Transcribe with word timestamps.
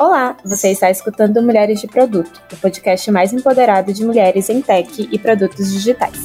Olá, 0.00 0.34
você 0.42 0.70
está 0.70 0.90
escutando 0.90 1.42
Mulheres 1.42 1.78
de 1.78 1.86
Produto, 1.86 2.40
o 2.50 2.56
podcast 2.56 3.10
mais 3.10 3.34
empoderado 3.34 3.92
de 3.92 4.02
mulheres 4.02 4.48
em 4.48 4.62
tech 4.62 5.06
e 5.12 5.18
produtos 5.18 5.70
digitais. 5.70 6.16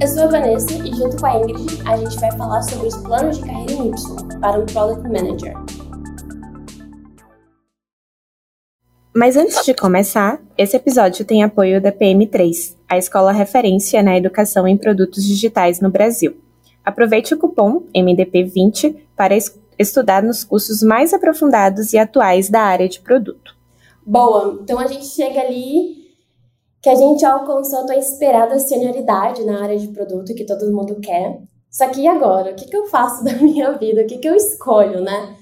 Eu 0.00 0.08
sou 0.08 0.24
a 0.24 0.26
Vanessa 0.26 0.72
e 0.72 0.92
junto 0.92 1.18
com 1.18 1.26
a 1.26 1.36
Ingrid 1.36 1.80
a 1.86 1.96
gente 1.98 2.18
vai 2.18 2.36
falar 2.36 2.62
sobre 2.62 2.88
os 2.88 2.96
planos 2.96 3.38
de 3.38 3.46
carreira 3.46 3.72
em 3.74 3.90
Y 3.90 4.40
para 4.40 4.58
um 4.58 4.66
Product 4.66 5.08
Manager. 5.08 5.54
Mas 9.14 9.36
antes 9.36 9.64
de 9.64 9.72
começar, 9.72 10.40
esse 10.58 10.76
episódio 10.76 11.24
tem 11.24 11.44
apoio 11.44 11.80
da 11.80 11.92
PM3, 11.92 12.81
a 12.92 12.98
escola 12.98 13.32
referência 13.32 14.02
na 14.02 14.18
educação 14.18 14.68
em 14.68 14.76
produtos 14.76 15.24
digitais 15.24 15.80
no 15.80 15.90
Brasil. 15.90 16.36
Aproveite 16.84 17.32
o 17.32 17.38
cupom 17.38 17.84
MDP20 17.96 18.96
para 19.16 19.34
es 19.34 19.58
estudar 19.78 20.22
nos 20.22 20.44
cursos 20.44 20.82
mais 20.82 21.14
aprofundados 21.14 21.94
e 21.94 21.98
atuais 21.98 22.50
da 22.50 22.60
área 22.60 22.86
de 22.86 23.00
produto. 23.00 23.56
Boa, 24.04 24.58
então 24.62 24.78
a 24.78 24.86
gente 24.86 25.06
chega 25.06 25.40
ali 25.40 26.02
que 26.82 26.90
a 26.90 26.94
gente 26.94 27.24
alcançou 27.24 27.90
a 27.90 27.96
esperada 27.96 28.58
senioridade 28.58 29.42
na 29.44 29.62
área 29.62 29.78
de 29.78 29.88
produto 29.88 30.34
que 30.34 30.44
todo 30.44 30.70
mundo 30.70 31.00
quer. 31.00 31.40
Só 31.70 31.88
que 31.88 32.02
e 32.02 32.06
agora? 32.06 32.52
O 32.52 32.54
que, 32.54 32.66
que 32.66 32.76
eu 32.76 32.88
faço 32.88 33.24
da 33.24 33.32
minha 33.34 33.72
vida? 33.72 34.02
O 34.02 34.06
que, 34.06 34.18
que 34.18 34.28
eu 34.28 34.34
escolho, 34.34 35.00
né? 35.00 35.34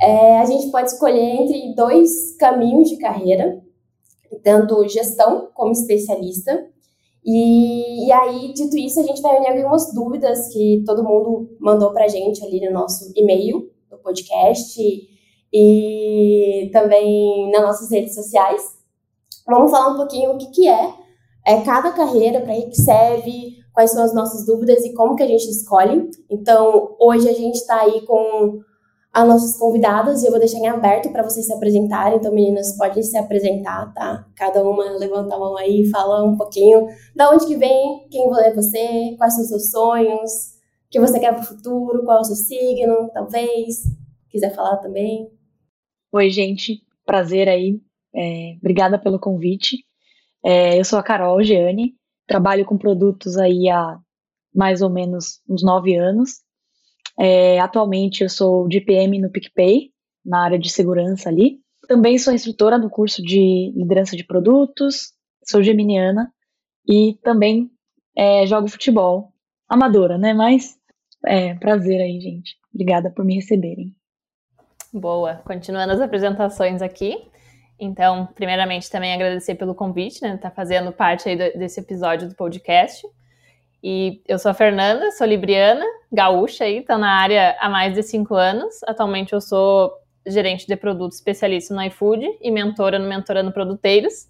É, 0.00 0.38
a 0.38 0.44
gente 0.46 0.70
pode 0.70 0.90
escolher 0.90 1.20
entre 1.20 1.74
dois 1.74 2.34
caminhos 2.38 2.88
de 2.88 2.96
carreira, 2.96 3.60
tanto 4.42 4.88
gestão 4.88 5.50
como 5.52 5.72
especialista. 5.72 6.72
E, 7.24 8.06
e, 8.06 8.12
aí, 8.12 8.52
dito 8.52 8.76
isso, 8.76 9.00
a 9.00 9.02
gente 9.02 9.22
vai 9.22 9.38
unir 9.38 9.48
algumas 9.48 9.92
dúvidas 9.94 10.52
que 10.52 10.82
todo 10.84 11.02
mundo 11.02 11.56
mandou 11.58 11.90
para 11.92 12.04
a 12.04 12.08
gente 12.08 12.44
ali 12.44 12.60
no 12.60 12.72
nosso 12.72 13.10
e-mail 13.16 13.70
do 13.90 13.96
podcast 13.98 14.78
e 15.52 16.70
também 16.72 17.50
nas 17.50 17.62
nossas 17.62 17.90
redes 17.90 18.14
sociais. 18.14 18.62
Vamos 19.46 19.70
falar 19.70 19.94
um 19.94 19.96
pouquinho 19.96 20.32
o 20.32 20.38
que, 20.38 20.50
que 20.50 20.68
é, 20.68 20.92
é 21.46 21.60
cada 21.62 21.92
carreira, 21.92 22.40
para 22.40 22.54
que 22.54 22.76
serve, 22.76 23.56
quais 23.72 23.90
são 23.90 24.04
as 24.04 24.14
nossas 24.14 24.44
dúvidas 24.44 24.84
e 24.84 24.92
como 24.92 25.16
que 25.16 25.22
a 25.22 25.28
gente 25.28 25.48
escolhe. 25.48 26.10
Então, 26.30 26.94
hoje 27.00 27.28
a 27.28 27.32
gente 27.32 27.56
está 27.56 27.80
aí 27.80 28.02
com 28.02 28.60
as 29.14 29.28
nossas 29.28 29.56
convidadas 29.56 30.22
e 30.22 30.26
eu 30.26 30.32
vou 30.32 30.40
deixar 30.40 30.58
em 30.58 30.66
aberto 30.66 31.12
para 31.12 31.22
vocês 31.22 31.46
se 31.46 31.52
apresentarem. 31.52 32.18
Então, 32.18 32.34
meninas, 32.34 32.76
podem 32.76 33.00
se 33.00 33.16
apresentar, 33.16 33.94
tá? 33.94 34.28
Cada 34.34 34.60
uma 34.68 34.90
levanta 34.98 35.36
a 35.36 35.38
mão 35.38 35.56
aí 35.56 35.88
fala 35.88 36.24
um 36.24 36.36
pouquinho 36.36 36.88
da 37.14 37.30
onde 37.30 37.46
que 37.46 37.54
vem, 37.54 38.08
quem 38.10 38.28
é 38.40 38.52
você, 38.52 39.14
quais 39.16 39.34
são 39.34 39.42
os 39.42 39.48
seus 39.48 39.70
sonhos, 39.70 40.30
o 40.86 40.90
que 40.90 40.98
você 40.98 41.20
quer 41.20 41.32
para 41.32 41.42
o 41.42 41.46
futuro, 41.46 42.04
qual 42.04 42.18
é 42.18 42.20
o 42.22 42.24
seu 42.24 42.34
signo, 42.34 43.08
talvez. 43.14 43.84
Quiser 44.28 44.52
falar 44.52 44.78
também. 44.78 45.30
Oi, 46.12 46.28
gente. 46.28 46.82
Prazer 47.06 47.48
aí. 47.48 47.80
É, 48.12 48.56
obrigada 48.58 48.98
pelo 48.98 49.20
convite. 49.20 49.84
É, 50.44 50.76
eu 50.78 50.84
sou 50.84 50.98
a 50.98 51.02
Carol 51.04 51.40
Gianni, 51.42 51.94
trabalho 52.26 52.66
com 52.66 52.76
produtos 52.76 53.36
aí 53.36 53.68
há 53.68 53.96
mais 54.52 54.82
ou 54.82 54.90
menos 54.90 55.40
uns 55.48 55.62
nove 55.62 55.94
anos. 55.94 56.42
É, 57.18 57.60
atualmente 57.60 58.22
eu 58.22 58.28
sou 58.28 58.66
de 58.68 58.80
PM 58.80 59.20
no 59.20 59.30
PicPay, 59.30 59.90
na 60.24 60.44
área 60.44 60.58
de 60.58 60.70
segurança 60.70 61.28
ali. 61.28 61.60
Também 61.86 62.18
sou 62.18 62.32
instrutora 62.32 62.78
no 62.78 62.90
curso 62.90 63.22
de 63.22 63.72
liderança 63.76 64.16
de 64.16 64.24
produtos, 64.24 65.12
sou 65.44 65.62
geminiana 65.62 66.32
e 66.88 67.18
também 67.22 67.70
é, 68.16 68.46
jogo 68.46 68.68
futebol. 68.68 69.32
Amadora, 69.68 70.18
né? 70.18 70.32
Mas 70.32 70.76
é 71.26 71.54
prazer 71.54 72.00
aí, 72.00 72.20
gente. 72.20 72.56
Obrigada 72.72 73.10
por 73.10 73.24
me 73.24 73.34
receberem. 73.34 73.94
Boa. 74.92 75.36
Continuando 75.44 75.92
as 75.92 76.00
apresentações 76.00 76.80
aqui. 76.80 77.16
Então, 77.78 78.26
primeiramente, 78.34 78.90
também 78.90 79.12
agradecer 79.12 79.56
pelo 79.56 79.74
convite, 79.74 80.22
né? 80.22 80.36
Tá 80.36 80.50
fazendo 80.50 80.92
parte 80.92 81.28
aí 81.28 81.36
do, 81.36 81.58
desse 81.58 81.80
episódio 81.80 82.28
do 82.28 82.34
podcast. 82.34 83.04
E 83.86 84.22
eu 84.26 84.38
sou 84.38 84.50
a 84.50 84.54
Fernanda, 84.54 85.12
sou 85.12 85.26
libriana, 85.26 85.84
gaúcha 86.10 86.64
aí, 86.64 86.80
tô 86.80 86.96
na 86.96 87.20
área 87.20 87.54
há 87.60 87.68
mais 87.68 87.92
de 87.92 88.02
cinco 88.02 88.34
anos. 88.34 88.82
Atualmente 88.84 89.34
eu 89.34 89.42
sou 89.42 89.92
gerente 90.26 90.66
de 90.66 90.74
produtos 90.74 91.18
especialista 91.18 91.74
no 91.74 91.82
iFood 91.82 92.26
e 92.40 92.50
mentora 92.50 92.98
no 92.98 93.06
Mentorando 93.06 93.52
Produteiros. 93.52 94.26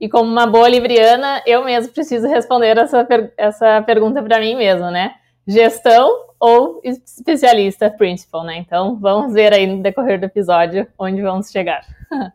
E 0.00 0.08
como 0.08 0.30
uma 0.30 0.46
boa 0.46 0.66
libriana, 0.70 1.42
eu 1.44 1.62
mesmo 1.66 1.92
preciso 1.92 2.26
responder 2.26 2.78
essa, 2.78 3.04
per 3.04 3.30
essa 3.36 3.82
pergunta 3.82 4.22
para 4.22 4.40
mim 4.40 4.56
mesma, 4.56 4.90
né? 4.90 5.16
Gestão 5.46 6.08
ou 6.40 6.80
especialista 6.82 7.90
principal, 7.90 8.42
né? 8.42 8.56
Então 8.56 8.98
vamos 8.98 9.34
ver 9.34 9.52
aí 9.52 9.66
no 9.66 9.82
decorrer 9.82 10.18
do 10.18 10.24
episódio 10.24 10.86
onde 10.98 11.20
vamos 11.20 11.50
chegar. 11.50 11.84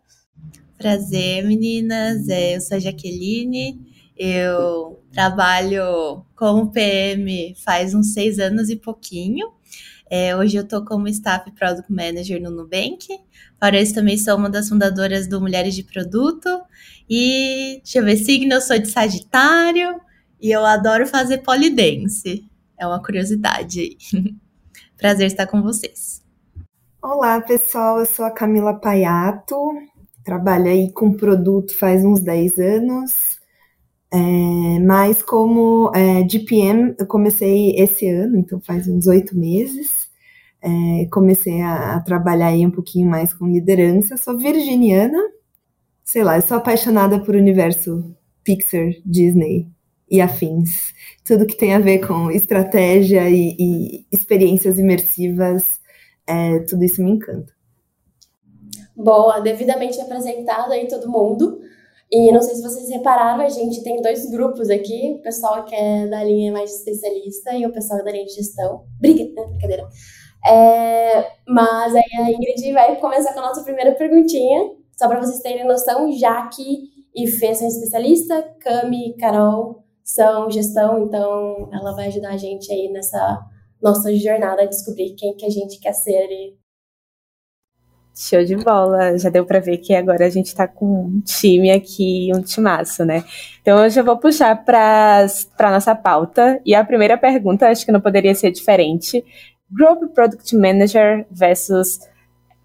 Prazer, 0.78 1.44
meninas. 1.46 2.30
É, 2.30 2.56
eu 2.56 2.62
sou 2.62 2.78
a 2.78 2.80
Jaqueline, 2.80 3.89
eu 4.20 5.02
trabalho 5.14 6.26
como 6.36 6.70
PM 6.72 7.56
faz 7.64 7.94
uns 7.94 8.14
seis 8.14 8.38
anos 8.38 8.70
e 8.70 8.76
pouquinho. 8.76 9.54
É, 10.10 10.36
hoje 10.36 10.58
eu 10.58 10.64
estou 10.64 10.84
como 10.84 11.08
Staff 11.08 11.50
Product 11.52 11.90
Manager 11.90 12.42
no 12.42 12.52
Nubank. 12.52 13.08
Para 13.58 13.80
isso, 13.80 13.94
também 13.94 14.18
sou 14.18 14.36
uma 14.36 14.50
das 14.50 14.68
fundadoras 14.68 15.26
do 15.26 15.40
Mulheres 15.40 15.74
de 15.74 15.84
Produto. 15.84 16.62
E, 17.10 17.80
deixa 17.82 18.00
eu 18.00 18.04
ver, 18.04 18.18
signo, 18.18 18.56
eu 18.56 18.62
sou 18.62 18.78
de 18.78 18.92
Sagitário 18.92 20.02
e 20.42 20.52
eu 20.52 20.66
adoro 20.66 21.08
fazer 21.08 21.38
polidense. 21.38 22.44
É 22.78 22.86
uma 22.86 23.02
curiosidade. 23.02 23.98
Prazer 24.98 25.28
estar 25.28 25.48
com 25.48 25.62
vocês. 25.62 26.22
Olá, 27.02 27.40
pessoal. 27.40 28.00
Eu 28.00 28.06
sou 28.06 28.26
a 28.26 28.32
Camila 28.32 28.74
Paiato. 28.74 29.56
Trabalho 30.26 30.66
aí 30.66 30.92
com 30.92 31.14
produto 31.14 31.78
faz 31.78 32.04
uns 32.04 32.20
10 32.20 32.58
anos. 32.60 33.39
É, 34.12 34.80
mas 34.80 35.22
como 35.22 35.92
é, 35.94 36.28
GPM, 36.28 36.96
eu 36.98 37.06
comecei 37.06 37.76
esse 37.76 38.10
ano, 38.10 38.38
então 38.38 38.60
faz 38.60 38.88
uns 38.88 39.08
oito 39.08 39.38
meses. 39.38 40.10
É, 40.62 41.06
comecei 41.12 41.62
a, 41.62 41.96
a, 41.96 42.02
trabalhar 42.02 42.48
aí 42.48 42.66
um 42.66 42.72
pouquinho 42.72 43.10
mais 43.10 43.34
com 43.34 43.48
liderança. 43.48 44.18
Sou 44.18 44.38
virginiana, 44.38 45.20
sei 46.04 46.24
lá, 46.24 46.38
eu 46.38 46.42
sou 46.42 46.58
apaixonada 46.58 47.20
por 47.20 47.36
universo 47.36 48.16
Pixar, 48.44 48.92
Disney 49.06 49.68
e 50.10 50.20
afins. 50.20 50.94
Tudo 51.24 51.46
que 51.46 51.56
tem 51.56 51.76
a 51.76 51.80
ver 51.80 52.06
com 52.06 52.32
estratégia 52.32 53.30
e, 53.30 53.56
e 53.60 54.06
experiências 54.12 54.80
imersivas, 54.80 55.80
é, 56.26 56.60
tudo 56.60 56.84
isso 56.84 57.04
me 57.04 57.12
encanta. 57.12 57.54
Boa, 58.96 59.40
devidamente 59.40 60.02
apresentado 60.02 60.72
aí 60.74 60.88
todo 60.88 61.10
mundo. 61.10 61.62
E 62.12 62.32
não 62.32 62.42
sei 62.42 62.56
se 62.56 62.64
vocês 62.64 62.90
repararam, 62.90 63.44
a 63.44 63.50
gente 63.50 63.84
tem 63.84 64.02
dois 64.02 64.30
grupos 64.32 64.70
aqui, 64.70 65.16
o 65.20 65.22
pessoal 65.22 65.64
que 65.64 65.76
é 65.76 66.08
da 66.08 66.24
linha 66.24 66.52
mais 66.52 66.74
especialista 66.74 67.54
e 67.54 67.66
o 67.68 67.72
pessoal 67.72 68.04
da 68.04 68.12
linha 68.12 68.26
de 68.26 68.34
gestão. 68.34 68.86
Briga, 69.00 69.26
né? 69.26 69.48
Brincadeira. 69.48 69.88
É, 70.46 71.32
mas 71.48 71.96
aí 71.96 72.04
a 72.20 72.32
Ingrid 72.32 72.74
vai 72.74 72.96
começar 73.00 73.34
com 73.34 73.40
a 73.40 73.48
nossa 73.48 73.64
primeira 73.64 73.94
perguntinha, 73.94 74.72
só 74.98 75.08
para 75.08 75.20
vocês 75.20 75.40
terem 75.42 75.68
noção, 75.68 76.12
Jaque 76.12 76.90
e 77.14 77.28
Fê 77.28 77.54
são 77.54 77.68
especialista, 77.68 78.42
Cami 78.60 79.10
e 79.10 79.14
Carol 79.18 79.84
são 80.04 80.50
gestão, 80.50 81.04
então 81.04 81.70
ela 81.72 81.94
vai 81.94 82.08
ajudar 82.08 82.32
a 82.32 82.38
gente 82.38 82.72
aí 82.72 82.90
nessa 82.92 83.40
nossa 83.82 84.14
jornada 84.16 84.64
a 84.64 84.66
descobrir 84.66 85.14
quem 85.16 85.36
que 85.36 85.46
a 85.46 85.50
gente 85.50 85.80
quer 85.80 85.94
ser 85.94 86.28
e 86.32 86.58
Show 88.22 88.44
de 88.44 88.58
bola. 88.58 89.18
Já 89.18 89.30
deu 89.30 89.46
para 89.46 89.62
ver 89.62 89.78
que 89.78 89.96
agora 89.96 90.26
a 90.26 90.30
gente 90.30 90.48
está 90.48 90.68
com 90.68 91.06
um 91.06 91.22
time 91.22 91.72
aqui, 91.72 92.30
um 92.36 92.42
timaço, 92.42 93.06
né? 93.06 93.24
Então 93.62 93.82
eu 93.82 93.90
já 93.90 94.04
vou 94.04 94.18
puxar 94.18 94.62
para 94.66 95.26
nossa 95.72 95.96
pauta. 95.96 96.60
E 96.66 96.76
a 96.76 96.84
primeira 96.84 97.18
pergunta, 97.18 97.70
acho 97.70 97.86
que 97.86 97.94
não 97.94 98.02
poderia 98.02 98.36
ser 98.36 98.52
diferente. 98.52 99.24
Group 99.72 100.14
Product 100.14 100.54
Manager 100.54 101.26
versus 101.32 102.00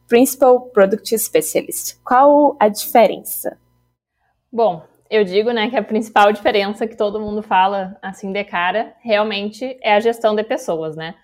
Principal 0.09 0.61
Product 0.71 1.17
Specialist. 1.17 1.99
Qual 2.03 2.57
a 2.59 2.69
diferença? 2.69 3.57
Bom, 4.53 4.83
eu 5.09 5.23
digo, 5.23 5.53
né, 5.53 5.71
que 5.71 5.77
a 5.77 5.85
principal 5.85 6.33
diferença 6.33 6.87
que 6.87 6.97
todo 6.97 7.21
mundo 7.21 7.43
fala 7.43 7.97
assim 8.03 8.33
de 8.33 8.43
cara, 8.43 8.93
realmente 9.05 9.79
é 9.81 9.95
a 9.95 10.01
gestão 10.01 10.35
de 10.35 10.43
pessoas, 10.43 10.97
né? 10.97 11.15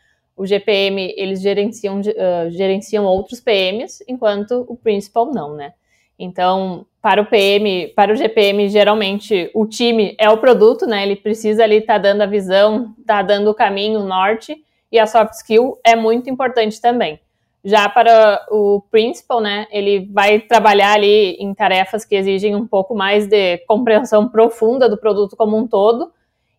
O 0.40 0.46
GPM 0.46 1.12
eles 1.18 1.42
gerenciam, 1.42 2.00
uh, 2.00 2.50
gerenciam 2.50 3.04
outros 3.04 3.40
PMs, 3.40 4.02
enquanto 4.08 4.64
o 4.66 4.74
principal 4.74 5.26
não, 5.26 5.54
né? 5.54 5.74
Então, 6.18 6.86
para 7.02 7.20
o 7.20 7.26
PM, 7.26 7.88
para 7.88 8.10
o 8.10 8.16
GPM, 8.16 8.66
geralmente 8.70 9.50
o 9.54 9.66
time 9.66 10.16
é 10.18 10.30
o 10.30 10.38
produto, 10.38 10.86
né? 10.86 11.02
Ele 11.02 11.14
precisa 11.14 11.62
ali 11.62 11.76
estar 11.76 11.96
tá 11.96 11.98
dando 11.98 12.22
a 12.22 12.26
visão, 12.26 12.94
tá 13.06 13.20
dando 13.20 13.50
o 13.50 13.54
caminho, 13.54 14.00
o 14.00 14.06
norte, 14.06 14.56
e 14.90 14.98
a 14.98 15.06
soft 15.06 15.34
skill 15.34 15.78
é 15.84 15.94
muito 15.94 16.30
importante 16.30 16.80
também. 16.80 17.20
Já 17.62 17.86
para 17.90 18.42
o 18.50 18.82
principal, 18.90 19.42
né? 19.42 19.66
Ele 19.70 20.08
vai 20.10 20.40
trabalhar 20.40 20.94
ali 20.94 21.32
em 21.32 21.52
tarefas 21.52 22.02
que 22.02 22.14
exigem 22.14 22.56
um 22.56 22.66
pouco 22.66 22.94
mais 22.94 23.26
de 23.26 23.58
compreensão 23.68 24.26
profunda 24.26 24.88
do 24.88 24.96
produto 24.96 25.36
como 25.36 25.54
um 25.58 25.68
todo 25.68 26.10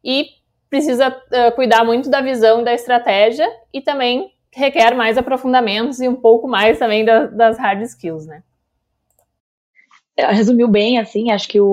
e 0.03 0.27
precisa 0.71 1.09
uh, 1.09 1.53
cuidar 1.53 1.83
muito 1.83 2.09
da 2.09 2.21
visão 2.21 2.61
e 2.61 2.63
da 2.63 2.73
estratégia 2.73 3.45
e 3.73 3.81
também 3.81 4.31
requer 4.53 4.95
mais 4.95 5.17
aprofundamentos 5.17 5.99
e 5.99 6.07
um 6.07 6.15
pouco 6.15 6.47
mais 6.47 6.79
também 6.79 7.03
da, 7.03 7.27
das 7.27 7.59
hard 7.59 7.81
skills, 7.81 8.25
né? 8.25 8.41
É, 10.15 10.31
resumiu 10.31 10.69
bem, 10.69 10.97
assim, 10.97 11.29
acho 11.29 11.47
que 11.47 11.59
o, 11.59 11.67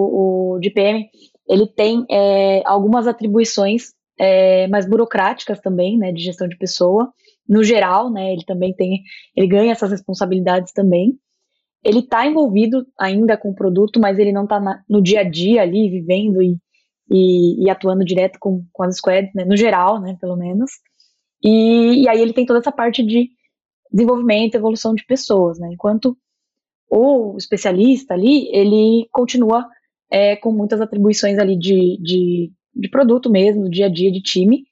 o 0.55 0.59
DPM, 0.61 1.09
ele 1.49 1.67
tem 1.67 2.05
é, 2.11 2.61
algumas 2.65 3.07
atribuições 3.07 3.93
é, 4.19 4.67
mais 4.67 4.89
burocráticas 4.89 5.61
também, 5.61 5.97
né, 5.97 6.13
de 6.13 6.21
gestão 6.21 6.49
de 6.49 6.57
pessoa, 6.57 7.13
no 7.49 7.63
geral, 7.63 8.11
né, 8.11 8.33
ele 8.33 8.45
também 8.45 8.75
tem, 8.75 9.03
ele 9.35 9.47
ganha 9.47 9.73
essas 9.73 9.91
responsabilidades 9.91 10.73
também, 10.73 11.17
ele 11.85 12.01
está 12.01 12.27
envolvido 12.27 12.85
ainda 12.99 13.37
com 13.37 13.51
o 13.51 13.55
produto, 13.55 14.01
mas 14.01 14.19
ele 14.19 14.33
não 14.33 14.45
está 14.45 14.61
no 14.89 15.01
dia 15.01 15.21
a 15.21 15.25
dia 15.25 15.63
ali, 15.63 15.89
vivendo 15.89 16.43
e, 16.43 16.59
e, 17.11 17.65
e, 17.65 17.71
atuando 17.71 18.05
direto 18.05 18.39
com, 18.39 18.65
com 18.73 18.83
as 18.83 18.97
squads, 18.97 19.33
né, 19.35 19.45
no 19.45 19.57
geral, 19.57 20.01
né, 20.01 20.17
pelo 20.21 20.37
menos, 20.37 20.71
e, 21.43 22.03
e 22.03 22.09
aí 22.09 22.21
ele 22.21 22.33
tem 22.33 22.47
toda 22.47 22.59
essa 22.59 22.73
parte 22.73 23.03
de 23.03 23.31
desenvolvimento, 23.91 24.55
evolução 24.55 24.95
de 24.95 25.05
pessoas, 25.07 25.59
né, 25.59 25.69
enquanto 25.73 26.17
o 26.91 27.37
especialista 27.37 28.15
ali, 28.15 28.49
ele 28.55 29.09
continua 29.13 29.67
é, 30.11 30.37
com 30.37 30.53
muitas 30.53 30.81
atribuições 30.81 31.39
ali 31.39 31.59
de, 31.59 31.99
de, 32.03 32.53
de 32.75 32.89
produto 32.89 33.31
mesmo, 33.31 33.69
dia 33.69 33.87
a 33.87 33.91
dia 33.91 34.11
de 34.11 34.23
time, 34.23 34.65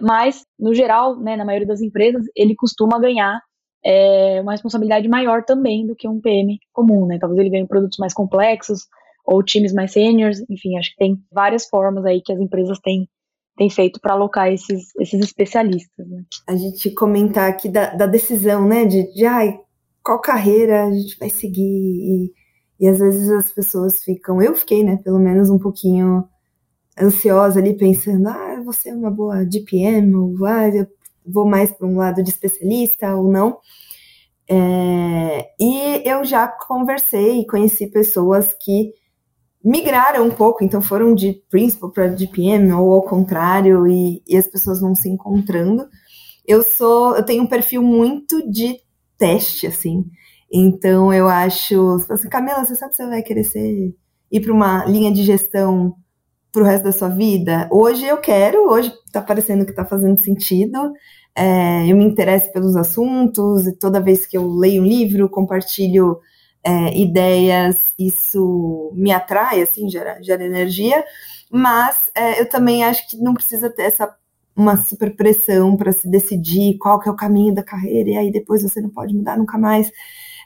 mas, 0.00 0.44
no 0.58 0.74
geral, 0.74 1.18
né, 1.18 1.36
na 1.36 1.44
maioria 1.44 1.66
das 1.66 1.80
empresas, 1.80 2.26
ele 2.34 2.54
costuma 2.54 2.98
ganhar 2.98 3.40
é, 3.84 4.40
uma 4.40 4.52
responsabilidade 4.52 5.08
maior 5.08 5.44
também 5.44 5.86
do 5.86 5.94
que 5.94 6.08
um 6.08 6.20
PM 6.20 6.58
comum, 6.72 7.06
né? 7.06 7.18
Talvez 7.18 7.38
ele 7.38 7.50
ganhe 7.50 7.66
produtos 7.66 7.98
mais 7.98 8.14
complexos 8.14 8.86
ou 9.24 9.42
times 9.42 9.72
mais 9.72 9.92
seniors, 9.92 10.42
enfim, 10.50 10.76
acho 10.76 10.90
que 10.90 10.96
tem 10.96 11.22
várias 11.32 11.66
formas 11.66 12.04
aí 12.04 12.20
que 12.20 12.32
as 12.32 12.38
empresas 12.38 12.78
têm, 12.80 13.08
têm 13.56 13.70
feito 13.70 14.00
para 14.00 14.12
alocar 14.12 14.52
esses, 14.52 14.94
esses 15.00 15.20
especialistas. 15.20 16.06
Né? 16.06 16.22
A 16.46 16.56
gente 16.56 16.90
comentar 16.90 17.48
aqui 17.48 17.68
da, 17.68 17.94
da 17.94 18.06
decisão, 18.06 18.68
né, 18.68 18.84
de, 18.84 19.12
de 19.14 19.24
ai, 19.24 19.58
qual 20.02 20.20
carreira 20.20 20.84
a 20.84 20.92
gente 20.92 21.18
vai 21.18 21.30
seguir 21.30 21.62
e, 21.62 22.32
e 22.78 22.88
às 22.88 22.98
vezes 22.98 23.30
as 23.30 23.50
pessoas 23.50 24.04
ficam, 24.04 24.42
eu 24.42 24.54
fiquei, 24.54 24.84
né, 24.84 24.98
pelo 25.02 25.18
menos 25.18 25.48
um 25.48 25.58
pouquinho 25.58 26.28
ansiosa 27.00 27.58
ali 27.58 27.74
pensando, 27.74 28.28
ah, 28.28 28.62
você 28.64 28.90
é 28.90 28.94
uma 28.94 29.10
boa 29.10 29.44
DPM, 29.44 30.14
ou 30.14 30.44
ah, 30.44 30.68
eu 30.68 30.86
vou 31.26 31.46
mais 31.46 31.72
para 31.72 31.86
um 31.86 31.96
lado 31.96 32.22
de 32.22 32.30
especialista 32.30 33.14
ou 33.16 33.30
não. 33.30 33.58
É, 34.48 35.54
e 35.58 36.02
eu 36.04 36.22
já 36.24 36.46
conversei 36.46 37.40
e 37.40 37.46
conheci 37.46 37.86
pessoas 37.86 38.54
que 38.60 38.92
migraram 39.64 40.26
um 40.26 40.30
pouco, 40.30 40.62
então 40.62 40.82
foram 40.82 41.14
de 41.14 41.42
principal 41.48 41.90
para 41.90 42.08
DPM 42.08 42.70
ou 42.72 42.92
ao 42.92 43.02
contrário, 43.02 43.86
e, 43.86 44.22
e, 44.28 44.36
as 44.36 44.46
pessoas 44.46 44.80
vão 44.80 44.94
se 44.94 45.08
encontrando. 45.08 45.88
Eu 46.46 46.62
sou, 46.62 47.16
eu 47.16 47.24
tenho 47.24 47.44
um 47.44 47.46
perfil 47.46 47.82
muito 47.82 48.48
de 48.50 48.76
teste, 49.16 49.66
assim. 49.66 50.04
Então 50.52 51.12
eu 51.12 51.26
acho, 51.26 51.96
assim, 52.10 52.28
Camila, 52.28 52.64
você 52.64 52.74
sabe 52.74 52.90
que 52.90 52.96
você 52.96 53.06
vai 53.06 53.22
querer 53.22 53.44
ser, 53.44 53.94
ir 54.30 54.40
para 54.40 54.52
uma 54.52 54.84
linha 54.84 55.10
de 55.10 55.22
gestão 55.22 55.94
para 56.52 56.62
o 56.62 56.66
resto 56.66 56.84
da 56.84 56.92
sua 56.92 57.08
vida? 57.08 57.66
Hoje 57.72 58.04
eu 58.06 58.18
quero, 58.18 58.70
hoje 58.70 58.92
está 59.06 59.22
parecendo 59.22 59.64
que 59.64 59.70
está 59.70 59.84
fazendo 59.84 60.22
sentido. 60.22 60.92
É, 61.34 61.90
eu 61.90 61.96
me 61.96 62.04
interesso 62.04 62.52
pelos 62.52 62.76
assuntos 62.76 63.66
e 63.66 63.76
toda 63.76 64.00
vez 64.00 64.26
que 64.26 64.36
eu 64.36 64.46
leio 64.46 64.82
um 64.82 64.86
livro, 64.86 65.28
compartilho 65.28 66.20
é, 66.64 66.96
ideias, 66.96 67.76
isso 67.98 68.92
me 68.94 69.12
atrai, 69.12 69.62
assim, 69.62 69.88
gera, 69.88 70.20
gera 70.22 70.44
energia. 70.44 71.04
Mas 71.50 72.10
é, 72.16 72.40
eu 72.40 72.48
também 72.48 72.82
acho 72.84 73.08
que 73.08 73.16
não 73.18 73.34
precisa 73.34 73.70
ter 73.70 73.82
essa 73.82 74.14
uma 74.56 74.76
super 74.76 75.16
pressão 75.16 75.76
para 75.76 75.90
se 75.92 76.08
decidir 76.08 76.78
qual 76.78 77.00
que 77.00 77.08
é 77.08 77.12
o 77.12 77.16
caminho 77.16 77.52
da 77.52 77.62
carreira 77.62 78.10
e 78.10 78.16
aí 78.16 78.30
depois 78.30 78.62
você 78.62 78.80
não 78.80 78.88
pode 78.88 79.12
mudar 79.12 79.36
nunca 79.36 79.58
mais. 79.58 79.90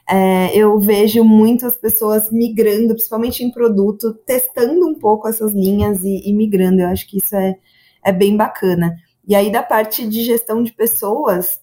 É, 0.09 0.57
eu 0.57 0.79
vejo 0.79 1.23
muitas 1.23 1.77
pessoas 1.77 2.31
migrando, 2.31 2.95
principalmente 2.95 3.43
em 3.43 3.51
produto, 3.51 4.13
testando 4.25 4.87
um 4.87 4.95
pouco 4.95 5.27
essas 5.27 5.51
linhas 5.53 6.03
e, 6.03 6.27
e 6.27 6.33
migrando. 6.33 6.81
Eu 6.81 6.87
acho 6.87 7.07
que 7.07 7.19
isso 7.19 7.35
é, 7.35 7.55
é 8.03 8.11
bem 8.11 8.35
bacana. 8.35 8.95
E 9.27 9.35
aí, 9.35 9.51
da 9.51 9.61
parte 9.61 10.07
de 10.07 10.23
gestão 10.23 10.63
de 10.63 10.71
pessoas, 10.73 11.59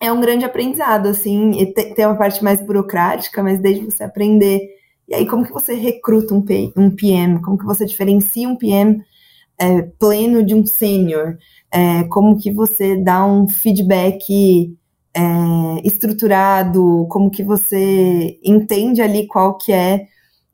é 0.00 0.12
um 0.12 0.20
grande 0.20 0.44
aprendizado, 0.44 1.06
assim, 1.08 1.72
tem 1.74 2.06
uma 2.06 2.16
parte 2.16 2.42
mais 2.42 2.60
burocrática, 2.60 3.42
mas 3.42 3.58
desde 3.58 3.84
você 3.84 4.04
aprender. 4.04 4.60
E 5.08 5.14
aí, 5.14 5.26
como 5.26 5.44
que 5.44 5.52
você 5.52 5.74
recruta 5.74 6.34
um, 6.34 6.44
um 6.76 6.90
PM? 6.90 7.40
Como 7.40 7.58
que 7.58 7.64
você 7.64 7.84
diferencia 7.86 8.48
um 8.48 8.56
PM 8.56 9.02
é, 9.58 9.82
pleno 9.82 10.42
de 10.42 10.54
um 10.54 10.66
sênior? 10.66 11.36
É, 11.72 12.04
como 12.04 12.38
que 12.38 12.52
você 12.52 12.96
dá 12.96 13.24
um 13.24 13.48
feedback 13.48 14.76
é, 15.16 15.22
estruturado, 15.84 17.06
como 17.08 17.30
que 17.30 17.42
você 17.42 18.38
entende 18.44 19.00
ali 19.00 19.26
qual 19.26 19.56
que 19.56 19.72
é 19.72 20.06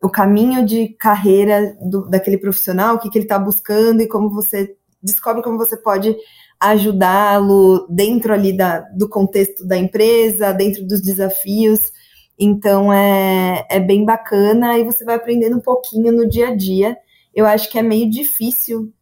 o 0.03 0.09
caminho 0.09 0.65
de 0.65 0.89
carreira 0.89 1.77
do, 1.81 2.09
daquele 2.09 2.39
profissional, 2.39 2.97
o 2.97 2.99
que, 2.99 3.11
que 3.11 3.19
ele 3.19 3.25
está 3.25 3.39
buscando 3.39 4.01
e 4.01 4.09
como 4.09 4.31
você 4.31 4.75
descobre 5.03 5.43
como 5.43 5.59
você 5.59 5.77
pode 5.77 6.15
ajudá-lo 6.61 7.87
dentro 7.89 8.35
ali 8.35 8.53
da, 8.53 8.81
do 8.81 9.09
contexto 9.09 9.67
da 9.67 9.79
empresa, 9.79 10.53
dentro 10.53 10.87
dos 10.87 11.01
desafios. 11.01 11.91
Então 12.39 12.93
é, 12.93 13.67
é 13.71 13.81
bem 13.81 14.05
bacana 14.05 14.79
e 14.79 14.85
você 14.85 15.05
vai 15.05 15.15
aprendendo 15.15 15.57
um 15.57 15.61
pouquinho 15.61 16.13
no 16.13 16.29
dia 16.29 16.49
a 16.49 16.55
dia. 16.55 16.97
Eu 17.35 17.47
acho 17.47 17.71
que 17.71 17.79
é 17.79 17.83
meio 17.83 18.11
difícil. 18.11 18.93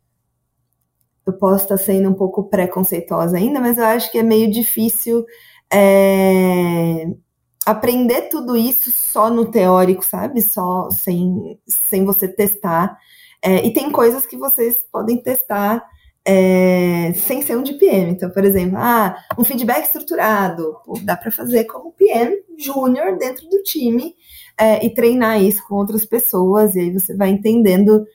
Eu 1.26 1.32
posso 1.34 1.64
estar 1.64 1.76
sendo 1.76 2.08
um 2.08 2.14
pouco 2.14 2.44
preconceituosa 2.44 3.36
ainda, 3.36 3.60
mas 3.60 3.76
eu 3.76 3.84
acho 3.84 4.10
que 4.10 4.18
é 4.18 4.22
meio 4.22 4.50
difícil 4.50 5.26
é, 5.70 7.06
aprender 7.66 8.22
tudo 8.22 8.56
isso 8.56 8.90
só 8.90 9.28
no 9.28 9.50
teórico, 9.50 10.04
sabe? 10.04 10.40
Só 10.40 10.88
sem, 10.90 11.60
sem 11.66 12.04
você 12.04 12.28
testar. 12.28 12.96
É, 13.42 13.66
e 13.66 13.72
tem 13.72 13.90
coisas 13.90 14.24
que 14.26 14.36
vocês 14.36 14.76
podem 14.90 15.20
testar 15.22 15.84
é, 16.30 17.14
sem 17.14 17.40
ser 17.40 17.56
um 17.56 17.62
de 17.62 17.72
PM. 17.74 18.10
Então, 18.10 18.28
por 18.28 18.44
exemplo, 18.44 18.76
ah, 18.76 19.16
um 19.38 19.44
feedback 19.44 19.84
estruturado. 19.84 20.76
Pô, 20.84 21.00
dá 21.02 21.16
para 21.16 21.30
fazer 21.30 21.64
como 21.64 21.92
PM 21.92 22.36
júnior 22.58 23.16
dentro 23.16 23.48
do 23.48 23.62
time 23.62 24.14
é, 24.60 24.84
e 24.84 24.92
treinar 24.92 25.42
isso 25.42 25.66
com 25.66 25.76
outras 25.76 26.04
pessoas. 26.04 26.74
E 26.74 26.80
aí 26.80 26.92
você 26.92 27.16
vai 27.16 27.30
entendendo 27.30 28.06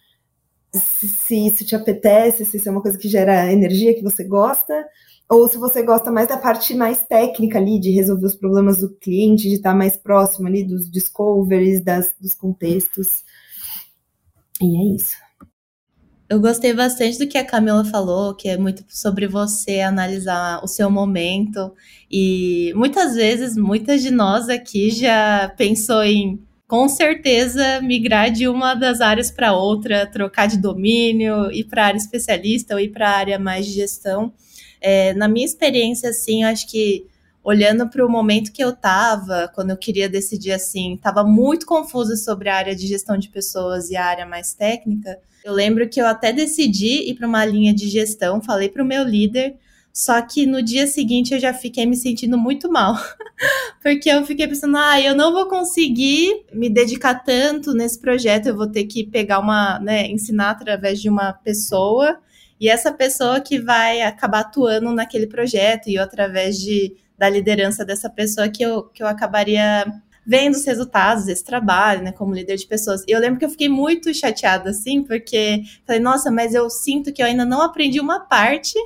se, 0.71 1.07
se 1.07 1.47
isso 1.47 1.65
te 1.65 1.75
apetece, 1.75 2.45
se 2.45 2.57
isso 2.57 2.69
é 2.69 2.71
uma 2.71 2.83
coisa 2.83 2.99
que 2.99 3.09
gera 3.09 3.51
energia 3.51 3.95
que 3.95 4.03
você 4.03 4.23
gosta 4.23 4.85
ou 5.27 5.47
se 5.47 5.57
você 5.57 5.81
gosta 5.81 6.11
mais 6.11 6.27
da 6.27 6.37
parte 6.37 6.75
mais 6.75 7.01
técnica 7.01 7.57
ali, 7.57 7.79
de 7.79 7.89
resolver 7.89 8.27
os 8.27 8.35
problemas 8.35 8.81
do 8.81 8.93
cliente, 8.97 9.49
de 9.49 9.55
estar 9.55 9.73
mais 9.73 9.97
próximo 9.97 10.47
ali 10.47 10.63
dos 10.63 10.91
discoveries, 10.91 11.83
das, 11.83 12.13
dos 12.19 12.35
contextos. 12.35 13.23
E 14.61 14.77
é 14.77 14.95
isso. 14.95 15.22
Eu 16.33 16.39
gostei 16.41 16.73
bastante 16.73 17.19
do 17.19 17.27
que 17.27 17.37
a 17.37 17.45
Camila 17.45 17.85
falou, 17.85 18.33
que 18.33 18.49
é 18.49 18.57
muito 18.57 18.83
sobre 18.89 19.27
você 19.27 19.81
analisar 19.81 20.63
o 20.63 20.67
seu 20.67 20.89
momento. 20.89 21.71
E 22.11 22.73
muitas 22.75 23.13
vezes, 23.13 23.55
muitas 23.55 24.01
de 24.01 24.09
nós 24.09 24.49
aqui 24.49 24.89
já 24.89 25.53
pensou 25.55 26.03
em, 26.03 26.41
com 26.67 26.89
certeza, 26.89 27.79
migrar 27.81 28.31
de 28.31 28.47
uma 28.47 28.73
das 28.73 28.99
áreas 28.99 29.29
para 29.29 29.53
outra, 29.53 30.07
trocar 30.07 30.47
de 30.47 30.57
domínio, 30.57 31.51
ir 31.51 31.65
para 31.65 31.83
a 31.83 31.85
área 31.85 31.97
especialista 31.99 32.73
ou 32.73 32.79
ir 32.79 32.89
para 32.89 33.11
a 33.11 33.15
área 33.15 33.37
mais 33.37 33.67
de 33.67 33.73
gestão. 33.73 34.33
É, 34.81 35.13
na 35.13 35.27
minha 35.27 35.45
experiência, 35.45 36.09
assim, 36.09 36.43
acho 36.43 36.67
que 36.67 37.05
olhando 37.43 37.89
para 37.89 38.05
o 38.05 38.09
momento 38.09 38.51
que 38.51 38.63
eu 38.63 38.69
estava, 38.69 39.51
quando 39.53 39.71
eu 39.71 39.77
queria 39.77 40.07
decidir 40.07 40.51
assim, 40.51 40.93
estava 40.93 41.23
muito 41.23 41.65
confusa 41.65 42.15
sobre 42.15 42.49
a 42.49 42.55
área 42.55 42.75
de 42.75 42.87
gestão 42.87 43.17
de 43.17 43.29
pessoas 43.29 43.89
e 43.89 43.95
a 43.95 44.05
área 44.05 44.25
mais 44.25 44.53
técnica. 44.53 45.19
Eu 45.43 45.51
lembro 45.51 45.89
que 45.89 46.01
eu 46.01 46.07
até 46.07 46.31
decidi 46.31 47.09
ir 47.09 47.15
para 47.15 47.27
uma 47.27 47.43
linha 47.43 47.73
de 47.73 47.89
gestão, 47.89 48.41
falei 48.41 48.69
para 48.69 48.81
o 48.81 48.87
meu 48.87 49.03
líder, 49.03 49.55
só 49.91 50.21
que 50.21 50.45
no 50.45 50.63
dia 50.63 50.87
seguinte 50.87 51.33
eu 51.33 51.39
já 51.39 51.53
fiquei 51.53 51.85
me 51.85 51.97
sentindo 51.97 52.37
muito 52.37 52.71
mal, 52.71 52.95
porque 53.83 54.09
eu 54.09 54.25
fiquei 54.25 54.47
pensando, 54.47 54.77
ah, 54.77 54.99
eu 54.99 55.13
não 55.13 55.33
vou 55.33 55.47
conseguir 55.47 56.45
me 56.53 56.69
dedicar 56.69 57.15
tanto 57.15 57.73
nesse 57.73 57.99
projeto, 57.99 58.47
eu 58.47 58.55
vou 58.55 58.67
ter 58.67 58.85
que 58.85 59.03
pegar 59.03 59.39
uma, 59.39 59.79
né, 59.79 60.07
ensinar 60.07 60.51
através 60.51 61.01
de 61.01 61.09
uma 61.09 61.33
pessoa 61.33 62.17
e 62.59 62.69
essa 62.69 62.93
pessoa 62.93 63.41
que 63.41 63.59
vai 63.59 64.01
acabar 64.01 64.39
atuando 64.39 64.91
naquele 64.93 65.27
projeto 65.27 65.89
e 65.89 65.95
eu, 65.95 66.03
através 66.03 66.57
de, 66.57 66.95
da 67.17 67.29
liderança 67.29 67.85
dessa 67.85 68.09
pessoa 68.09 68.49
que 68.49 68.63
eu, 68.63 68.83
que 68.83 69.03
eu 69.03 69.07
acabaria 69.07 69.85
vendo 70.25 70.55
os 70.55 70.65
resultados 70.65 71.25
desse 71.25 71.43
trabalho, 71.43 72.01
né, 72.03 72.11
como 72.11 72.33
líder 72.33 72.55
de 72.55 72.65
pessoas. 72.65 73.03
E 73.07 73.11
eu 73.11 73.19
lembro 73.19 73.39
que 73.39 73.45
eu 73.45 73.49
fiquei 73.49 73.69
muito 73.69 74.13
chateada, 74.13 74.69
assim, 74.69 75.03
porque 75.03 75.63
falei, 75.85 76.01
nossa, 76.01 76.31
mas 76.31 76.53
eu 76.53 76.69
sinto 76.69 77.11
que 77.11 77.21
eu 77.21 77.25
ainda 77.25 77.45
não 77.45 77.61
aprendi 77.61 77.99
uma 77.99 78.21
parte 78.21 78.77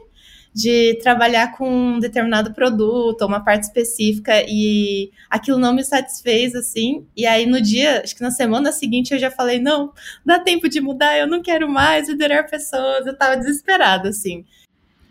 de 0.58 0.98
trabalhar 1.04 1.56
com 1.56 1.70
um 1.70 2.00
determinado 2.00 2.52
produto, 2.52 3.24
uma 3.24 3.44
parte 3.44 3.64
específica, 3.64 4.44
e 4.48 5.12
aquilo 5.30 5.60
não 5.60 5.72
me 5.72 5.84
satisfez, 5.84 6.56
assim. 6.56 7.06
E 7.16 7.28
aí, 7.28 7.46
no 7.46 7.62
dia, 7.62 8.02
acho 8.04 8.16
que 8.16 8.24
na 8.24 8.32
semana 8.32 8.72
seguinte, 8.72 9.14
eu 9.14 9.20
já 9.20 9.30
falei: 9.30 9.60
não, 9.60 9.94
dá 10.26 10.40
tempo 10.40 10.68
de 10.68 10.82
mudar, 10.82 11.16
eu 11.16 11.28
não 11.28 11.44
quero 11.44 11.70
mais 11.70 12.10
liderar 12.10 12.50
pessoas. 12.50 13.06
Eu 13.06 13.16
tava 13.16 13.38
desesperada, 13.38 14.10
assim. 14.10 14.46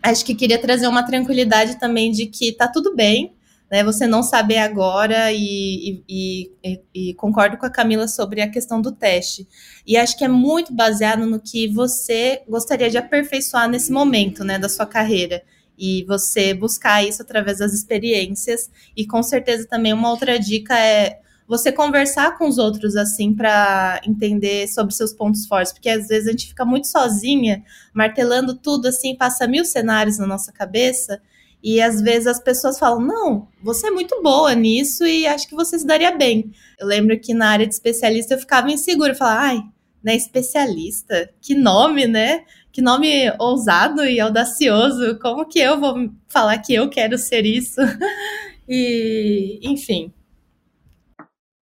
Acho 0.09 0.23
que 0.23 0.33
queria 0.33 0.57
trazer 0.57 0.87
uma 0.87 1.03
tranquilidade 1.03 1.77
também 1.77 2.11
de 2.11 2.27
que 2.27 2.53
tá 2.53 2.65
tudo 2.65 2.95
bem, 2.95 3.35
né, 3.69 3.83
você 3.83 4.07
não 4.07 4.23
saber 4.23 4.59
agora 4.59 5.33
e, 5.33 6.01
e, 6.07 6.51
e, 6.63 6.81
e, 6.93 7.13
concordo 7.15 7.57
com 7.57 7.65
a 7.65 7.69
Camila 7.69 8.07
sobre 8.07 8.39
a 8.39 8.49
questão 8.49 8.81
do 8.81 8.93
teste. 8.93 9.45
E 9.85 9.97
acho 9.97 10.17
que 10.17 10.23
é 10.23 10.29
muito 10.29 10.73
baseado 10.73 11.25
no 11.25 11.41
que 11.41 11.67
você 11.67 12.41
gostaria 12.47 12.89
de 12.89 12.97
aperfeiçoar 12.97 13.67
nesse 13.69 13.91
momento, 13.91 14.45
né, 14.45 14.57
da 14.57 14.69
sua 14.69 14.85
carreira. 14.85 15.43
E 15.77 16.05
você 16.05 16.53
buscar 16.53 17.03
isso 17.05 17.21
através 17.21 17.57
das 17.57 17.73
experiências. 17.73 18.71
E 18.95 19.05
com 19.05 19.21
certeza 19.21 19.67
também 19.67 19.91
uma 19.91 20.09
outra 20.09 20.39
dica 20.39 20.79
é 20.79 21.19
você 21.47 21.71
conversar 21.71 22.37
com 22.37 22.47
os 22.47 22.57
outros 22.57 22.95
assim 22.95 23.33
para 23.33 24.01
entender 24.05 24.67
sobre 24.67 24.93
seus 24.93 25.13
pontos 25.13 25.47
fortes, 25.47 25.71
porque 25.71 25.89
às 25.89 26.07
vezes 26.07 26.27
a 26.27 26.31
gente 26.31 26.47
fica 26.47 26.65
muito 26.65 26.87
sozinha, 26.87 27.63
martelando 27.93 28.53
tudo 28.53 28.87
assim, 28.87 29.15
passa 29.15 29.47
mil 29.47 29.63
cenários 29.63 30.17
na 30.17 30.27
nossa 30.27 30.51
cabeça 30.51 31.21
e 31.63 31.81
às 31.81 32.01
vezes 32.01 32.27
as 32.27 32.39
pessoas 32.39 32.77
falam: 32.77 32.99
não, 33.01 33.47
você 33.61 33.87
é 33.87 33.91
muito 33.91 34.21
boa 34.21 34.53
nisso 34.53 35.05
e 35.05 35.25
acho 35.25 35.47
que 35.47 35.55
você 35.55 35.79
se 35.79 35.85
daria 35.85 36.11
bem. 36.11 36.51
Eu 36.79 36.87
lembro 36.87 37.19
que 37.19 37.33
na 37.33 37.49
área 37.49 37.65
de 37.65 37.73
especialista 37.73 38.33
eu 38.33 38.39
ficava 38.39 38.69
insegura, 38.71 39.13
eu 39.13 39.15
falava, 39.15 39.41
ai, 39.41 39.63
né, 40.03 40.15
especialista? 40.15 41.29
Que 41.41 41.55
nome, 41.55 42.07
né? 42.07 42.43
Que 42.71 42.81
nome 42.81 43.31
ousado 43.39 44.05
e 44.05 44.19
audacioso. 44.19 45.17
Como 45.19 45.45
que 45.45 45.59
eu 45.59 45.79
vou 45.79 46.09
falar 46.27 46.57
que 46.59 46.73
eu 46.73 46.89
quero 46.89 47.17
ser 47.17 47.45
isso? 47.45 47.81
e, 48.69 49.59
enfim. 49.63 50.13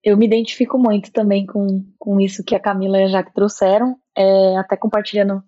Eu 0.03 0.17
me 0.17 0.25
identifico 0.25 0.77
muito 0.77 1.11
também 1.11 1.45
com, 1.45 1.83
com 1.97 2.19
isso 2.19 2.43
que 2.43 2.55
a 2.55 2.59
Camila 2.59 2.99
e 2.99 3.03
a 3.03 3.07
Jaque 3.07 3.33
trouxeram, 3.33 3.97
é, 4.15 4.57
até 4.57 4.77
compartilhando 4.77 5.43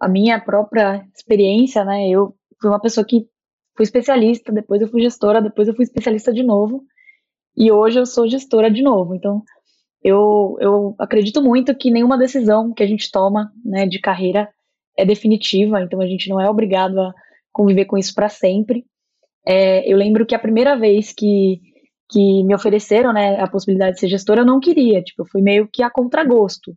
a 0.00 0.08
minha 0.08 0.40
própria 0.40 1.06
experiência, 1.14 1.84
né? 1.84 2.08
Eu 2.08 2.34
fui 2.60 2.68
uma 2.68 2.80
pessoa 2.80 3.06
que 3.06 3.28
fui 3.76 3.84
especialista, 3.84 4.52
depois 4.52 4.82
eu 4.82 4.88
fui 4.88 5.00
gestora, 5.00 5.40
depois 5.40 5.68
eu 5.68 5.74
fui 5.74 5.84
especialista 5.84 6.32
de 6.32 6.42
novo, 6.42 6.84
e 7.56 7.70
hoje 7.70 7.98
eu 7.98 8.06
sou 8.06 8.28
gestora 8.28 8.70
de 8.70 8.82
novo. 8.82 9.14
Então, 9.14 9.42
eu, 10.02 10.56
eu 10.60 10.94
acredito 10.98 11.40
muito 11.40 11.74
que 11.74 11.90
nenhuma 11.90 12.18
decisão 12.18 12.72
que 12.72 12.82
a 12.82 12.86
gente 12.86 13.10
toma 13.10 13.52
né, 13.64 13.86
de 13.86 14.00
carreira 14.00 14.48
é 14.96 15.04
definitiva, 15.04 15.80
então 15.80 16.00
a 16.00 16.06
gente 16.06 16.28
não 16.28 16.40
é 16.40 16.50
obrigado 16.50 17.00
a 17.00 17.14
conviver 17.52 17.84
com 17.84 17.96
isso 17.96 18.14
para 18.14 18.28
sempre. 18.28 18.84
É, 19.46 19.90
eu 19.90 19.96
lembro 19.96 20.26
que 20.26 20.34
a 20.34 20.38
primeira 20.38 20.76
vez 20.76 21.12
que, 21.12 21.60
que 22.12 22.44
me 22.44 22.54
ofereceram 22.54 23.12
né, 23.12 23.40
a 23.40 23.48
possibilidade 23.48 23.94
de 23.94 24.00
ser 24.00 24.08
gestora, 24.08 24.42
eu 24.42 24.46
não 24.46 24.60
queria, 24.60 25.02
tipo, 25.02 25.22
eu 25.22 25.26
fui 25.26 25.40
meio 25.40 25.66
que 25.72 25.82
a 25.82 25.90
contragosto. 25.90 26.76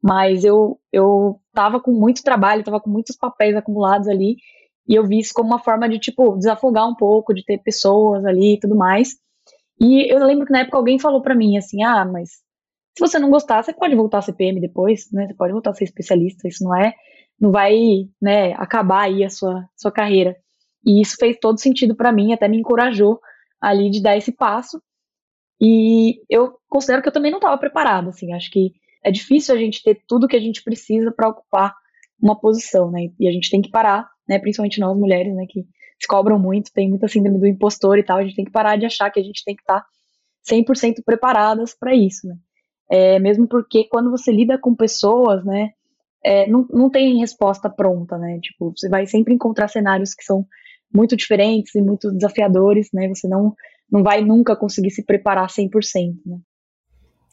Mas 0.00 0.44
eu, 0.44 0.78
eu 0.92 1.40
tava 1.52 1.80
com 1.80 1.90
muito 1.90 2.22
trabalho, 2.22 2.62
tava 2.62 2.80
com 2.80 2.88
muitos 2.88 3.16
papéis 3.16 3.56
acumulados 3.56 4.06
ali, 4.06 4.36
e 4.88 4.94
eu 4.94 5.04
vi 5.04 5.18
isso 5.18 5.34
como 5.34 5.48
uma 5.48 5.58
forma 5.58 5.88
de, 5.88 5.98
tipo, 5.98 6.36
desafogar 6.36 6.88
um 6.88 6.94
pouco, 6.94 7.34
de 7.34 7.44
ter 7.44 7.58
pessoas 7.58 8.24
ali 8.24 8.54
e 8.54 8.60
tudo 8.60 8.76
mais. 8.76 9.16
E 9.80 10.12
eu 10.12 10.24
lembro 10.24 10.46
que 10.46 10.52
na 10.52 10.60
época 10.60 10.78
alguém 10.78 10.98
falou 10.98 11.20
para 11.20 11.34
mim 11.34 11.58
assim: 11.58 11.82
ah, 11.82 12.04
mas 12.04 12.30
se 12.96 13.00
você 13.00 13.18
não 13.18 13.30
gostar, 13.30 13.62
você 13.62 13.72
pode 13.72 13.94
voltar 13.94 14.18
a 14.18 14.22
ser 14.22 14.32
PM 14.34 14.60
depois, 14.60 15.10
né? 15.12 15.26
Você 15.26 15.34
pode 15.34 15.52
voltar 15.52 15.70
a 15.70 15.74
ser 15.74 15.84
especialista, 15.84 16.48
isso 16.48 16.64
não 16.64 16.74
é, 16.76 16.94
não 17.40 17.50
vai, 17.52 17.76
né, 18.20 18.52
acabar 18.54 19.02
aí 19.02 19.24
a 19.24 19.30
sua, 19.30 19.68
sua 19.76 19.92
carreira. 19.92 20.36
E 20.86 21.00
isso 21.02 21.16
fez 21.18 21.36
todo 21.40 21.60
sentido 21.60 21.94
para 21.94 22.12
mim, 22.12 22.32
até 22.32 22.48
me 22.48 22.58
encorajou 22.58 23.20
ali 23.60 23.90
de 23.90 24.02
dar 24.02 24.16
esse 24.16 24.32
passo. 24.32 24.80
E 25.60 26.20
eu 26.28 26.56
considero 26.68 27.02
que 27.02 27.08
eu 27.08 27.12
também 27.12 27.30
não 27.30 27.38
estava 27.38 27.58
preparada, 27.58 28.10
assim, 28.10 28.32
acho 28.32 28.50
que 28.50 28.72
é 29.02 29.10
difícil 29.10 29.54
a 29.54 29.58
gente 29.58 29.82
ter 29.82 30.02
tudo 30.06 30.28
que 30.28 30.36
a 30.36 30.40
gente 30.40 30.62
precisa 30.62 31.10
para 31.10 31.28
ocupar 31.28 31.74
uma 32.20 32.38
posição, 32.38 32.90
né? 32.90 33.08
E 33.18 33.28
a 33.28 33.32
gente 33.32 33.50
tem 33.50 33.60
que 33.60 33.70
parar 33.70 34.08
né, 34.28 34.38
principalmente 34.38 34.78
nós 34.78 34.96
mulheres, 34.96 35.34
né, 35.34 35.46
que 35.48 35.62
se 35.98 36.06
cobram 36.06 36.38
muito, 36.38 36.72
tem 36.72 36.88
muita 36.88 37.08
síndrome 37.08 37.38
do 37.38 37.46
impostor 37.46 37.98
e 37.98 38.02
tal, 38.02 38.18
a 38.18 38.22
gente 38.22 38.36
tem 38.36 38.44
que 38.44 38.52
parar 38.52 38.76
de 38.76 38.84
achar 38.84 39.10
que 39.10 39.18
a 39.18 39.22
gente 39.22 39.42
tem 39.44 39.56
que 39.56 39.62
estar 39.62 39.80
tá 39.80 39.86
100% 40.48 41.02
preparadas 41.04 41.74
para 41.74 41.94
isso, 41.94 42.28
né. 42.28 42.36
É, 42.90 43.18
mesmo 43.18 43.46
porque 43.46 43.84
quando 43.88 44.10
você 44.10 44.30
lida 44.30 44.58
com 44.58 44.74
pessoas, 44.74 45.44
né, 45.44 45.70
é, 46.22 46.46
não, 46.46 46.66
não 46.70 46.90
tem 46.90 47.18
resposta 47.18 47.70
pronta, 47.70 48.18
né, 48.18 48.38
tipo, 48.40 48.72
você 48.76 48.88
vai 48.88 49.06
sempre 49.06 49.32
encontrar 49.32 49.68
cenários 49.68 50.14
que 50.14 50.24
são 50.24 50.46
muito 50.92 51.16
diferentes 51.16 51.74
e 51.74 51.82
muito 51.82 52.10
desafiadores, 52.12 52.88
né, 52.92 53.08
você 53.08 53.28
não, 53.28 53.54
não 53.90 54.02
vai 54.02 54.22
nunca 54.22 54.56
conseguir 54.56 54.90
se 54.90 55.04
preparar 55.04 55.48
100%, 55.48 56.14
né. 56.26 56.38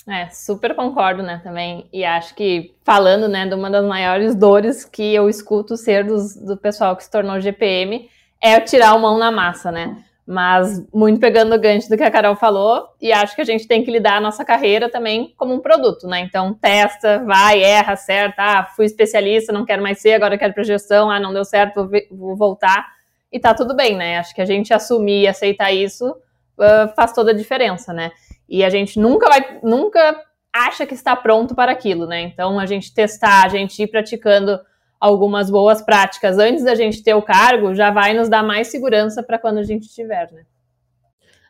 É, 0.08 0.30
super 0.30 0.76
concordo, 0.76 1.24
né, 1.24 1.42
também. 1.44 1.90
E 1.92 2.06
acho 2.06 2.36
que 2.36 2.76
falando, 2.84 3.28
né, 3.28 3.48
de 3.48 3.56
uma 3.56 3.72
das 3.72 3.84
maiores 3.84 4.36
dores 4.36 4.86
que 4.86 5.16
eu 5.16 5.28
escuto 5.28 5.76
ser 5.76 6.06
dos, 6.06 6.36
do 6.36 6.56
pessoal 6.56 6.96
que 6.96 7.04
se 7.04 7.10
tornou 7.10 7.42
GPM 7.42 8.08
é 8.42 8.60
tirar 8.60 8.94
o 8.96 9.02
mão 9.02 9.18
na 9.18 9.32
massa, 9.32 9.72
né? 9.72 9.98
Mas 10.28 10.84
muito 10.94 11.20
pegando 11.20 11.56
o 11.56 11.60
gancho 11.60 11.90
do 11.90 11.98
que 11.98 12.04
a 12.04 12.12
Carol 12.12 12.36
falou, 12.36 12.88
e 13.02 13.12
acho 13.12 13.36
que 13.36 13.42
a 13.42 13.46
gente 13.46 13.68
tem 13.68 13.84
que 13.84 13.92
lidar 13.92 14.18
a 14.18 14.22
nossa 14.22 14.46
carreira 14.46 14.90
também 14.90 15.34
como 15.38 15.54
um 15.54 15.60
produto, 15.60 16.08
né? 16.08 16.20
Então 16.20 16.54
testa, 16.54 17.24
vai, 17.26 17.64
erra, 17.64 17.94
acerta, 17.94 18.36
ah, 18.38 18.66
fui 18.76 18.86
especialista, 18.86 19.54
não 19.54 19.66
quero 19.66 19.82
mais 19.82 20.00
ser, 20.00 20.14
agora 20.14 20.38
quero 20.38 20.54
para 20.54 20.64
gestão, 20.64 21.10
ah, 21.10 21.20
não 21.20 21.34
deu 21.34 21.46
certo, 21.46 21.88
vou, 21.88 21.90
vou, 22.12 22.36
voltar. 22.36 22.95
E 23.36 23.40
tá 23.40 23.54
tudo 23.54 23.76
bem, 23.76 23.98
né? 23.98 24.18
Acho 24.18 24.34
que 24.34 24.40
a 24.40 24.46
gente 24.46 24.74
assumir 24.74 25.24
e 25.24 25.28
aceitar 25.28 25.70
isso 25.70 26.10
uh, 26.10 26.88
faz 26.96 27.12
toda 27.12 27.32
a 27.32 27.34
diferença, 27.34 27.92
né? 27.92 28.14
E 28.48 28.64
a 28.64 28.70
gente 28.70 28.98
nunca 28.98 29.28
vai, 29.28 29.60
nunca 29.62 30.24
acha 30.54 30.86
que 30.86 30.94
está 30.94 31.14
pronto 31.18 31.54
para 31.54 31.70
aquilo, 31.70 32.08
né? 32.08 32.22
Então 32.22 32.58
a 32.58 32.66
gente 32.66 32.94
testar, 32.94 33.44
a 33.44 33.50
gente 33.50 33.84
ir 33.84 33.88
praticando 33.88 34.58
algumas 34.98 35.50
boas 35.50 35.82
práticas 35.82 36.38
antes 36.38 36.64
da 36.64 36.76
gente 36.76 37.04
ter 37.04 37.14
o 37.14 37.22
cargo 37.22 37.76
já 37.76 37.92
vai 37.92 38.14
nos 38.14 38.30
dar 38.30 38.42
mais 38.42 38.68
segurança 38.68 39.22
para 39.22 39.38
quando 39.38 39.58
a 39.58 39.64
gente 39.64 39.90
tiver, 39.90 40.32
né? 40.32 40.46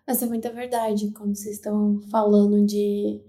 Essa 0.08 0.26
é 0.26 0.28
muita 0.28 0.50
verdade 0.50 1.12
quando 1.12 1.36
vocês 1.36 1.58
estão 1.58 2.00
falando 2.10 2.66
de 2.66 3.22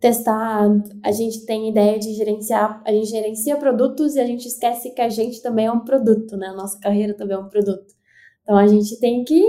testar, 0.00 0.68
a 1.02 1.12
gente 1.12 1.46
tem 1.46 1.70
ideia 1.70 1.98
de 1.98 2.12
gerenciar, 2.12 2.82
a 2.84 2.92
gente 2.92 3.08
gerencia 3.08 3.56
produtos 3.56 4.14
e 4.14 4.20
a 4.20 4.26
gente 4.26 4.46
esquece 4.46 4.90
que 4.90 5.00
a 5.00 5.08
gente 5.08 5.40
também 5.42 5.66
é 5.66 5.72
um 5.72 5.84
produto, 5.84 6.36
né? 6.36 6.48
A 6.48 6.54
nossa 6.54 6.78
carreira 6.78 7.14
também 7.14 7.36
é 7.36 7.40
um 7.40 7.48
produto. 7.48 7.94
Então 8.42 8.56
a 8.56 8.66
gente 8.66 8.98
tem 9.00 9.24
que 9.24 9.42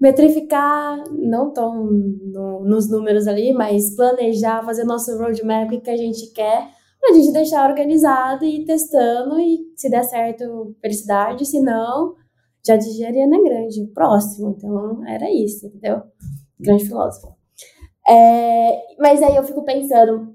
metrificar, 0.00 1.02
não 1.10 1.52
tão 1.52 1.86
no, 1.86 2.64
nos 2.64 2.90
números 2.90 3.26
ali, 3.26 3.52
mas 3.52 3.94
planejar, 3.94 4.64
fazer 4.64 4.84
nosso 4.84 5.16
roadmap, 5.16 5.70
que 5.80 5.90
a 5.90 5.96
gente 5.96 6.32
quer, 6.32 6.68
pra 7.00 7.14
gente 7.14 7.32
deixar 7.32 7.68
organizado 7.68 8.44
e 8.44 8.60
ir 8.60 8.64
testando, 8.64 9.40
e 9.40 9.72
se 9.74 9.88
der 9.88 10.04
certo, 10.04 10.74
felicidade, 10.80 11.46
se 11.46 11.60
não, 11.60 12.14
já 12.66 12.76
digeria 12.76 13.26
na 13.26 13.40
grande, 13.40 13.86
próximo. 13.94 14.54
Então, 14.56 15.06
era 15.06 15.30
isso, 15.30 15.66
entendeu? 15.66 16.02
Grande 16.58 16.84
filósofo. 16.84 17.35
É, 18.08 18.96
mas 18.98 19.22
aí 19.22 19.36
eu 19.36 19.44
fico 19.44 19.64
pensando, 19.64 20.34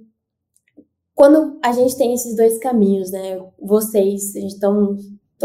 quando 1.16 1.60
a 1.64 1.72
gente 1.72 1.98
tem 1.98 2.14
esses 2.14 2.36
dois 2.36 2.58
caminhos, 2.60 3.12
né? 3.12 3.40
Vocês, 3.60 4.34
gente 4.34 4.54
estão 4.54 4.98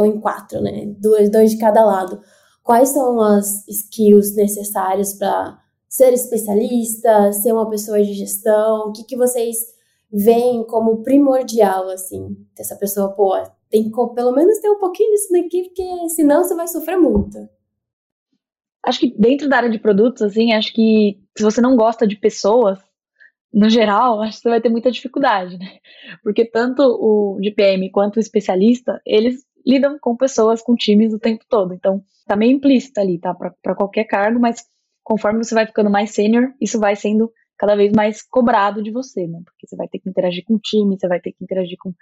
em 0.05 0.21
quatro, 0.21 0.61
né? 0.61 0.95
Dois, 0.99 1.31
dois 1.31 1.51
de 1.53 1.59
cada 1.59 1.85
lado 1.85 2.21
quais 2.67 2.89
são 2.89 3.21
as 3.21 3.67
skills 3.69 4.35
necessárias 4.35 5.15
para 5.15 5.57
ser 5.89 6.13
especialista, 6.13 7.33
ser 7.33 7.53
uma 7.53 7.71
pessoa 7.71 8.03
de 8.03 8.13
gestão, 8.13 8.89
o 8.89 8.93
que, 8.93 9.05
que 9.05 9.17
vocês 9.17 9.57
veem 10.13 10.65
como 10.65 11.05
primordial, 11.05 11.89
assim, 11.89 12.37
dessa 12.57 12.75
pessoa, 12.75 13.13
pô, 13.13 13.35
tem 13.71 13.85
que 13.85 14.15
pelo 14.15 14.33
menos 14.33 14.59
ter 14.59 14.69
um 14.69 14.81
pouquinho 14.81 15.13
disso 15.13 15.33
daqui, 15.33 15.63
porque 15.63 16.09
senão 16.09 16.43
você 16.43 16.57
vai 16.57 16.67
sofrer 16.67 16.99
muito. 16.99 17.39
Acho 18.87 19.01
que 19.01 19.15
dentro 19.19 19.49
da 19.49 19.57
área 19.57 19.71
de 19.71 19.79
produtos, 19.79 20.23
assim, 20.23 20.53
acho 20.53 20.73
que 20.73 21.19
se 21.37 21.43
você 21.43 21.61
não 21.61 21.77
gosta 21.77 22.07
de 22.07 22.17
pessoas, 22.17 22.79
no 23.53 23.69
geral, 23.69 24.21
acho 24.23 24.37
que 24.37 24.43
você 24.43 24.49
vai 24.49 24.61
ter 24.61 24.69
muita 24.69 24.91
dificuldade, 24.91 25.59
né? 25.59 25.79
Porque 26.23 26.45
tanto 26.45 26.83
o 26.83 27.39
GPM 27.43 27.91
quanto 27.91 28.17
o 28.17 28.21
especialista, 28.21 29.01
eles 29.05 29.45
lidam 29.67 29.99
com 30.01 30.17
pessoas, 30.17 30.63
com 30.63 30.77
times 30.77 31.13
o 31.13 31.19
tempo 31.19 31.45
todo. 31.49 31.75
Então, 31.75 32.03
tá 32.27 32.37
meio 32.37 32.53
implícito 32.53 33.01
ali, 33.01 33.19
tá? 33.19 33.35
Para 33.35 33.75
qualquer 33.75 34.05
cargo, 34.05 34.39
mas 34.39 34.65
conforme 35.03 35.43
você 35.43 35.55
vai 35.55 35.67
ficando 35.67 35.91
mais 35.91 36.13
sênior, 36.13 36.53
isso 36.61 36.79
vai 36.79 36.95
sendo 36.95 37.33
cada 37.59 37.75
vez 37.75 37.93
mais 37.93 38.23
cobrado 38.23 38.83
de 38.83 38.91
você, 38.91 39.27
né? 39.27 39.41
Porque 39.45 39.67
você 39.67 39.75
vai 39.75 39.89
ter 39.89 39.99
que 39.99 40.09
interagir 40.09 40.45
com 40.45 40.55
o 40.55 40.61
time, 40.61 40.97
você 40.99 41.09
vai 41.09 41.21
ter 41.21 41.33
que 41.33 41.43
interagir 41.43 41.77
com 41.81 41.93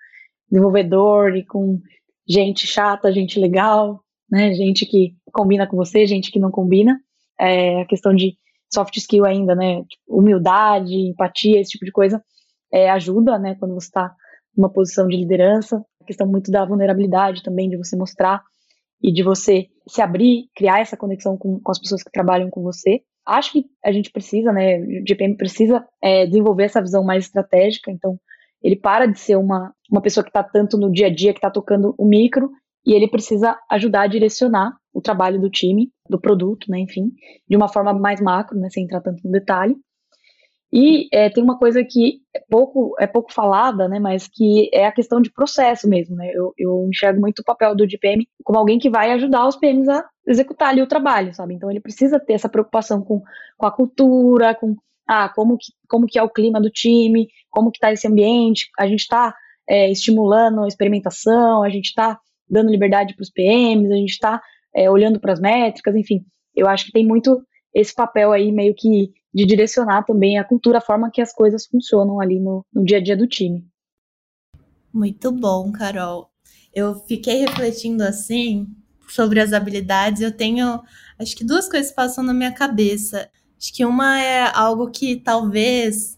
desenvolvedor 0.51 1.37
e 1.37 1.45
com 1.47 1.81
gente 2.29 2.67
chata, 2.67 3.13
gente 3.13 3.39
legal, 3.39 4.04
né? 4.31 4.55
Gente 4.55 4.87
que 4.87 5.15
combina 5.33 5.67
com 5.67 5.77
você, 5.77 6.07
gente 6.07 6.31
que 6.31 6.39
não 6.39 6.51
combina. 6.51 6.99
É, 7.39 7.83
a 7.83 7.87
questão 7.87 8.15
de 8.15 8.37
soft 8.73 8.97
skill 8.97 9.25
ainda, 9.25 9.55
né? 9.55 9.83
Tipo, 9.85 10.19
humildade, 10.19 10.95
empatia, 10.95 11.61
esse 11.61 11.73
tipo 11.73 11.85
de 11.85 11.93
coisa, 11.93 12.23
é, 12.73 12.91
ajuda, 12.91 13.39
né? 13.39 13.57
Quando 13.59 13.75
você 13.75 13.87
está 13.87 14.15
numa 14.57 14.71
posição 14.71 15.07
de 15.07 15.17
liderança. 15.17 15.85
A 16.01 16.05
questão 16.05 16.27
muito 16.27 16.51
da 16.51 16.65
vulnerabilidade 16.65 17.43
também, 17.43 17.69
de 17.69 17.77
você 17.77 17.97
mostrar 17.97 18.43
e 19.03 19.13
de 19.13 19.23
você 19.23 19.67
se 19.87 20.01
abrir, 20.01 20.49
criar 20.55 20.81
essa 20.81 20.97
conexão 20.97 21.37
com, 21.37 21.61
com 21.61 21.71
as 21.71 21.79
pessoas 21.79 22.03
que 22.03 22.11
trabalham 22.11 22.51
com 22.51 22.63
você. 22.63 23.03
Acho 23.27 23.53
que 23.53 23.67
a 23.85 23.93
gente 23.93 24.11
precisa, 24.11 24.53
né, 24.53 24.79
o 24.79 25.07
GPM 25.07 25.37
precisa 25.37 25.85
é, 26.03 26.27
desenvolver 26.27 26.65
essa 26.65 26.81
visão 26.81 27.03
mais 27.03 27.25
estratégica, 27.25 27.91
então 27.91 28.19
ele 28.63 28.77
para 28.77 29.07
de 29.07 29.19
ser 29.19 29.37
uma, 29.37 29.75
uma 29.91 30.01
pessoa 30.01 30.25
que 30.25 30.31
está 30.31 30.43
tanto 30.43 30.79
no 30.79 30.91
dia 30.91 31.09
a 31.09 31.15
dia, 31.15 31.33
que 31.33 31.39
está 31.39 31.51
tocando 31.51 31.95
o 31.99 32.07
micro, 32.07 32.51
e 32.87 32.93
ele 32.93 33.09
precisa 33.09 33.59
ajudar 33.71 34.03
a 34.03 34.07
direcionar 34.07 34.77
o 34.93 35.01
trabalho 35.01 35.41
do 35.41 35.51
time, 35.51 35.91
do 36.09 36.21
produto, 36.21 36.71
né, 36.71 36.79
enfim, 36.79 37.13
de 37.49 37.57
uma 37.57 37.69
forma 37.69 37.93
mais 37.93 38.21
macro, 38.21 38.59
né, 38.59 38.69
sem 38.71 38.85
entrar 38.85 39.01
tanto 39.01 39.21
no 39.25 39.33
detalhe. 39.33 39.77
E 40.73 41.09
é, 41.13 41.31
tem 41.31 41.43
uma 41.43 41.57
coisa 41.57 41.85
que 41.85 42.21
é 42.35 42.41
pouco, 42.51 42.97
é 42.99 43.07
pouco 43.07 43.33
falada, 43.33 43.89
né, 43.89 43.99
mas 43.99 44.29
que 44.29 44.69
é 44.73 44.87
a 44.87 44.93
questão 44.93 45.21
de 45.21 45.33
processo 45.33 45.89
mesmo, 45.89 46.17
né, 46.17 46.31
eu, 46.35 46.53
eu 46.59 46.87
enxergo 46.89 47.21
muito 47.21 47.41
o 47.41 47.45
papel 47.45 47.75
do 47.75 47.87
DPM 47.87 48.27
como 48.43 48.59
alguém 48.59 48.79
que 48.79 48.91
vai 48.91 49.13
ajudar 49.13 49.47
os 49.47 49.57
PMs 49.57 49.89
a 49.89 50.05
executar 50.27 50.71
ali 50.71 50.83
o 50.83 50.87
trabalho, 50.87 51.35
sabe, 51.35 51.55
então 51.55 51.71
ele 51.71 51.81
precisa 51.81 52.21
ter 52.21 52.35
essa 52.35 52.49
preocupação 52.49 53.03
com, 53.03 53.23
com 53.57 53.67
a 53.67 53.71
cultura, 53.71 54.55
com 54.55 54.77
ah, 55.07 55.29
como 55.29 55.59
que, 55.59 55.73
como 55.89 56.07
que 56.07 56.19
é 56.19 56.23
o 56.23 56.31
clima 56.31 56.61
do 56.61 56.71
time, 56.71 57.29
como 57.51 57.71
que 57.71 57.77
está 57.77 57.93
esse 57.93 58.09
ambiente, 58.09 58.69
a 58.79 58.87
gente 58.87 59.01
está 59.01 59.35
é, 59.69 59.91
estimulando 59.91 60.63
a 60.63 60.69
experimentação, 60.69 61.63
a 61.63 61.69
gente 61.69 61.87
está 61.87 62.19
dando 62.49 62.71
liberdade 62.71 63.15
para 63.15 63.23
os 63.23 63.31
PMs, 63.31 63.93
a 63.93 63.97
gente 63.97 64.11
está 64.11 64.43
é, 64.75 64.91
olhando 64.91 65.21
para 65.21 65.33
as 65.33 65.41
métricas, 65.41 65.95
enfim, 65.95 66.25
eu 66.55 66.69
acho 66.69 66.87
que 66.87 66.93
tem 66.93 67.07
muito 67.07 67.43
esse 67.75 67.95
papel 67.95 68.33
aí 68.33 68.53
meio 68.53 68.75
que 68.75 69.13
de 69.35 69.45
direcionar 69.45 70.05
também 70.05 70.39
a 70.39 70.45
cultura, 70.45 70.79
a 70.79 70.81
forma 70.81 71.11
que 71.11 71.21
as 71.21 71.33
coisas 71.33 71.67
funcionam 71.67 72.21
ali 72.21 72.39
no, 72.39 72.65
no 72.73 72.85
dia 72.85 72.99
a 72.99 73.03
dia 73.03 73.17
do 73.17 73.27
time. 73.27 73.67
Muito 74.93 75.33
bom, 75.33 75.73
Carol. 75.73 76.31
Eu 76.73 76.95
fiquei 77.01 77.45
refletindo 77.45 78.05
assim 78.05 78.69
sobre 79.09 79.41
as 79.41 79.53
habilidades. 79.53 80.23
Eu 80.23 80.31
tenho, 80.31 80.81
acho 81.19 81.37
que 81.37 81.45
duas 81.45 81.69
coisas 81.69 81.91
passam 81.91 82.23
na 82.23 82.33
minha 82.33 82.53
cabeça. 82.53 83.29
Acho 83.61 83.75
que 83.75 83.85
uma 83.85 84.21
é 84.21 84.51
algo 84.55 84.91
que 84.91 85.17
talvez, 85.17 86.17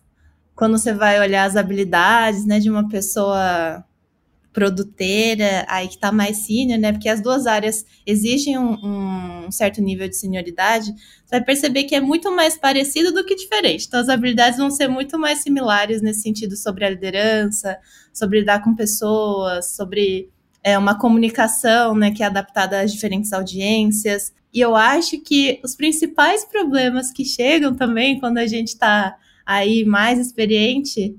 quando 0.55 0.77
você 0.77 0.93
vai 0.93 1.19
olhar 1.19 1.45
as 1.45 1.57
habilidades, 1.57 2.45
né, 2.45 2.59
de 2.59 2.69
uma 2.69 2.87
pessoa 2.87 3.83
produteira, 4.57 5.67
aí 5.69 5.87
que 5.87 5.99
tá 5.99 6.11
mais 6.11 6.47
senior, 6.47 6.79
né? 6.79 6.91
Porque 6.91 7.11
as 7.11 7.21
duas 7.21 7.47
áreas 7.47 7.85
exigem 8.07 8.57
um, 8.57 9.45
um, 9.45 9.51
certo 9.51 9.83
nível 9.83 10.09
de 10.09 10.17
senioridade, 10.17 10.95
você 11.27 11.33
vai 11.33 11.45
perceber 11.45 11.85
que 11.85 11.95
é 11.95 12.01
muito 12.01 12.35
mais 12.35 12.57
parecido 12.57 13.13
do 13.13 13.23
que 13.23 13.37
diferente. 13.37 13.85
Então, 13.87 14.01
as 14.01 14.09
habilidades 14.09 14.59
vão 14.59 14.71
ser 14.71 14.89
muito 14.89 15.19
mais 15.19 15.43
similares 15.43 16.01
nesse 16.01 16.23
sentido 16.23 16.57
sobre 16.57 16.87
a 16.87 16.89
liderança, 16.89 17.77
sobre 18.15 18.41
lidar 18.41 18.65
com 18.65 18.75
pessoas, 18.75 19.77
sobre 19.77 20.31
é, 20.65 20.79
uma 20.79 20.99
comunicação, 20.99 21.95
né, 21.95 22.11
que 22.11 22.23
é 22.23 22.27
adaptada 22.27 22.81
às 22.81 22.91
diferentes 22.91 23.35
audiências. 23.35 24.33
E 24.55 24.59
eu 24.59 24.75
acho 24.75 25.21
que 25.21 25.61
os 25.63 25.77
principais 25.77 26.47
problemas 26.47 27.13
que 27.13 27.27
chegam 27.27 27.75
também 27.75 28.19
quando 28.19 28.39
a 28.39 28.47
gente 28.47 28.69
está 28.69 29.19
aí 29.45 29.85
mais 29.85 30.19
experiente 30.19 31.15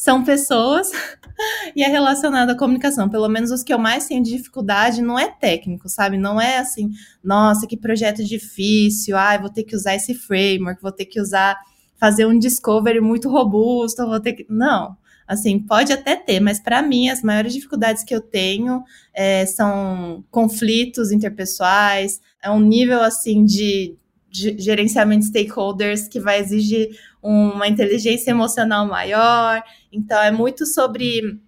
são 0.00 0.24
pessoas 0.24 0.90
e 1.76 1.82
é 1.82 1.86
relacionado 1.86 2.48
à 2.48 2.56
comunicação. 2.56 3.06
Pelo 3.10 3.28
menos 3.28 3.50
os 3.50 3.62
que 3.62 3.70
eu 3.70 3.78
mais 3.78 4.06
tenho 4.06 4.22
de 4.24 4.30
dificuldade 4.30 5.02
não 5.02 5.18
é 5.18 5.28
técnico, 5.28 5.90
sabe? 5.90 6.16
Não 6.16 6.40
é 6.40 6.56
assim, 6.56 6.90
nossa, 7.22 7.66
que 7.66 7.76
projeto 7.76 8.24
difícil, 8.24 9.14
ai, 9.14 9.38
vou 9.38 9.50
ter 9.50 9.62
que 9.62 9.76
usar 9.76 9.94
esse 9.94 10.14
framework, 10.14 10.80
vou 10.80 10.90
ter 10.90 11.04
que 11.04 11.20
usar, 11.20 11.54
fazer 11.98 12.24
um 12.24 12.38
discovery 12.38 12.98
muito 12.98 13.28
robusto, 13.28 14.06
vou 14.06 14.18
ter 14.18 14.32
que. 14.32 14.46
Não. 14.48 14.96
Assim, 15.28 15.58
pode 15.58 15.92
até 15.92 16.16
ter, 16.16 16.40
mas 16.40 16.58
para 16.58 16.80
mim 16.80 17.10
as 17.10 17.20
maiores 17.20 17.52
dificuldades 17.52 18.02
que 18.02 18.14
eu 18.14 18.22
tenho 18.22 18.82
é, 19.12 19.44
são 19.44 20.24
conflitos 20.30 21.12
interpessoais, 21.12 22.22
é 22.42 22.50
um 22.50 22.58
nível 22.58 23.02
assim 23.02 23.44
de, 23.44 23.94
de 24.30 24.58
gerenciamento 24.58 25.20
de 25.20 25.26
stakeholders 25.26 26.08
que 26.08 26.18
vai 26.18 26.40
exigir 26.40 26.88
uma 27.22 27.68
inteligência 27.68 28.30
emocional 28.30 28.86
maior. 28.86 29.62
Então, 29.92 30.20
é 30.22 30.30
muito 30.30 30.66
sobre 30.66 31.40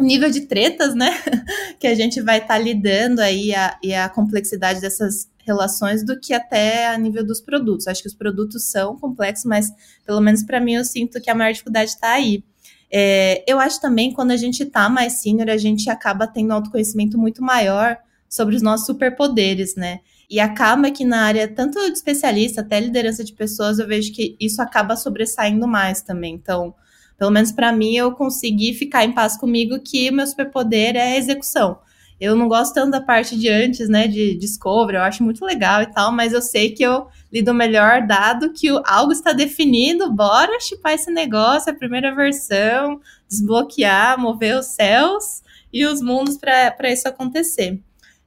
nível 0.00 0.30
de 0.30 0.42
tretas, 0.42 0.94
né? 0.94 1.10
que 1.78 1.86
a 1.86 1.94
gente 1.94 2.20
vai 2.20 2.38
estar 2.38 2.54
tá 2.54 2.58
lidando 2.58 3.20
aí 3.20 3.54
a, 3.54 3.78
e 3.82 3.92
a 3.94 4.08
complexidade 4.08 4.80
dessas 4.80 5.28
relações 5.48 6.04
do 6.04 6.20
que 6.20 6.34
até 6.34 6.88
a 6.88 6.98
nível 6.98 7.26
dos 7.26 7.40
produtos. 7.40 7.88
Acho 7.88 8.02
que 8.02 8.08
os 8.08 8.14
produtos 8.14 8.64
são 8.64 8.96
complexos, 8.96 9.46
mas 9.46 9.70
pelo 10.06 10.20
menos 10.20 10.42
para 10.42 10.60
mim 10.60 10.74
eu 10.74 10.84
sinto 10.84 11.20
que 11.20 11.30
a 11.30 11.34
maior 11.34 11.52
dificuldade 11.52 11.90
está 11.90 12.12
aí. 12.12 12.44
É, 12.90 13.44
eu 13.46 13.58
acho 13.58 13.80
também 13.80 14.12
quando 14.12 14.30
a 14.30 14.36
gente 14.36 14.62
está 14.62 14.88
mais 14.88 15.20
sênior, 15.20 15.48
a 15.50 15.56
gente 15.56 15.90
acaba 15.90 16.26
tendo 16.26 16.50
um 16.50 16.54
autoconhecimento 16.54 17.18
muito 17.18 17.42
maior 17.42 17.96
sobre 18.28 18.56
os 18.56 18.62
nossos 18.62 18.86
superpoderes, 18.86 19.74
né? 19.74 20.00
E 20.30 20.38
acaba 20.38 20.90
que 20.90 21.04
na 21.04 21.22
área, 21.22 21.48
tanto 21.48 21.78
de 21.86 21.92
especialista 21.92 22.60
até 22.60 22.78
liderança 22.78 23.24
de 23.24 23.32
pessoas, 23.32 23.78
eu 23.78 23.86
vejo 23.86 24.12
que 24.12 24.36
isso 24.38 24.60
acaba 24.60 24.94
sobressaindo 24.94 25.66
mais 25.66 26.02
também. 26.02 26.34
Então, 26.34 26.74
pelo 27.18 27.32
menos 27.32 27.50
para 27.50 27.72
mim, 27.72 27.96
eu 27.96 28.12
consegui 28.12 28.72
ficar 28.72 29.04
em 29.04 29.12
paz 29.12 29.36
comigo 29.36 29.80
que 29.80 30.08
o 30.08 30.12
meu 30.12 30.26
superpoder 30.26 30.94
é 30.94 31.14
a 31.14 31.16
execução. 31.16 31.78
Eu 32.20 32.34
não 32.34 32.48
gosto 32.48 32.74
tanto 32.74 32.90
da 32.90 33.00
parte 33.00 33.38
de 33.38 33.48
antes, 33.48 33.88
né, 33.88 34.08
de 34.08 34.34
discovery, 34.36 34.96
eu 34.96 35.02
acho 35.02 35.22
muito 35.22 35.44
legal 35.44 35.82
e 35.82 35.86
tal, 35.86 36.10
mas 36.10 36.32
eu 36.32 36.42
sei 36.42 36.70
que 36.70 36.82
eu 36.82 37.06
lido 37.32 37.54
melhor 37.54 38.06
dado 38.06 38.52
que 38.52 38.68
algo 38.84 39.12
está 39.12 39.32
definido, 39.32 40.12
bora 40.12 40.58
chipar 40.60 40.94
esse 40.94 41.10
negócio, 41.12 41.70
a 41.70 41.76
primeira 41.76 42.14
versão, 42.14 43.00
desbloquear, 43.28 44.18
mover 44.18 44.56
os 44.56 44.66
céus 44.66 45.42
e 45.72 45.86
os 45.86 46.00
mundos 46.00 46.36
para 46.36 46.90
isso 46.90 47.06
acontecer. 47.06 47.80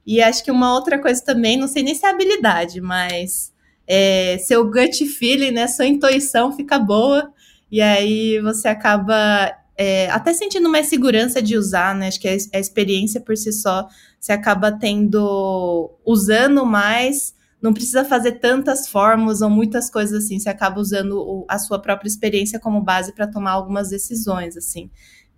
E 0.06 0.22
acho 0.22 0.42
que 0.42 0.50
uma 0.50 0.74
outra 0.74 0.98
coisa 0.98 1.22
também, 1.22 1.58
não 1.58 1.68
sei 1.68 1.82
nem 1.82 1.94
se 1.94 2.06
é 2.06 2.10
habilidade, 2.10 2.80
mas 2.80 3.52
é, 3.86 4.38
seu 4.38 4.64
gut 4.70 5.06
feeling, 5.06 5.50
né, 5.50 5.66
sua 5.68 5.86
intuição 5.86 6.52
fica 6.52 6.78
boa, 6.78 7.30
e 7.72 7.80
aí 7.80 8.38
você 8.40 8.68
acaba 8.68 9.50
é, 9.74 10.10
até 10.10 10.34
sentindo 10.34 10.68
mais 10.68 10.88
segurança 10.88 11.40
de 11.40 11.56
usar, 11.56 11.94
né? 11.94 12.08
Acho 12.08 12.20
que 12.20 12.28
a, 12.28 12.58
experiência 12.58 13.18
por 13.18 13.34
si 13.34 13.50
só, 13.50 13.88
você 14.20 14.30
acaba 14.32 14.70
tendo, 14.70 15.90
usando 16.04 16.66
mais, 16.66 17.34
não 17.62 17.72
precisa 17.72 18.04
fazer 18.04 18.32
tantas 18.32 18.86
fórmulas 18.86 19.40
ou 19.40 19.48
muitas 19.48 19.88
coisas 19.88 20.24
assim, 20.24 20.38
você 20.38 20.50
acaba 20.50 20.78
usando 20.78 21.12
o, 21.12 21.46
a 21.48 21.58
sua 21.58 21.80
própria 21.80 22.08
experiência 22.08 22.60
como 22.60 22.82
base 22.82 23.14
para 23.14 23.26
tomar 23.26 23.52
algumas 23.52 23.88
decisões, 23.88 24.54
assim. 24.54 24.90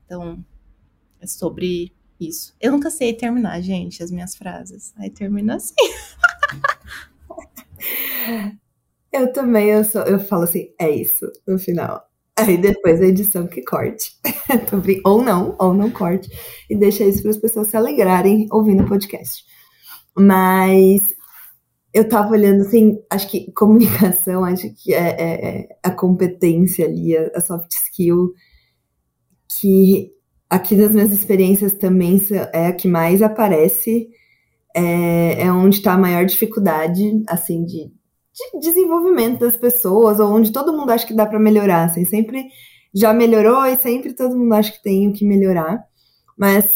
Então, 0.05 0.45
é 1.21 1.27
sobre 1.29 1.95
isso. 2.19 2.53
Eu 2.61 2.73
nunca 2.73 2.91
sei 2.91 3.13
terminar, 3.13 3.61
gente, 3.61 4.03
as 4.03 4.11
minhas 4.11 4.35
frases. 4.35 4.93
Aí 4.97 5.09
termina 5.09 5.55
assim. 5.55 5.75
eu 9.13 9.33
também, 9.33 9.69
eu, 9.69 9.85
sou, 9.85 10.03
eu 10.03 10.19
falo 10.19 10.43
assim, 10.43 10.75
é 10.81 10.91
isso, 10.91 11.31
no 11.47 11.59
final. 11.61 12.05
Aí 12.37 12.57
depois 12.57 13.01
a 13.01 13.07
edição 13.07 13.47
que 13.47 13.63
corte. 13.63 14.13
ou 15.05 15.23
não, 15.23 15.55
ou 15.59 15.73
não 15.73 15.91
corte. 15.91 16.29
E 16.69 16.77
deixa 16.77 17.05
isso 17.05 17.23
para 17.23 17.31
as 17.31 17.37
pessoas 17.37 17.69
se 17.69 17.77
alegrarem 17.77 18.49
ouvindo 18.51 18.83
o 18.83 18.89
podcast. 18.89 19.45
Mas 20.17 21.01
eu 21.93 22.09
tava 22.09 22.33
olhando 22.33 22.63
assim, 22.63 22.99
acho 23.09 23.31
que 23.31 23.53
comunicação, 23.53 24.43
acho 24.45 24.69
que 24.75 24.93
é, 24.93 25.11
é, 25.11 25.61
é 25.61 25.69
a 25.83 25.93
competência 25.93 26.87
ali, 26.87 27.17
a, 27.17 27.31
a 27.37 27.41
soft 27.41 27.71
skill, 27.71 28.35
que 29.49 30.13
aqui 30.51 30.75
das 30.75 30.91
minhas 30.91 31.13
experiências 31.13 31.73
também 31.73 32.21
é 32.53 32.67
a 32.67 32.73
que 32.73 32.89
mais 32.89 33.23
aparece, 33.23 34.09
é, 34.75 35.45
é 35.45 35.53
onde 35.53 35.77
está 35.77 35.93
a 35.95 35.99
maior 35.99 36.25
dificuldade, 36.25 37.23
assim, 37.29 37.65
de, 37.65 37.93
de, 38.35 38.61
desenvolvimento 38.61 39.41
das 39.41 39.57
pessoas, 39.57 40.19
ou 40.19 40.31
onde 40.31 40.53
todo 40.53 40.77
mundo 40.77 40.91
acha 40.91 41.07
que 41.07 41.15
dá 41.15 41.25
para 41.25 41.39
melhorar, 41.39 41.85
assim, 41.85 42.05
sempre 42.05 42.45
já 42.93 43.13
melhorou 43.13 43.67
e 43.67 43.77
sempre 43.77 44.13
todo 44.13 44.37
mundo 44.37 44.53
acha 44.55 44.73
que 44.73 44.83
tem 44.83 45.09
o 45.09 45.13
que 45.13 45.25
melhorar, 45.25 45.85
mas 46.37 46.67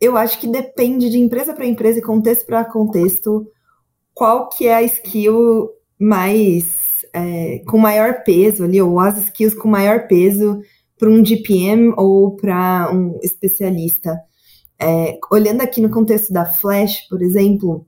eu 0.00 0.16
acho 0.16 0.38
que 0.38 0.46
depende 0.46 1.10
de 1.10 1.18
empresa 1.18 1.52
para 1.52 1.66
empresa 1.66 1.98
e 1.98 2.02
contexto 2.02 2.46
para 2.46 2.64
contexto, 2.64 3.46
qual 4.14 4.48
que 4.48 4.66
é 4.66 4.74
a 4.74 4.82
skill 4.82 5.70
mais, 5.98 7.04
é, 7.12 7.60
com 7.66 7.78
maior 7.78 8.22
peso 8.22 8.64
ali, 8.64 8.80
ou 8.80 9.00
as 9.00 9.18
skills 9.18 9.54
com 9.54 9.68
maior 9.68 10.06
peso 10.06 10.60
para 10.98 11.08
um 11.08 11.24
GPM 11.24 11.92
ou 11.96 12.36
para 12.36 12.90
um 12.92 13.18
especialista. 13.22 14.18
É, 14.80 15.18
olhando 15.30 15.62
aqui 15.62 15.80
no 15.80 15.90
contexto 15.90 16.32
da 16.32 16.44
Flash, 16.44 17.08
por 17.08 17.22
exemplo, 17.22 17.86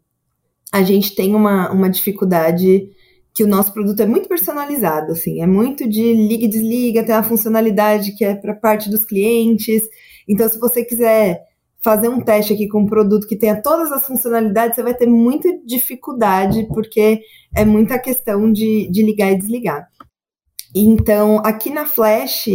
a 0.73 0.83
gente 0.83 1.15
tem 1.15 1.35
uma, 1.35 1.71
uma 1.71 1.91
dificuldade 1.91 2.91
que 3.35 3.45
o 3.45 3.49
nosso 3.49 3.73
produto 3.73 4.01
é 4.01 4.07
muito 4.07 4.29
personalizado, 4.29 5.13
assim, 5.13 5.41
é 5.41 5.47
muito 5.47 5.89
de 5.89 6.13
liga 6.13 6.45
e 6.45 6.49
desliga, 6.49 7.05
tem 7.05 7.15
uma 7.15 7.23
funcionalidade 7.23 8.13
que 8.13 8.25
é 8.25 8.35
para 8.35 8.55
parte 8.55 8.91
dos 8.91 9.05
clientes. 9.05 9.83
Então, 10.29 10.49
se 10.49 10.59
você 10.59 10.85
quiser 10.85 11.41
fazer 11.83 12.09
um 12.09 12.21
teste 12.21 12.53
aqui 12.53 12.69
com 12.69 12.81
um 12.81 12.87
produto 12.87 13.27
que 13.27 13.37
tenha 13.37 13.61
todas 13.61 13.91
as 13.93 14.05
funcionalidades, 14.05 14.77
você 14.77 14.83
vai 14.83 14.95
ter 14.95 15.07
muita 15.07 15.49
dificuldade, 15.65 16.67
porque 16.69 17.21
é 17.55 17.65
muita 17.65 17.99
questão 17.99 18.53
de, 18.53 18.89
de 18.91 19.03
ligar 19.03 19.33
e 19.33 19.39
desligar. 19.39 19.89
Então, 20.75 21.39
aqui 21.45 21.71
na 21.71 21.87
Flash, 21.87 22.49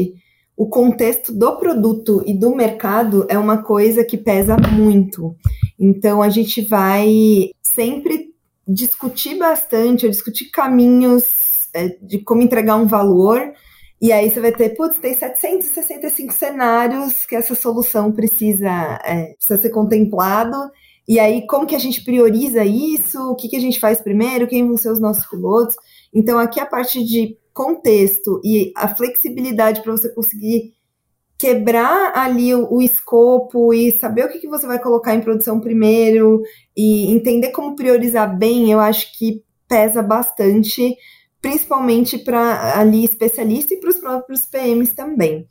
o 0.58 0.68
contexto 0.68 1.34
do 1.34 1.58
produto 1.58 2.24
e 2.26 2.34
do 2.34 2.56
mercado 2.56 3.26
é 3.30 3.38
uma 3.38 3.62
coisa 3.62 4.04
que 4.06 4.18
pesa 4.18 4.56
muito. 4.58 5.36
Então 5.78 6.22
a 6.22 6.30
gente 6.30 6.62
vai 6.62 7.52
sempre 7.62 8.34
discutir 8.68 9.38
bastante, 9.38 10.10
discutir 10.10 10.46
caminhos 10.46 11.68
é, 11.74 11.90
de 12.02 12.20
como 12.20 12.42
entregar 12.42 12.78
um 12.78 12.88
valor. 12.88 13.54
E 14.02 14.12
aí 14.12 14.30
você 14.30 14.40
vai 14.40 14.52
ter, 14.52 14.70
putz, 14.70 14.98
tem 14.98 15.14
765 15.14 16.34
cenários 16.34 17.26
que 17.26 17.36
essa 17.36 17.54
solução 17.54 18.12
precisa, 18.12 19.00
é, 19.04 19.34
precisa 19.38 19.62
ser 19.62 19.70
contemplado. 19.70 20.56
E 21.08 21.20
aí, 21.20 21.46
como 21.46 21.68
que 21.68 21.76
a 21.76 21.80
gente 21.80 22.04
prioriza 22.04 22.66
isso? 22.66 23.32
O 23.32 23.36
que, 23.36 23.48
que 23.48 23.56
a 23.56 23.62
gente 23.62 23.80
faz 23.80 24.02
primeiro? 24.02 24.48
Quem 24.48 24.66
vão 24.66 24.76
ser 24.76 24.90
os 24.90 25.00
nossos 25.00 25.26
pilotos? 25.28 25.76
Então, 26.14 26.40
aqui 26.40 26.60
a 26.60 26.66
parte 26.66 27.04
de 27.04 27.38
contexto 27.56 28.42
e 28.44 28.74
a 28.76 28.94
flexibilidade 28.94 29.82
para 29.82 29.94
você 29.94 30.14
conseguir 30.14 30.74
quebrar 31.38 32.12
ali 32.14 32.54
o, 32.54 32.68
o, 32.70 32.82
escopo 32.82 33.74
e 33.74 33.94
saber 33.94 34.26
o 34.26 34.30
que, 34.30 34.40
que 34.40 34.48
você 34.48 34.68
vai 34.68 34.78
colocar 34.78 35.16
em 35.16 35.22
produção 35.22 35.60
primeiro 35.60 36.42
e 36.76 37.10
entender 37.12 37.50
como 37.50 37.76
priorizar 37.76 38.38
bem, 38.38 38.72
eu 38.72 38.80
acho 38.80 39.18
que 39.18 39.42
pesa 39.68 40.04
bastante, 40.04 40.96
principalmente 41.42 42.18
para 42.18 42.78
ali 42.78 43.06
especialista 43.06 43.74
e 43.74 43.80
para 43.80 43.90
os 43.90 43.98
próprios 43.98 44.46
PMs 44.46 44.94
também. 44.94 45.48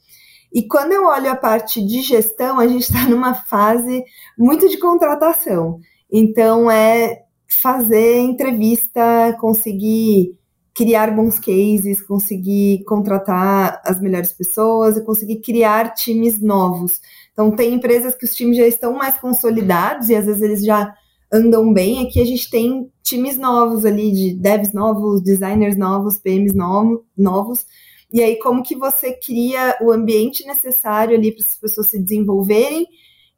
E 0.53 0.69
quando 0.69 0.93
eu 0.93 1.07
olho 1.07 1.31
a 1.31 1.37
parte 1.37 1.85
de 1.85 2.03
gestão, 2.03 2.59
a 2.59 2.69
gente 2.69 2.83
está 2.83 3.05
numa 3.09 3.35
fase 3.35 4.05
muito 4.39 4.69
de 4.69 4.79
contratação. 4.79 5.81
Então 6.13 6.71
é 6.71 7.23
fazer 7.49 8.19
entrevista, 8.19 9.37
conseguir 9.41 10.39
criar 10.75 11.15
bons 11.15 11.39
cases, 11.39 12.03
conseguir 12.03 12.83
contratar 12.85 13.81
as 13.85 14.01
melhores 14.01 14.33
pessoas 14.33 14.97
e 14.97 15.05
conseguir 15.05 15.37
criar 15.37 15.95
times 15.95 16.41
novos. 16.41 17.01
Então, 17.33 17.51
tem 17.51 17.75
empresas 17.75 18.15
que 18.15 18.25
os 18.25 18.35
times 18.35 18.57
já 18.57 18.67
estão 18.67 18.95
mais 18.95 19.17
consolidados 19.19 20.09
e 20.09 20.17
às 20.17 20.27
vezes 20.27 20.43
eles 20.43 20.65
já 20.65 20.93
andam 21.33 21.73
bem. 21.73 22.05
Aqui 22.05 22.21
a 22.21 22.25
gente 22.25 22.51
tem 22.51 22.91
times 23.03 23.39
novos 23.39 23.85
ali, 23.85 24.11
de 24.11 24.35
devs 24.35 24.73
novos, 24.73 25.23
designers 25.23 25.77
novos, 25.77 26.19
PMs 26.19 26.55
novo, 26.55 27.05
novos. 27.17 27.67
E 28.13 28.23
aí, 28.23 28.39
como 28.39 28.63
que 28.63 28.77
você 28.77 29.13
cria 29.13 29.77
o 29.81 29.93
ambiente 29.93 30.47
necessário 30.47 31.17
ali 31.17 31.33
para 31.33 31.45
as 31.45 31.55
pessoas 31.59 31.89
se 31.89 32.01
desenvolverem 32.01 32.87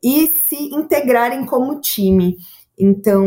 e 0.03 0.27
se 0.27 0.75
integrarem 0.75 1.45
como 1.45 1.81
time. 1.81 2.37
Então, 2.79 3.25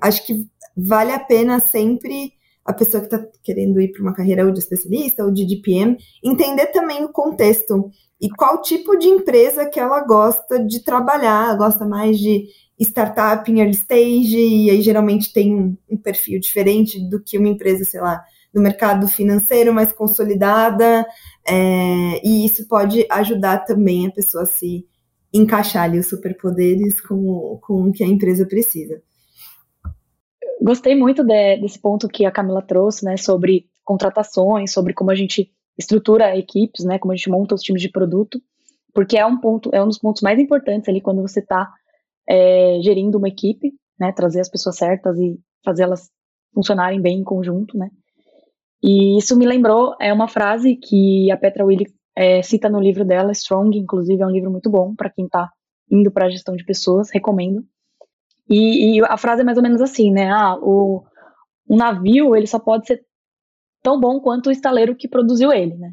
acho 0.00 0.26
que 0.26 0.46
vale 0.76 1.12
a 1.12 1.18
pena 1.18 1.60
sempre 1.60 2.32
a 2.70 2.74
pessoa 2.74 3.00
que 3.00 3.14
está 3.14 3.26
querendo 3.42 3.80
ir 3.80 3.92
para 3.92 4.02
uma 4.02 4.14
carreira 4.14 4.46
ou 4.46 4.52
de 4.52 4.60
especialista 4.60 5.24
ou 5.24 5.30
de 5.30 5.44
DPM, 5.44 5.96
entender 6.22 6.66
também 6.66 7.04
o 7.04 7.12
contexto 7.12 7.90
e 8.20 8.28
qual 8.30 8.62
tipo 8.62 8.96
de 8.96 9.08
empresa 9.08 9.66
que 9.66 9.80
ela 9.80 10.00
gosta 10.04 10.64
de 10.64 10.84
trabalhar, 10.84 11.56
gosta 11.56 11.84
mais 11.84 12.18
de 12.18 12.46
startup 12.78 13.50
em 13.50 13.60
early 13.60 13.74
stage, 13.74 14.38
e 14.38 14.70
aí 14.70 14.80
geralmente 14.80 15.32
tem 15.32 15.76
um, 15.90 15.96
perfil 15.96 16.38
diferente 16.40 17.00
do 17.08 17.20
que 17.20 17.36
uma 17.36 17.48
empresa, 17.48 17.84
sei 17.84 18.00
lá, 18.00 18.22
no 18.54 18.62
mercado 18.62 19.06
financeiro 19.08 19.72
mais 19.72 19.92
consolidada, 19.92 21.06
é, 21.46 22.26
e 22.26 22.46
isso 22.46 22.66
pode 22.68 23.06
ajudar 23.10 23.64
também 23.64 24.06
a 24.06 24.10
pessoa 24.10 24.44
a 24.44 24.46
se 24.46 24.86
encaixar 25.32 25.84
ali 25.84 25.98
os 25.98 26.08
superpoderes 26.08 27.00
com, 27.00 27.58
com 27.62 27.88
o 27.88 27.92
que 27.92 28.02
a 28.02 28.06
empresa 28.06 28.46
precisa 28.46 29.00
gostei 30.60 30.94
muito 30.94 31.24
de, 31.24 31.56
desse 31.58 31.80
ponto 31.80 32.08
que 32.08 32.24
a 32.24 32.30
Camila 32.30 32.62
trouxe, 32.62 33.04
né, 33.04 33.16
sobre 33.16 33.66
contratações, 33.84 34.72
sobre 34.72 34.92
como 34.92 35.10
a 35.10 35.14
gente 35.14 35.50
estrutura 35.78 36.36
equipes, 36.36 36.84
né, 36.84 36.98
como 36.98 37.12
a 37.12 37.16
gente 37.16 37.30
monta 37.30 37.54
os 37.54 37.62
times 37.62 37.80
de 37.80 37.90
produto, 37.90 38.40
porque 38.92 39.16
é 39.16 39.24
um 39.24 39.40
ponto, 39.40 39.70
é 39.72 39.82
um 39.82 39.86
dos 39.86 39.98
pontos 39.98 40.22
mais 40.22 40.38
importantes 40.38 40.88
ali 40.88 41.00
quando 41.00 41.22
você 41.22 41.40
está 41.40 41.72
é, 42.28 42.78
gerindo 42.82 43.18
uma 43.18 43.28
equipe, 43.28 43.72
né, 43.98 44.12
trazer 44.12 44.40
as 44.40 44.48
pessoas 44.48 44.76
certas 44.76 45.18
e 45.18 45.38
fazer 45.64 45.84
elas 45.84 46.10
funcionarem 46.54 47.00
bem 47.00 47.20
em 47.20 47.24
conjunto, 47.24 47.76
né. 47.78 47.90
E 48.82 49.18
isso 49.18 49.36
me 49.36 49.46
lembrou 49.46 49.94
é 50.00 50.12
uma 50.12 50.28
frase 50.28 50.76
que 50.76 51.30
a 51.30 51.36
Petra 51.36 51.64
Willi 51.64 51.86
é, 52.16 52.42
cita 52.42 52.68
no 52.68 52.80
livro 52.80 53.04
dela, 53.04 53.32
Strong, 53.32 53.76
inclusive 53.78 54.22
é 54.22 54.26
um 54.26 54.30
livro 54.30 54.50
muito 54.50 54.70
bom 54.70 54.94
para 54.94 55.10
quem 55.10 55.26
está 55.26 55.50
indo 55.90 56.10
para 56.10 56.26
a 56.26 56.30
gestão 56.30 56.56
de 56.56 56.64
pessoas, 56.64 57.10
recomendo. 57.10 57.64
E, 58.50 58.98
e, 58.98 59.04
a 59.04 59.16
frase 59.16 59.42
é 59.42 59.44
mais 59.44 59.56
ou 59.56 59.62
menos 59.62 59.80
assim, 59.80 60.10
né? 60.10 60.28
Ah, 60.28 60.56
o, 60.60 61.04
navio, 61.68 62.34
ele 62.34 62.48
só 62.48 62.58
pode 62.58 62.86
ser 62.86 63.00
tão 63.80 64.00
bom 64.00 64.20
quanto 64.20 64.48
o 64.48 64.50
estaleiro 64.50 64.96
que 64.96 65.08
produziu 65.08 65.52
ele, 65.52 65.76
né? 65.76 65.92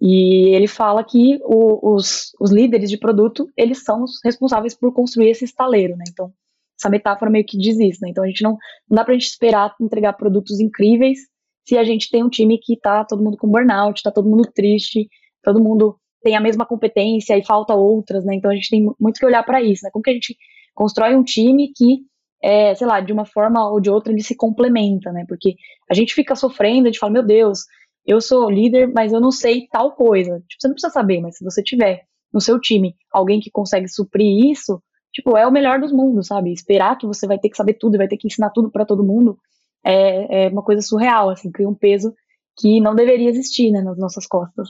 E 0.00 0.54
ele 0.54 0.68
fala 0.68 1.02
que 1.02 1.40
o, 1.42 1.94
os, 1.94 2.32
os 2.38 2.52
líderes 2.52 2.90
de 2.90 2.98
produto, 2.98 3.50
eles 3.56 3.82
são 3.82 4.04
os 4.04 4.20
responsáveis 4.22 4.74
por 4.74 4.92
construir 4.92 5.30
esse 5.30 5.46
estaleiro, 5.46 5.96
né? 5.96 6.04
Então, 6.08 6.30
essa 6.78 6.90
metáfora 6.90 7.30
meio 7.30 7.44
que 7.44 7.56
diz 7.56 7.78
isso, 7.80 8.00
né? 8.02 8.10
Então, 8.10 8.22
a 8.22 8.26
gente 8.26 8.42
não, 8.42 8.52
não 8.88 8.94
dá 8.94 9.04
pra 9.04 9.14
gente 9.14 9.26
esperar 9.26 9.74
entregar 9.80 10.12
produtos 10.12 10.60
incríveis 10.60 11.20
se 11.66 11.76
a 11.76 11.84
gente 11.84 12.10
tem 12.10 12.22
um 12.22 12.30
time 12.30 12.58
que 12.58 12.78
tá 12.78 13.04
todo 13.04 13.22
mundo 13.22 13.36
com 13.36 13.48
burnout, 13.48 14.02
tá 14.02 14.10
todo 14.10 14.28
mundo 14.28 14.48
triste, 14.54 15.08
todo 15.42 15.62
mundo 15.62 15.98
tem 16.22 16.36
a 16.36 16.40
mesma 16.40 16.64
competência 16.64 17.36
e 17.36 17.44
falta 17.44 17.74
outras, 17.74 18.24
né? 18.24 18.34
Então, 18.34 18.50
a 18.50 18.54
gente 18.54 18.70
tem 18.70 18.86
muito 19.00 19.18
que 19.18 19.26
olhar 19.26 19.42
para 19.42 19.62
isso, 19.62 19.84
né? 19.84 19.90
Como 19.90 20.02
que 20.02 20.10
a 20.10 20.14
gente 20.14 20.36
constrói 20.78 21.16
um 21.16 21.24
time 21.24 21.72
que, 21.74 22.02
é, 22.40 22.72
sei 22.76 22.86
lá, 22.86 23.00
de 23.00 23.12
uma 23.12 23.26
forma 23.26 23.68
ou 23.68 23.80
de 23.80 23.90
outra 23.90 24.12
ele 24.12 24.22
se 24.22 24.36
complementa, 24.36 25.10
né? 25.10 25.24
Porque 25.26 25.56
a 25.90 25.94
gente 25.94 26.14
fica 26.14 26.36
sofrendo, 26.36 26.86
a 26.86 26.92
gente 26.92 27.00
fala, 27.00 27.12
meu 27.12 27.26
Deus, 27.26 27.64
eu 28.06 28.20
sou 28.20 28.48
líder, 28.48 28.92
mas 28.94 29.12
eu 29.12 29.20
não 29.20 29.32
sei 29.32 29.66
tal 29.72 29.96
coisa. 29.96 30.38
Tipo, 30.48 30.60
você 30.60 30.68
não 30.68 30.74
precisa 30.74 30.92
saber, 30.92 31.20
mas 31.20 31.36
se 31.36 31.44
você 31.44 31.64
tiver 31.64 32.04
no 32.32 32.40
seu 32.40 32.60
time 32.60 32.94
alguém 33.12 33.40
que 33.40 33.50
consegue 33.50 33.88
suprir 33.88 34.52
isso, 34.52 34.80
tipo, 35.12 35.36
é 35.36 35.44
o 35.48 35.50
melhor 35.50 35.80
dos 35.80 35.90
mundos, 35.90 36.28
sabe? 36.28 36.52
Esperar 36.52 36.96
que 36.96 37.08
você 37.08 37.26
vai 37.26 37.40
ter 37.40 37.48
que 37.48 37.56
saber 37.56 37.74
tudo 37.74 37.96
e 37.96 37.98
vai 37.98 38.06
ter 38.06 38.16
que 38.16 38.28
ensinar 38.28 38.50
tudo 38.50 38.70
para 38.70 38.86
todo 38.86 39.02
mundo 39.02 39.36
é, 39.84 40.46
é 40.46 40.48
uma 40.48 40.62
coisa 40.62 40.80
surreal, 40.80 41.30
assim, 41.30 41.50
cria 41.50 41.68
um 41.68 41.74
peso 41.74 42.14
que 42.56 42.80
não 42.80 42.94
deveria 42.94 43.30
existir, 43.30 43.72
né, 43.72 43.80
nas 43.82 43.98
nossas 43.98 44.26
costas. 44.26 44.68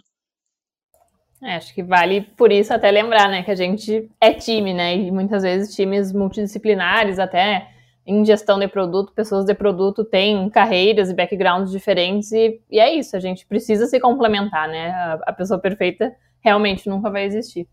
É, 1.43 1.55
acho 1.55 1.73
que 1.73 1.83
vale 1.83 2.23
por 2.37 2.51
isso 2.51 2.75
até 2.75 2.91
lembrar, 2.91 3.29
né, 3.29 3.43
que 3.43 3.51
a 3.51 3.55
gente 3.55 4.11
é 4.21 4.33
time, 4.35 4.75
né, 4.75 4.97
e 4.97 5.11
muitas 5.11 5.43
vezes 5.45 5.75
times 5.75 6.13
multidisciplinares, 6.13 7.19
até 7.19 7.69
em 8.05 8.25
gestão 8.25 8.59
de 8.59 8.67
produto, 8.67 9.13
pessoas 9.13 9.45
de 9.45 9.55
produto 9.55 10.05
têm 10.05 10.49
carreiras 10.51 11.11
e 11.11 11.15
backgrounds 11.15 11.71
diferentes, 11.71 12.33
e, 12.33 12.61
e 12.69 12.81
é 12.81 12.93
isso, 12.93 13.17
a 13.17 13.21
gente 13.21 13.47
precisa 13.47 13.87
se 13.87 14.01
complementar, 14.01 14.67
né, 14.67 14.91
a, 14.91 15.21
a 15.27 15.33
pessoa 15.33 15.61
perfeita 15.61 16.13
realmente 16.41 16.89
nunca 16.89 17.09
vai 17.09 17.25
existir. 17.25 17.69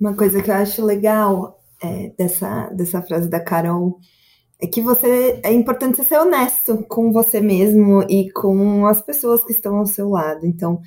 Uma 0.00 0.16
coisa 0.16 0.42
que 0.42 0.50
eu 0.50 0.54
acho 0.54 0.82
legal 0.84 1.60
é, 1.82 2.12
dessa, 2.16 2.68
dessa 2.70 3.02
frase 3.02 3.28
da 3.28 3.40
Carol 3.40 3.98
é 4.60 4.66
que 4.66 4.80
você 4.80 5.40
é 5.44 5.52
importante 5.52 6.02
ser 6.02 6.18
honesto 6.18 6.84
com 6.88 7.12
você 7.12 7.40
mesmo 7.40 8.02
e 8.08 8.30
com 8.32 8.86
as 8.86 9.02
pessoas 9.02 9.44
que 9.44 9.52
estão 9.52 9.76
ao 9.76 9.86
seu 9.86 10.08
lado. 10.08 10.46
Então, 10.46 10.80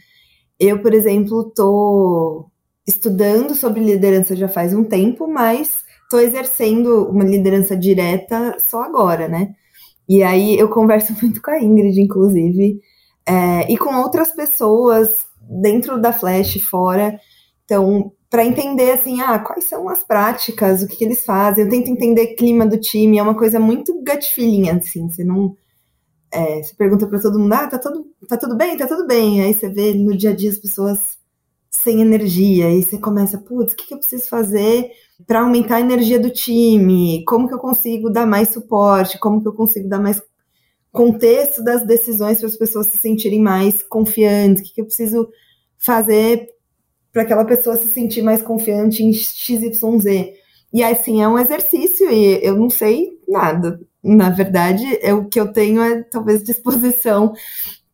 eu, 0.61 0.79
por 0.79 0.93
exemplo, 0.93 1.41
estou 1.49 2.51
estudando 2.87 3.55
sobre 3.55 3.83
liderança 3.83 4.35
já 4.35 4.47
faz 4.47 4.75
um 4.75 4.83
tempo, 4.83 5.27
mas 5.27 5.83
estou 6.03 6.19
exercendo 6.19 7.09
uma 7.09 7.23
liderança 7.23 7.75
direta 7.75 8.55
só 8.59 8.83
agora, 8.83 9.27
né? 9.27 9.55
E 10.07 10.21
aí 10.21 10.57
eu 10.59 10.69
converso 10.69 11.13
muito 11.19 11.41
com 11.41 11.49
a 11.49 11.59
Ingrid, 11.59 11.99
inclusive, 11.99 12.79
é, 13.25 13.71
e 13.71 13.75
com 13.75 13.95
outras 14.01 14.29
pessoas 14.31 15.25
dentro 15.41 15.99
da 15.99 16.13
Flash, 16.13 16.61
fora. 16.61 17.19
Então, 17.65 18.11
para 18.29 18.45
entender 18.45 18.91
assim, 18.91 19.19
ah, 19.19 19.39
quais 19.39 19.63
são 19.63 19.89
as 19.89 20.03
práticas, 20.03 20.83
o 20.83 20.87
que, 20.87 20.97
que, 20.97 21.05
eles 21.05 21.25
fazem. 21.25 21.63
Eu 21.63 21.69
tento 21.71 21.89
entender 21.89 22.35
clima 22.35 22.67
do 22.67 22.79
time, 22.79 23.17
é 23.17 23.23
uma 23.23 23.35
coisa 23.35 23.59
muito 23.59 23.95
gut 23.95 24.31
feeling, 24.33 24.69
assim, 24.69 25.09
você 25.09 25.23
não 25.23 25.55
é, 26.31 26.63
você 26.63 26.73
pergunta 26.73 27.05
para 27.07 27.19
todo 27.19 27.37
mundo, 27.37 27.53
ah, 27.53 27.67
tá 27.67 27.77
tudo, 27.77 28.05
tá 28.27 28.37
tudo 28.37 28.55
bem? 28.55 28.77
Tá 28.77 28.87
tudo 28.87 29.05
bem. 29.05 29.41
Aí 29.43 29.53
você 29.53 29.67
vê 29.69 29.93
no 29.93 30.15
dia 30.15 30.29
a 30.31 30.35
dia 30.35 30.49
as 30.49 30.57
pessoas 30.57 30.99
sem 31.69 32.01
energia, 32.01 32.69
e 32.69 32.83
você 32.83 32.97
começa, 32.97 33.37
putz, 33.37 33.73
o 33.73 33.75
que, 33.75 33.87
que 33.87 33.93
eu 33.93 33.97
preciso 33.97 34.27
fazer 34.27 34.91
para 35.25 35.41
aumentar 35.41 35.77
a 35.77 35.81
energia 35.81 36.19
do 36.19 36.29
time? 36.29 37.23
Como 37.25 37.47
que 37.47 37.53
eu 37.53 37.59
consigo 37.59 38.09
dar 38.09 38.25
mais 38.25 38.49
suporte? 38.49 39.19
Como 39.19 39.41
que 39.41 39.47
eu 39.47 39.53
consigo 39.53 39.87
dar 39.87 39.99
mais 39.99 40.21
contexto 40.91 41.63
das 41.63 41.85
decisões 41.85 42.39
para 42.39 42.47
as 42.47 42.57
pessoas 42.57 42.87
se 42.87 42.97
sentirem 42.97 43.41
mais 43.41 43.81
confiantes? 43.83 44.61
O 44.61 44.65
que, 44.65 44.75
que 44.75 44.81
eu 44.81 44.85
preciso 44.85 45.29
fazer 45.77 46.49
para 47.11 47.23
aquela 47.23 47.45
pessoa 47.45 47.77
se 47.77 47.87
sentir 47.89 48.21
mais 48.21 48.41
confiante 48.41 49.03
em 49.03 49.13
XYZ? 49.13 50.33
E 50.73 50.83
assim, 50.83 51.21
é 51.21 51.27
um 51.27 51.39
exercício 51.39 52.11
e 52.11 52.45
eu 52.45 52.55
não 52.57 52.69
sei 52.69 53.17
nada 53.27 53.79
na 54.03 54.29
verdade, 54.29 54.83
é 55.01 55.13
o 55.13 55.25
que 55.25 55.39
eu 55.39 55.51
tenho 55.51 55.81
é 55.81 56.03
talvez 56.03 56.43
disposição 56.43 57.33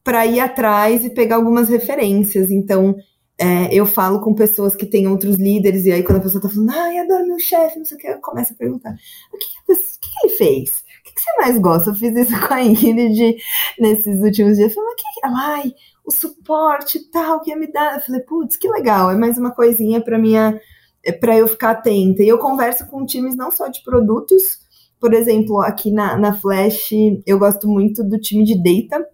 para 0.04 0.26
ir 0.26 0.39
atrás 0.39 1.04
e 1.04 1.10
pegar 1.10 1.36
algumas 1.36 1.67
referências. 1.67 2.50
Então, 2.50 2.96
é, 3.38 3.74
eu 3.74 3.86
falo 3.86 4.22
com 4.22 4.34
pessoas 4.34 4.76
que 4.76 4.86
têm 4.86 5.08
outros 5.08 5.36
líderes, 5.36 5.86
e 5.86 5.91
aí 5.91 6.04
quando 6.04 6.20
a 6.20 6.22
pessoa 6.22 6.41
tá 6.41 6.50
falando, 6.50 6.72
ai, 6.72 6.98
adoro 6.98 7.28
meu 7.28 7.39
chefe, 7.39 7.78
não 7.78 7.86
sei 7.86 7.98
o 7.98 8.00
que, 8.00 8.08
eu 8.08 8.20
começo 8.20 8.54
a 8.54 8.56
perguntar, 8.56 8.96
o 9.32 9.38
que, 9.38 9.46
que, 9.46 9.74
o 9.74 9.76
que 9.76 10.10
ele 10.24 10.34
fez? 10.36 10.70
O 10.70 11.04
que, 11.04 11.13
que, 11.13 11.22
você 11.22 11.41
mais 11.41 11.60
gosta? 11.60 11.89
Eu 11.89 11.96
fiz 11.96 12.15
isso 12.15 12.39
com 12.48 12.54
a 12.54 12.63
Ingrid 12.63 13.38
nesses 13.80 14.22
últimos 14.22 14.58
dias. 14.58 14.70
Eu 14.70 14.76
falei, 14.76 14.89
o 14.91 14.96
que, 14.96 15.04
ai, 15.24 15.74
o 16.06 16.12
suporte 16.12 17.00
tal 17.12 17.41
que 17.41 17.52
ia 17.52 17.58
me 17.58 17.72
dar. 17.72 17.96
Eu 17.96 18.02
falei, 18.02 18.22
putz, 18.22 18.56
que 18.56 18.70
legal, 18.70 19.12
é 19.12 19.15
mais 19.15 19.38
uma 19.38 19.52
coisinha 19.52 20.02
para 20.02 20.17
minha 20.17 20.60
é, 21.04 21.12
para 21.12 21.38
eu 21.38 21.48
ficar 21.48 21.72
atenta. 21.72 22.24
E 22.24 22.28
eu 22.28 22.38
converso 22.38 22.88
com 22.88 23.06
times 23.06 23.36
não 23.36 23.52
só 23.52 23.67
de 23.67 23.84
produtos, 23.84 24.60
por 25.00 25.14
exemplo, 25.14 25.62
aqui 25.62 25.92
na, 25.92 26.18
na 26.18 26.34
Flash, 26.34 26.92
eu 27.26 27.38
gosto 27.38 27.68
muito 27.68 28.04
do 28.04 28.20
time 28.20 28.44
de 28.44 28.56
data. 28.56 29.06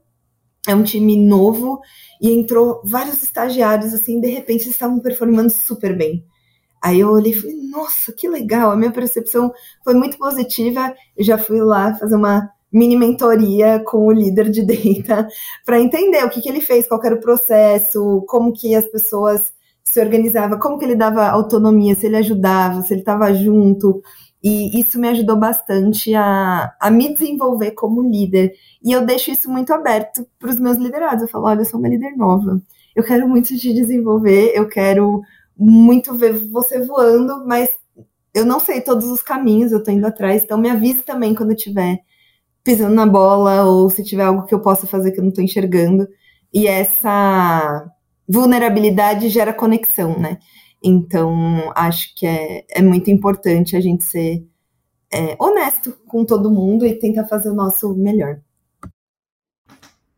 É 0.67 0.73
um 0.73 0.83
time 0.83 1.17
novo 1.17 1.81
e 2.21 2.31
entrou 2.31 2.81
vários 2.85 3.21
estagiários, 3.21 3.93
assim, 3.93 4.21
de 4.21 4.29
repente 4.29 4.63
eles 4.63 4.75
estavam 4.75 4.99
performando 4.99 5.51
super 5.51 5.95
bem. 5.95 6.25
Aí 6.81 6.99
eu 6.99 7.09
olhei 7.09 7.31
e 7.31 7.35
falei, 7.35 7.55
nossa, 7.69 8.13
que 8.13 8.29
legal, 8.29 8.71
a 8.71 8.75
minha 8.75 8.91
percepção 8.91 9.51
foi 9.83 9.93
muito 9.93 10.17
positiva. 10.17 10.93
Eu 11.17 11.23
já 11.23 11.37
fui 11.37 11.61
lá 11.61 11.95
fazer 11.95 12.15
uma 12.15 12.49
mini 12.71 12.97
mentoria 12.97 13.81
com 13.85 14.07
o 14.07 14.11
líder 14.11 14.49
de 14.49 14.65
data 14.65 15.27
para 15.65 15.79
entender 15.79 16.25
o 16.25 16.29
que, 16.29 16.41
que 16.41 16.49
ele 16.49 16.59
fez, 16.59 16.87
qual 16.87 17.01
era 17.03 17.15
o 17.15 17.21
processo, 17.21 18.23
como 18.27 18.51
que 18.51 18.73
as 18.73 18.85
pessoas 18.85 19.53
se 19.83 19.99
organizavam, 20.01 20.57
como 20.59 20.79
que 20.79 20.85
ele 20.85 20.95
dava 20.95 21.27
autonomia, 21.27 21.93
se 21.93 22.07
ele 22.07 22.17
ajudava, 22.17 22.81
se 22.81 22.93
ele 22.93 23.01
estava 23.01 23.33
junto. 23.33 24.01
E 24.43 24.77
isso 24.79 24.99
me 24.99 25.07
ajudou 25.07 25.37
bastante 25.37 26.13
a, 26.13 26.75
a 26.79 26.91
me 26.91 27.13
desenvolver 27.13 27.71
como 27.71 28.01
líder. 28.01 28.53
E 28.83 28.91
eu 28.91 29.05
deixo 29.05 29.31
isso 29.31 29.49
muito 29.49 29.73
aberto 29.73 30.27
para 30.37 30.49
os 30.49 30.59
meus 30.59 30.77
liderados. 30.77 31.21
Eu 31.21 31.29
falo, 31.29 31.45
olha, 31.45 31.61
eu 31.61 31.65
sou 31.65 31.79
uma 31.79 31.87
líder 31.87 32.17
nova. 32.17 32.61
Eu 32.93 33.03
quero 33.03 33.27
muito 33.27 33.55
te 33.57 33.73
desenvolver, 33.73 34.51
eu 34.53 34.67
quero 34.67 35.21
muito 35.57 36.13
ver 36.13 36.33
você 36.49 36.85
voando, 36.85 37.45
mas 37.47 37.69
eu 38.33 38.45
não 38.45 38.59
sei 38.59 38.81
todos 38.81 39.05
os 39.05 39.21
caminhos, 39.21 39.71
eu 39.71 39.83
tô 39.83 39.91
indo 39.91 40.05
atrás. 40.05 40.43
Então 40.43 40.57
me 40.57 40.69
avise 40.69 41.01
também 41.03 41.33
quando 41.33 41.55
tiver 41.55 41.99
pisando 42.63 42.95
na 42.95 43.05
bola 43.05 43.63
ou 43.63 43.89
se 43.89 44.03
tiver 44.03 44.23
algo 44.23 44.45
que 44.45 44.53
eu 44.53 44.61
possa 44.61 44.87
fazer 44.87 45.11
que 45.11 45.19
eu 45.19 45.23
não 45.23 45.29
estou 45.29 45.43
enxergando. 45.43 46.07
E 46.53 46.67
essa 46.67 47.89
vulnerabilidade 48.27 49.29
gera 49.29 49.53
conexão, 49.53 50.19
né? 50.19 50.37
Então, 50.83 51.71
acho 51.75 52.13
que 52.15 52.25
é, 52.25 52.65
é 52.69 52.81
muito 52.81 53.09
importante 53.09 53.75
a 53.75 53.81
gente 53.81 54.03
ser 54.03 54.45
é, 55.13 55.35
honesto 55.39 55.97
com 56.07 56.25
todo 56.25 56.51
mundo 56.51 56.85
e 56.85 56.97
tentar 56.97 57.25
fazer 57.25 57.49
o 57.49 57.55
nosso 57.55 57.93
melhor. 57.95 58.41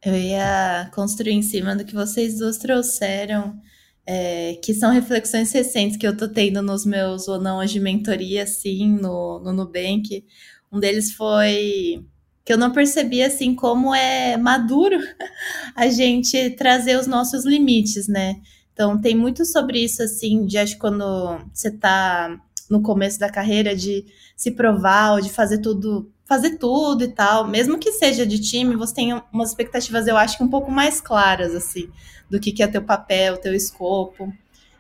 Eu 0.04 0.15
ia 0.15 0.89
construir 0.93 1.34
em 1.34 1.41
cima 1.41 1.75
do 1.75 1.84
que 1.84 1.93
vocês 1.93 2.38
duas 2.38 2.58
trouxeram, 2.58 3.60
é, 4.06 4.56
que 4.63 4.73
são 4.73 4.91
reflexões 4.91 5.51
recentes 5.51 5.97
que 5.97 6.08
eu 6.08 6.15
tô 6.15 6.28
tendo 6.28 6.62
nos 6.62 6.86
meus 6.86 7.28
ou 7.28 7.39
não 7.39 7.63
de 7.65 7.80
mentoria, 7.80 8.43
assim, 8.43 8.88
no, 8.88 9.39
no 9.39 9.51
Nubank. 9.51 10.25
Um 10.71 10.80
deles 10.80 11.13
foi 11.13 12.06
que 12.45 12.54
eu 12.54 12.58
não 12.58 12.71
percebi 12.71 13.23
assim 13.23 13.56
como 13.56 13.93
é 13.93 14.38
maduro 14.38 14.97
a 15.75 15.88
gente 15.89 16.51
trazer 16.51 16.99
os 16.99 17.08
nossos 17.08 17.43
limites, 17.43 18.08
né? 18.08 18.36
Então 18.75 18.99
tem 18.99 19.15
muito 19.15 19.45
sobre 19.45 19.81
isso 19.81 20.03
assim, 20.03 20.45
de 20.45 20.57
acho 20.57 20.77
quando 20.77 21.39
você 21.53 21.71
tá 21.71 22.38
no 22.69 22.81
começo 22.81 23.17
da 23.17 23.29
carreira 23.29 23.73
de 23.73 24.05
se 24.35 24.51
provar 24.51 25.13
ou 25.13 25.21
de 25.21 25.29
fazer 25.29 25.59
tudo, 25.59 26.11
fazer 26.25 26.57
tudo 26.57 27.05
e 27.05 27.07
tal, 27.07 27.47
mesmo 27.47 27.79
que 27.79 27.93
seja 27.93 28.25
de 28.25 28.38
time, 28.38 28.75
você 28.75 28.93
tem 28.93 29.13
umas 29.31 29.49
expectativas, 29.49 30.07
eu 30.07 30.17
acho 30.17 30.38
que 30.38 30.43
um 30.43 30.49
pouco 30.49 30.69
mais 30.69 30.99
claras 30.99 31.55
assim, 31.55 31.89
do 32.29 32.38
que, 32.38 32.51
que 32.51 32.61
é 32.61 32.67
teu 32.67 32.83
papel, 32.83 33.38
teu 33.38 33.53
escopo. 33.53 34.33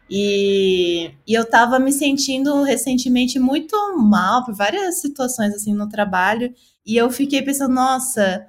E, 0.09 1.11
e 1.25 1.33
eu 1.33 1.45
tava 1.45 1.79
me 1.79 1.93
sentindo 1.93 2.63
recentemente 2.63 3.39
muito 3.39 3.75
mal 3.97 4.43
por 4.43 4.53
várias 4.53 4.99
situações 4.99 5.55
assim 5.55 5.73
no 5.73 5.87
trabalho 5.87 6.53
e 6.85 6.97
eu 6.97 7.09
fiquei 7.09 7.41
pensando, 7.41 7.73
nossa, 7.73 8.45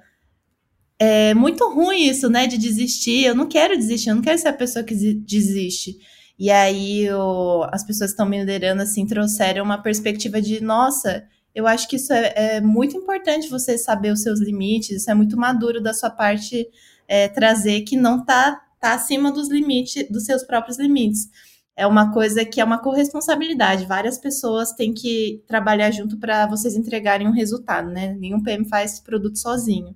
é 0.99 1.33
muito 1.33 1.67
ruim 1.73 2.07
isso, 2.07 2.29
né, 2.29 2.47
de 2.47 2.57
desistir. 2.57 3.25
Eu 3.25 3.35
não 3.35 3.47
quero 3.47 3.77
desistir, 3.77 4.09
eu 4.09 4.15
não 4.15 4.21
quero 4.21 4.37
ser 4.37 4.49
a 4.49 4.53
pessoa 4.53 4.83
que 4.83 4.95
desiste. 4.95 5.97
E 6.39 6.49
aí 6.51 7.03
eu, 7.05 7.63
as 7.71 7.83
pessoas 7.83 8.11
que 8.11 8.13
estão 8.13 8.27
me 8.27 8.39
liderando 8.39 8.81
assim 8.81 9.05
trouxeram 9.05 9.63
uma 9.63 9.81
perspectiva 9.81 10.41
de, 10.41 10.61
nossa, 10.63 11.23
eu 11.53 11.65
acho 11.67 11.87
que 11.87 11.95
isso 11.95 12.13
é, 12.13 12.33
é, 12.35 12.61
muito 12.61 12.95
importante 12.95 13.49
você 13.49 13.77
saber 13.77 14.11
os 14.11 14.21
seus 14.21 14.39
limites, 14.39 15.01
isso 15.01 15.11
é 15.11 15.13
muito 15.15 15.37
maduro 15.37 15.81
da 15.81 15.93
sua 15.93 16.09
parte 16.09 16.67
é, 17.07 17.27
trazer 17.27 17.81
que 17.81 17.95
não 17.97 18.23
tá, 18.23 18.61
tá 18.79 18.93
acima 18.93 19.31
dos 19.31 19.49
limites, 19.49 20.07
dos 20.09 20.25
seus 20.25 20.43
próprios 20.43 20.77
limites 20.77 21.29
é 21.77 21.85
uma 21.85 22.11
coisa 22.11 22.43
que 22.43 22.59
é 22.59 22.63
uma 22.63 22.79
corresponsabilidade. 22.79 23.85
Várias 23.85 24.17
pessoas 24.17 24.71
têm 24.71 24.95
que 24.95 25.43
trabalhar 25.47 25.91
junto 25.91 26.17
para 26.17 26.47
vocês 26.47 26.75
entregarem 26.75 27.27
um 27.27 27.31
resultado, 27.31 27.87
né? 27.91 28.15
Nenhum 28.19 28.41
PM 28.41 28.67
faz 28.67 28.99
produto 28.99 29.37
sozinho. 29.37 29.95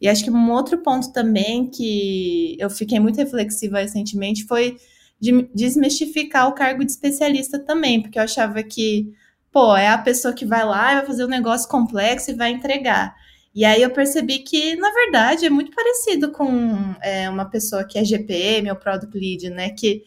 E 0.00 0.08
acho 0.08 0.24
que 0.24 0.30
um 0.30 0.50
outro 0.50 0.78
ponto 0.78 1.12
também 1.12 1.68
que 1.68 2.56
eu 2.58 2.70
fiquei 2.70 2.98
muito 2.98 3.16
reflexiva 3.16 3.80
recentemente 3.80 4.44
foi 4.46 4.76
de 5.20 5.48
desmistificar 5.54 6.48
o 6.48 6.54
cargo 6.54 6.84
de 6.84 6.90
especialista 6.90 7.58
também, 7.58 8.00
porque 8.00 8.18
eu 8.18 8.22
achava 8.22 8.62
que, 8.62 9.12
pô, 9.52 9.76
é 9.76 9.88
a 9.88 9.98
pessoa 9.98 10.32
que 10.32 10.46
vai 10.46 10.64
lá 10.64 10.92
e 10.92 10.96
vai 10.96 11.06
fazer 11.06 11.24
um 11.24 11.28
negócio 11.28 11.68
complexo 11.68 12.30
e 12.30 12.34
vai 12.34 12.50
entregar. 12.50 13.14
E 13.54 13.64
aí 13.64 13.82
eu 13.82 13.90
percebi 13.90 14.38
que, 14.38 14.76
na 14.76 14.90
verdade, 14.90 15.44
é 15.44 15.50
muito 15.50 15.72
parecido 15.74 16.30
com 16.30 16.94
é, 17.02 17.28
uma 17.28 17.44
pessoa 17.44 17.84
que 17.84 17.98
é 17.98 18.04
GPM 18.04 18.70
ou 18.70 18.76
Product 18.76 19.16
Lead, 19.18 19.50
né? 19.50 19.70
Que 19.70 20.04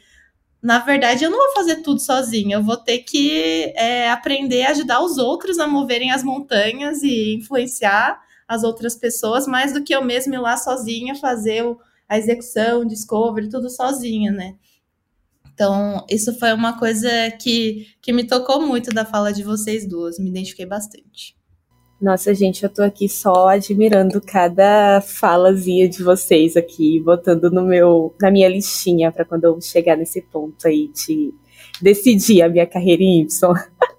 na 0.63 0.79
verdade, 0.79 1.25
eu 1.25 1.29
não 1.29 1.37
vou 1.37 1.53
fazer 1.55 1.81
tudo 1.81 1.99
sozinho. 1.99 2.53
Eu 2.53 2.63
vou 2.63 2.77
ter 2.77 2.99
que 2.99 3.73
é, 3.75 4.09
aprender 4.09 4.63
a 4.63 4.71
ajudar 4.71 5.01
os 5.01 5.17
outros 5.17 5.59
a 5.59 5.67
moverem 5.67 6.11
as 6.11 6.23
montanhas 6.23 7.03
e 7.03 7.35
influenciar 7.35 8.17
as 8.53 8.63
outras 8.63 8.95
pessoas, 8.95 9.47
mais 9.47 9.73
do 9.73 9.83
que 9.83 9.93
eu 9.93 10.03
mesmo 10.03 10.33
ir 10.33 10.39
lá 10.39 10.57
sozinha 10.57 11.15
fazer 11.15 11.63
a 12.07 12.17
execução, 12.17 12.81
o 12.81 12.87
discovery, 12.87 13.49
tudo 13.49 13.69
sozinha, 13.69 14.31
né? 14.31 14.55
Então, 15.53 16.03
isso 16.09 16.37
foi 16.39 16.51
uma 16.53 16.77
coisa 16.79 17.09
que, 17.39 17.87
que 18.01 18.11
me 18.11 18.23
tocou 18.23 18.65
muito 18.65 18.91
da 18.91 19.05
fala 19.05 19.31
de 19.31 19.43
vocês 19.43 19.87
duas, 19.87 20.17
me 20.17 20.29
identifiquei 20.29 20.65
bastante. 20.65 21.35
Nossa, 22.01 22.33
gente, 22.33 22.63
eu 22.63 22.69
tô 22.69 22.81
aqui 22.81 23.07
só 23.07 23.47
admirando 23.47 24.19
cada 24.19 24.99
falazinha 24.99 25.87
de 25.87 26.03
vocês 26.03 26.57
aqui, 26.57 26.99
botando 26.99 27.49
no 27.49 27.61
meu, 27.61 28.13
na 28.19 28.29
minha 28.29 28.49
listinha 28.49 29.11
para 29.11 29.23
quando 29.23 29.45
eu 29.45 29.61
chegar 29.61 29.95
nesse 29.95 30.21
ponto 30.21 30.67
aí 30.67 30.89
de 30.89 31.33
decidir 31.81 32.41
a 32.41 32.49
minha 32.49 32.67
carreira 32.67 33.01
em 33.01 33.21
Y. 33.21 33.53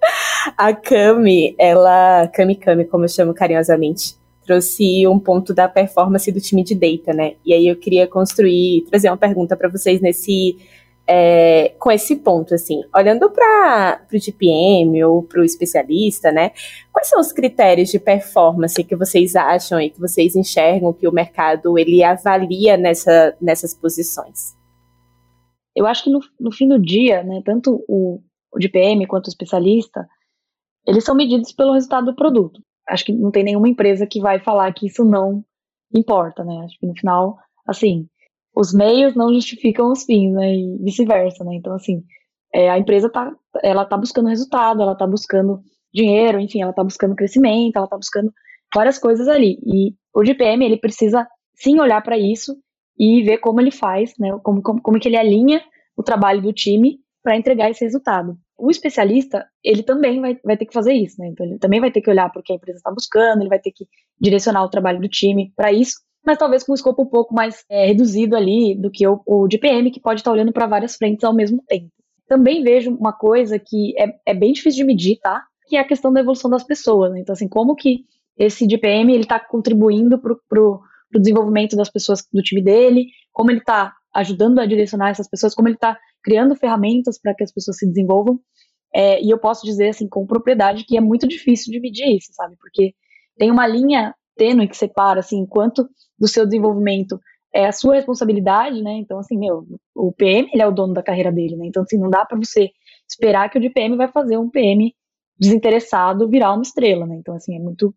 a 0.58 0.74
Cami, 0.74 1.54
ela, 1.58 2.28
Cami 2.28 2.56
Cami, 2.56 2.84
como 2.84 3.04
eu 3.04 3.08
chamo 3.08 3.32
carinhosamente, 3.32 4.16
trouxe 4.44 5.06
um 5.06 5.18
ponto 5.18 5.54
da 5.54 5.68
performance 5.68 6.30
do 6.30 6.40
time 6.40 6.62
de 6.62 6.74
data, 6.74 7.12
né? 7.12 7.34
E 7.44 7.52
aí 7.52 7.66
eu 7.66 7.76
queria 7.76 8.06
construir, 8.06 8.84
trazer 8.90 9.08
uma 9.08 9.16
pergunta 9.16 9.56
para 9.56 9.68
vocês 9.68 10.00
nesse 10.00 10.56
é, 11.06 11.74
com 11.78 11.90
esse 11.90 12.16
ponto, 12.16 12.54
assim, 12.54 12.82
olhando 12.94 13.30
para 13.30 14.00
o 14.12 14.18
GPM 14.18 15.04
ou 15.04 15.22
para 15.22 15.40
o 15.40 15.44
especialista, 15.44 16.32
né? 16.32 16.52
Quais 16.92 17.08
são 17.08 17.20
os 17.20 17.32
critérios 17.32 17.90
de 17.90 17.98
performance 17.98 18.82
que 18.82 18.96
vocês 18.96 19.36
acham 19.36 19.80
e 19.80 19.90
que 19.90 20.00
vocês 20.00 20.34
enxergam 20.34 20.92
que 20.92 21.06
o 21.06 21.12
mercado 21.12 21.78
ele 21.78 22.02
avalia 22.02 22.76
nessa, 22.76 23.36
nessas 23.40 23.74
posições? 23.74 24.54
Eu 25.76 25.86
acho 25.86 26.04
que 26.04 26.10
no, 26.10 26.20
no 26.40 26.52
fim 26.52 26.68
do 26.68 26.78
dia, 26.78 27.22
né, 27.22 27.42
tanto 27.44 27.84
o, 27.88 28.20
o 28.52 28.60
GPM 28.60 29.06
quanto 29.06 29.26
o 29.26 29.30
especialista, 29.30 30.06
eles 30.86 31.04
são 31.04 31.14
medidos 31.14 31.52
pelo 31.52 31.72
resultado 31.72 32.06
do 32.06 32.16
produto. 32.16 32.62
Acho 32.88 33.04
que 33.04 33.12
não 33.12 33.30
tem 33.30 33.44
nenhuma 33.44 33.68
empresa 33.68 34.06
que 34.06 34.20
vai 34.20 34.38
falar 34.38 34.72
que 34.72 34.86
isso 34.86 35.04
não 35.04 35.44
importa, 35.94 36.44
né? 36.44 36.62
Acho 36.64 36.78
que 36.78 36.86
no 36.86 36.94
final, 36.94 37.38
assim, 37.66 38.06
os 38.54 38.72
meios 38.72 39.14
não 39.14 39.32
justificam 39.32 39.90
os 39.90 40.04
fins, 40.04 40.32
né? 40.32 40.54
E 40.54 40.78
vice-versa, 40.82 41.44
né? 41.44 41.54
Então, 41.54 41.74
assim, 41.74 42.02
é, 42.52 42.70
a 42.70 42.78
empresa 42.78 43.10
tá, 43.10 43.32
ela 43.62 43.84
tá 43.84 43.96
buscando 43.96 44.28
resultado, 44.28 44.82
ela 44.82 44.94
tá 44.94 45.06
buscando 45.06 45.60
dinheiro, 45.92 46.40
enfim, 46.40 46.62
ela 46.62 46.72
tá 46.72 46.84
buscando 46.84 47.14
crescimento, 47.14 47.76
ela 47.76 47.88
tá 47.88 47.96
buscando 47.96 48.32
várias 48.74 48.98
coisas 48.98 49.28
ali. 49.28 49.58
E 49.64 49.94
o 50.14 50.24
GPM, 50.24 50.64
ele 50.64 50.76
precisa 50.76 51.26
sim 51.54 51.80
olhar 51.80 52.02
para 52.02 52.18
isso 52.18 52.56
e 52.98 53.22
ver 53.22 53.38
como 53.38 53.60
ele 53.60 53.70
faz, 53.70 54.14
né? 54.18 54.38
Como, 54.42 54.62
como, 54.62 54.82
como 54.82 55.00
que 55.00 55.08
ele 55.08 55.16
alinha 55.16 55.62
o 55.96 56.02
trabalho 56.02 56.42
do 56.42 56.52
time 56.52 56.98
para 57.22 57.36
entregar 57.36 57.70
esse 57.70 57.84
resultado. 57.84 58.36
O 58.56 58.70
especialista, 58.70 59.46
ele 59.62 59.82
também 59.82 60.20
vai, 60.20 60.38
vai 60.44 60.56
ter 60.56 60.66
que 60.66 60.72
fazer 60.72 60.92
isso, 60.92 61.16
né? 61.20 61.28
Então, 61.28 61.44
ele 61.44 61.58
também 61.58 61.80
vai 61.80 61.90
ter 61.90 62.00
que 62.00 62.10
olhar 62.10 62.30
para 62.30 62.40
o 62.40 62.42
que 62.42 62.52
a 62.52 62.56
empresa 62.56 62.78
está 62.78 62.90
buscando, 62.90 63.42
ele 63.42 63.48
vai 63.48 63.58
ter 63.58 63.72
que 63.72 63.86
direcionar 64.20 64.64
o 64.64 64.68
trabalho 64.68 65.00
do 65.00 65.08
time 65.08 65.52
para 65.56 65.72
isso 65.72 65.96
mas 66.24 66.38
talvez 66.38 66.64
com 66.64 66.72
um 66.72 66.74
escopo 66.74 67.02
um 67.02 67.06
pouco 67.06 67.34
mais 67.34 67.64
é, 67.68 67.86
reduzido 67.86 68.34
ali 68.34 68.74
do 68.74 68.90
que 68.90 69.06
o, 69.06 69.20
o 69.26 69.46
de 69.46 69.58
PM, 69.58 69.90
que 69.90 70.00
pode 70.00 70.20
estar 70.20 70.32
olhando 70.32 70.52
para 70.52 70.66
várias 70.66 70.96
frentes 70.96 71.22
ao 71.22 71.34
mesmo 71.34 71.62
tempo. 71.66 71.90
Também 72.26 72.62
vejo 72.62 72.94
uma 72.94 73.12
coisa 73.12 73.58
que 73.58 73.92
é, 73.98 74.14
é 74.26 74.34
bem 74.34 74.52
difícil 74.52 74.78
de 74.78 74.84
medir, 74.84 75.18
tá? 75.20 75.44
Que 75.66 75.76
é 75.76 75.80
a 75.80 75.86
questão 75.86 76.12
da 76.12 76.20
evolução 76.20 76.50
das 76.50 76.64
pessoas. 76.64 77.12
Né? 77.12 77.20
Então, 77.20 77.34
assim, 77.34 77.48
como 77.48 77.76
que 77.76 78.06
esse 78.38 78.66
DPM 78.66 79.12
ele 79.12 79.24
está 79.24 79.38
contribuindo 79.38 80.18
para 80.18 80.32
o 80.62 80.80
desenvolvimento 81.12 81.76
das 81.76 81.90
pessoas 81.90 82.26
do 82.32 82.42
time 82.42 82.62
dele, 82.62 83.08
como 83.30 83.50
ele 83.50 83.60
está 83.60 83.92
ajudando 84.14 84.60
a 84.60 84.66
direcionar 84.66 85.10
essas 85.10 85.28
pessoas, 85.28 85.54
como 85.54 85.68
ele 85.68 85.76
está 85.76 85.98
criando 86.24 86.56
ferramentas 86.56 87.20
para 87.20 87.34
que 87.34 87.44
as 87.44 87.52
pessoas 87.52 87.76
se 87.76 87.86
desenvolvam. 87.86 88.40
É, 88.92 89.22
e 89.22 89.30
eu 89.30 89.38
posso 89.38 89.66
dizer, 89.66 89.90
assim, 89.90 90.08
com 90.08 90.26
propriedade, 90.26 90.84
que 90.84 90.96
é 90.96 91.00
muito 91.00 91.28
difícil 91.28 91.72
de 91.72 91.80
medir 91.80 92.16
isso, 92.16 92.32
sabe? 92.32 92.56
Porque 92.58 92.94
tem 93.36 93.50
uma 93.50 93.66
linha 93.66 94.14
tênue 94.36 94.68
que 94.68 94.76
separa, 94.76 95.20
assim, 95.20 95.44
quanto 95.46 95.88
do 96.18 96.26
seu 96.26 96.44
desenvolvimento 96.44 97.20
é 97.52 97.66
a 97.66 97.72
sua 97.72 97.94
responsabilidade, 97.94 98.82
né? 98.82 98.92
Então, 98.94 99.18
assim, 99.18 99.38
meu, 99.38 99.64
o 99.94 100.12
PM, 100.12 100.48
ele 100.52 100.62
é 100.62 100.66
o 100.66 100.72
dono 100.72 100.94
da 100.94 101.02
carreira 101.02 101.30
dele, 101.30 101.56
né? 101.56 101.66
Então, 101.66 101.82
assim, 101.82 101.98
não 101.98 102.10
dá 102.10 102.24
para 102.24 102.38
você 102.38 102.70
esperar 103.08 103.48
que 103.50 103.58
o 103.58 103.72
PM 103.72 103.96
vai 103.96 104.08
fazer 104.08 104.38
um 104.38 104.50
PM 104.50 104.92
desinteressado 105.38 106.28
virar 106.28 106.52
uma 106.52 106.62
estrela, 106.62 107.06
né? 107.06 107.16
Então, 107.16 107.34
assim, 107.34 107.56
é 107.56 107.60
muito 107.60 107.94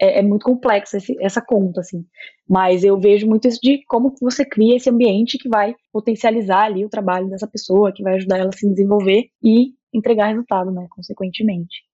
é, 0.00 0.20
é 0.20 0.22
muito 0.22 0.44
complexa 0.44 0.98
essa 1.20 1.40
conta, 1.40 1.80
assim. 1.80 2.04
Mas 2.48 2.84
eu 2.84 2.98
vejo 2.98 3.26
muito 3.26 3.48
isso 3.48 3.58
de 3.62 3.82
como 3.86 4.14
você 4.20 4.44
cria 4.44 4.76
esse 4.76 4.88
ambiente 4.88 5.38
que 5.38 5.48
vai 5.48 5.74
potencializar 5.92 6.64
ali 6.64 6.84
o 6.84 6.88
trabalho 6.88 7.28
dessa 7.28 7.46
pessoa, 7.46 7.92
que 7.92 8.02
vai 8.02 8.14
ajudar 8.14 8.38
ela 8.38 8.50
a 8.50 8.56
se 8.56 8.68
desenvolver 8.68 9.28
e 9.42 9.72
entregar 9.92 10.28
resultado, 10.28 10.70
né, 10.70 10.86
consequentemente. 10.90 11.88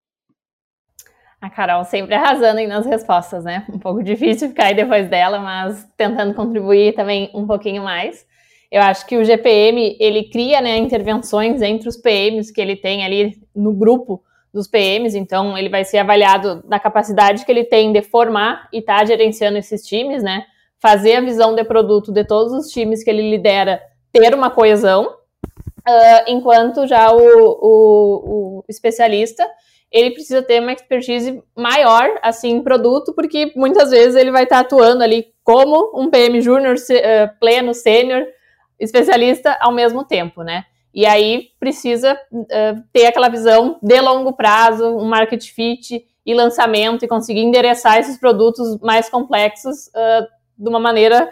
A 1.41 1.51
Carol 1.51 1.85
sempre 1.85 2.15
arrasando 2.15 2.67
nas 2.67 2.87
respostas, 2.87 3.45
né? 3.45 3.67
Um 3.69 3.79
pouco 3.79 4.03
difícil 4.03 4.49
ficar 4.49 4.67
aí 4.67 4.75
depois 4.75 5.09
dela, 5.11 5.39
mas 5.41 5.87
tentando 5.95 6.33
contribuir 6.33 6.95
também 6.95 7.31
um 7.35 7.47
pouquinho 7.47 7.83
mais. 7.83 8.27
Eu 8.73 8.81
acho 8.81 9.07
que 9.07 9.17
o 9.17 9.25
GPM, 9.25 9.97
ele 10.01 10.25
cria 10.31 10.61
né, 10.63 10.79
intervenções 10.79 11.61
entre 11.61 11.87
os 11.87 11.99
PMs 11.99 12.51
que 12.51 12.61
ele 12.61 12.75
tem 12.75 13.05
ali 13.05 13.39
no 13.55 13.75
grupo 13.75 14.23
dos 14.55 14.69
PMs, 14.69 15.17
então 15.17 15.59
ele 15.59 15.69
vai 15.69 15.85
ser 15.85 15.99
avaliado 15.99 16.63
na 16.69 16.79
capacidade 16.79 17.45
que 17.45 17.51
ele 17.51 17.65
tem 17.65 17.93
de 17.93 18.01
formar 18.03 18.69
e 18.73 18.79
estar 18.79 19.01
tá 19.01 19.05
gerenciando 19.05 19.59
esses 19.59 19.85
times, 19.85 20.23
né? 20.23 20.47
Fazer 20.79 21.17
a 21.17 21.21
visão 21.21 21.57
de 21.57 21.65
produto 21.65 22.13
de 22.13 22.25
todos 22.25 22.53
os 22.53 22.69
times 22.69 23.03
que 23.03 23.11
ele 23.11 23.29
lidera 23.29 23.83
ter 24.13 24.33
uma 24.33 24.51
coesão, 24.51 25.07
uh, 25.07 26.25
enquanto 26.29 26.87
já 26.87 27.13
o, 27.13 27.19
o, 27.19 28.59
o, 28.61 28.65
especialista 28.69 29.45
ele 29.91 30.11
precisa 30.11 30.43
ter 30.43 30.61
uma 30.61 30.73
expertise 30.73 31.41
maior 31.57 32.19
assim 32.21 32.51
em 32.51 32.63
produto, 32.63 33.13
porque 33.13 33.53
muitas 33.55 33.91
vezes 33.91 34.17
ele 34.17 34.31
vai 34.31 34.45
estar 34.45 34.57
tá 34.57 34.61
atuando 34.63 35.03
ali 35.05 35.33
como 35.43 35.93
um 35.95 36.11
PM 36.11 36.41
júnior, 36.41 36.75
uh, 36.77 37.39
pleno, 37.41 37.75
sênior, 37.75 38.25
especialista 38.79 39.57
ao 39.61 39.73
mesmo 39.73 40.05
tempo, 40.05 40.43
né? 40.43 40.65
E 40.95 41.05
aí 41.05 41.49
precisa 41.59 42.15
uh, 42.33 42.83
ter 42.93 43.07
aquela 43.07 43.29
visão 43.29 43.79
de 43.83 44.01
longo 44.01 44.33
prazo, 44.33 44.97
um 44.97 45.05
market 45.05 45.45
fit 45.51 46.05
e 46.25 46.35
lançamento 46.35 47.05
e 47.05 47.09
conseguir 47.09 47.41
endereçar 47.41 47.99
esses 47.99 48.17
produtos 48.17 48.79
mais 48.81 49.09
complexos 49.09 49.89
uh, 49.89 50.27
de 50.57 50.69
uma 50.69 50.79
maneira 50.79 51.29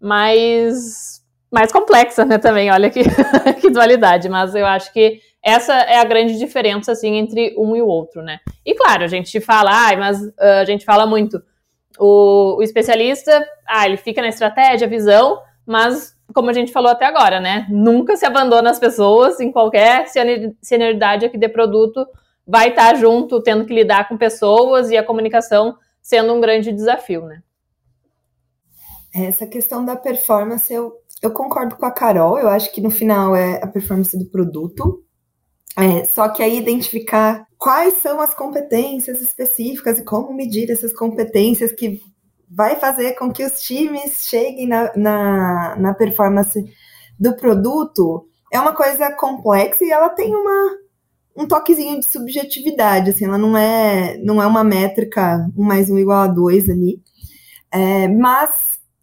mais 0.00 1.20
mais 1.50 1.70
complexa, 1.70 2.24
né, 2.24 2.38
também, 2.38 2.70
olha 2.70 2.88
que, 2.88 3.02
que 3.60 3.68
dualidade, 3.68 4.26
mas 4.26 4.54
eu 4.54 4.64
acho 4.64 4.90
que 4.90 5.20
essa 5.44 5.74
é 5.74 5.98
a 5.98 6.04
grande 6.04 6.38
diferença, 6.38 6.92
assim, 6.92 7.16
entre 7.16 7.54
um 7.58 7.76
e 7.76 7.82
o 7.82 7.86
outro, 7.86 8.22
né. 8.22 8.40
E 8.64 8.74
claro, 8.74 9.04
a 9.04 9.06
gente 9.06 9.38
fala, 9.38 9.70
ah, 9.70 9.94
mas 9.98 10.22
uh, 10.22 10.32
a 10.62 10.64
gente 10.64 10.82
fala 10.82 11.04
muito, 11.04 11.42
o, 11.98 12.56
o 12.56 12.62
especialista, 12.62 13.46
ah, 13.68 13.84
ele 13.84 13.98
fica 13.98 14.22
na 14.22 14.28
estratégia, 14.28 14.88
visão, 14.88 15.42
mas 15.66 16.11
como 16.34 16.50
a 16.50 16.52
gente 16.52 16.72
falou 16.72 16.90
até 16.90 17.04
agora, 17.06 17.40
né? 17.40 17.66
Nunca 17.70 18.16
se 18.16 18.24
abandona 18.24 18.70
as 18.70 18.78
pessoas 18.78 19.40
em 19.40 19.52
qualquer 19.52 20.06
senioridade 20.60 21.26
aqui 21.26 21.38
de 21.38 21.48
produto, 21.48 22.06
vai 22.46 22.70
estar 22.70 22.96
junto, 22.96 23.42
tendo 23.42 23.64
que 23.64 23.74
lidar 23.74 24.08
com 24.08 24.16
pessoas 24.16 24.90
e 24.90 24.96
a 24.96 25.04
comunicação 25.04 25.76
sendo 26.00 26.32
um 26.34 26.40
grande 26.40 26.72
desafio, 26.72 27.22
né? 27.22 27.42
Essa 29.14 29.46
questão 29.46 29.84
da 29.84 29.94
performance, 29.94 30.72
eu, 30.72 30.92
eu 31.22 31.30
concordo 31.30 31.76
com 31.76 31.84
a 31.84 31.90
Carol, 31.90 32.38
eu 32.38 32.48
acho 32.48 32.72
que 32.72 32.80
no 32.80 32.90
final 32.90 33.36
é 33.36 33.62
a 33.62 33.66
performance 33.66 34.18
do 34.18 34.24
produto. 34.26 35.04
É, 35.76 36.04
só 36.04 36.28
que 36.28 36.42
aí 36.42 36.58
identificar 36.58 37.46
quais 37.56 37.94
são 38.02 38.20
as 38.20 38.34
competências 38.34 39.20
específicas 39.20 39.98
e 39.98 40.04
como 40.04 40.32
medir 40.32 40.70
essas 40.70 40.92
competências 40.92 41.72
que 41.72 42.00
vai 42.54 42.76
fazer 42.76 43.14
com 43.14 43.32
que 43.32 43.44
os 43.44 43.60
times 43.62 44.26
cheguem 44.28 44.68
na, 44.68 44.92
na, 44.94 45.76
na 45.76 45.94
performance 45.94 46.62
do 47.18 47.34
produto 47.36 48.26
é 48.52 48.60
uma 48.60 48.74
coisa 48.74 49.10
complexa 49.12 49.84
e 49.84 49.90
ela 49.90 50.10
tem 50.10 50.34
uma, 50.34 50.76
um 51.36 51.46
toquezinho 51.46 51.98
de 51.98 52.06
subjetividade, 52.06 53.10
assim, 53.10 53.24
ela 53.24 53.38
não 53.38 53.56
é, 53.56 54.18
não 54.18 54.42
é 54.42 54.46
uma 54.46 54.62
métrica 54.62 55.48
um 55.56 55.64
mais 55.64 55.88
um 55.88 55.98
igual 55.98 56.18
a 56.18 56.26
dois 56.26 56.68
ali, 56.68 57.00
é, 57.70 58.06
mas 58.08 58.50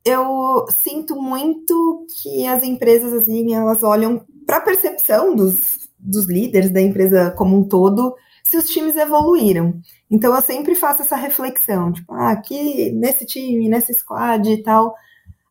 eu 0.05 0.65
sinto 0.69 1.15
muito 1.15 2.05
que 2.21 2.45
as 2.45 2.63
empresas, 2.63 3.13
assim, 3.13 3.53
elas 3.53 3.83
olham 3.83 4.23
para 4.45 4.57
a 4.57 4.61
percepção 4.61 5.35
dos, 5.35 5.89
dos 5.97 6.25
líderes 6.25 6.69
da 6.69 6.81
empresa 6.81 7.31
como 7.31 7.57
um 7.57 7.67
todo, 7.67 8.15
se 8.43 8.57
os 8.57 8.65
times 8.65 8.95
evoluíram. 8.95 9.79
Então 10.09 10.33
eu 10.35 10.41
sempre 10.41 10.73
faço 10.73 11.03
essa 11.03 11.15
reflexão, 11.15 11.91
tipo, 11.91 12.13
ah, 12.13 12.31
aqui 12.31 12.91
nesse 12.91 13.25
time, 13.25 13.69
nesse 13.69 13.93
squad 13.93 14.51
e 14.51 14.63
tal. 14.63 14.95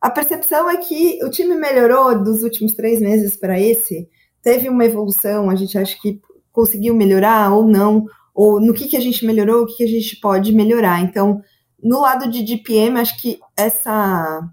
A 0.00 0.10
percepção 0.10 0.68
é 0.68 0.76
que 0.76 1.18
o 1.24 1.30
time 1.30 1.54
melhorou 1.54 2.22
dos 2.22 2.42
últimos 2.42 2.74
três 2.74 3.00
meses 3.00 3.36
para 3.36 3.60
esse, 3.60 4.08
teve 4.42 4.68
uma 4.68 4.84
evolução, 4.84 5.50
a 5.50 5.54
gente 5.54 5.76
acha 5.76 5.96
que 6.00 6.20
conseguiu 6.52 6.94
melhorar 6.94 7.52
ou 7.52 7.66
não, 7.66 8.06
ou 8.34 8.60
no 8.60 8.74
que, 8.74 8.88
que 8.88 8.96
a 8.96 9.00
gente 9.00 9.24
melhorou, 9.24 9.62
o 9.62 9.66
que, 9.66 9.76
que 9.78 9.84
a 9.84 9.88
gente 9.88 10.16
pode 10.16 10.52
melhorar. 10.52 11.02
Então, 11.02 11.40
no 11.82 12.00
lado 12.00 12.30
de 12.30 12.42
DPM, 12.42 12.98
acho 12.98 13.20
que 13.20 13.38
essa 13.56 14.48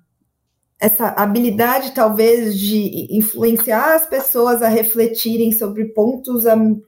essa 0.78 1.08
habilidade 1.08 1.94
talvez 1.94 2.60
de 2.60 3.08
influenciar 3.10 3.96
as 3.96 4.06
pessoas 4.06 4.62
a 4.62 4.68
refletirem 4.68 5.52
sobre 5.52 5.86
pontos 5.86 6.44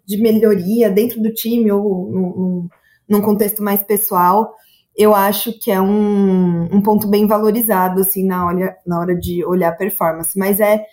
de 0.05 0.17
melhoria 0.17 0.89
dentro 0.89 1.21
do 1.21 1.33
time 1.33 1.71
ou 1.71 2.11
num, 2.11 2.69
num 3.07 3.21
contexto 3.21 3.63
mais 3.63 3.81
pessoal, 3.81 4.53
eu 4.95 5.13
acho 5.13 5.57
que 5.59 5.71
é 5.71 5.79
um, 5.79 6.63
um 6.71 6.81
ponto 6.81 7.07
bem 7.07 7.27
valorizado 7.27 8.01
assim 8.01 8.25
na 8.25 8.45
hora, 8.45 8.77
na 8.85 8.99
hora 8.99 9.15
de 9.15 9.45
olhar 9.45 9.77
performance, 9.77 10.37
mas 10.37 10.59
é 10.59 10.83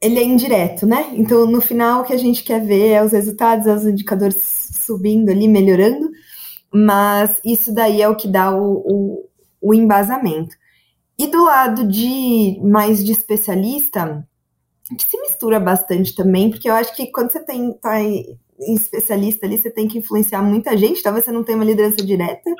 ele 0.00 0.18
é 0.18 0.24
indireto, 0.24 0.86
né? 0.86 1.10
Então 1.12 1.46
no 1.46 1.60
final 1.60 2.00
o 2.00 2.04
que 2.04 2.12
a 2.12 2.18
gente 2.18 2.42
quer 2.42 2.64
ver 2.64 2.88
é 2.88 3.04
os 3.04 3.12
resultados, 3.12 3.66
é 3.66 3.74
os 3.74 3.86
indicadores 3.86 4.36
subindo 4.84 5.30
ali, 5.30 5.46
melhorando, 5.46 6.10
mas 6.72 7.38
isso 7.44 7.72
daí 7.72 8.00
é 8.02 8.08
o 8.08 8.16
que 8.16 8.26
dá 8.26 8.50
o, 8.50 8.82
o, 8.84 9.28
o 9.60 9.74
embasamento. 9.74 10.56
E 11.18 11.26
do 11.26 11.44
lado 11.44 11.86
de 11.86 12.58
mais 12.64 13.04
de 13.04 13.12
especialista, 13.12 14.26
que 14.96 15.04
se 15.04 15.20
mistura 15.20 15.60
bastante 15.60 16.14
também, 16.14 16.50
porque 16.50 16.68
eu 16.68 16.74
acho 16.74 16.96
que 16.96 17.12
quando 17.12 17.30
você 17.30 17.40
tem 17.40 17.72
tá 17.74 17.96
especialista 18.68 19.46
ali, 19.46 19.58
você 19.58 19.70
tem 19.70 19.88
que 19.88 19.98
influenciar 19.98 20.42
muita 20.42 20.76
gente, 20.76 21.02
talvez 21.02 21.24
você 21.24 21.32
não 21.32 21.44
tenha 21.44 21.58
uma 21.58 21.64
liderança 21.64 22.04
direta, 22.04 22.50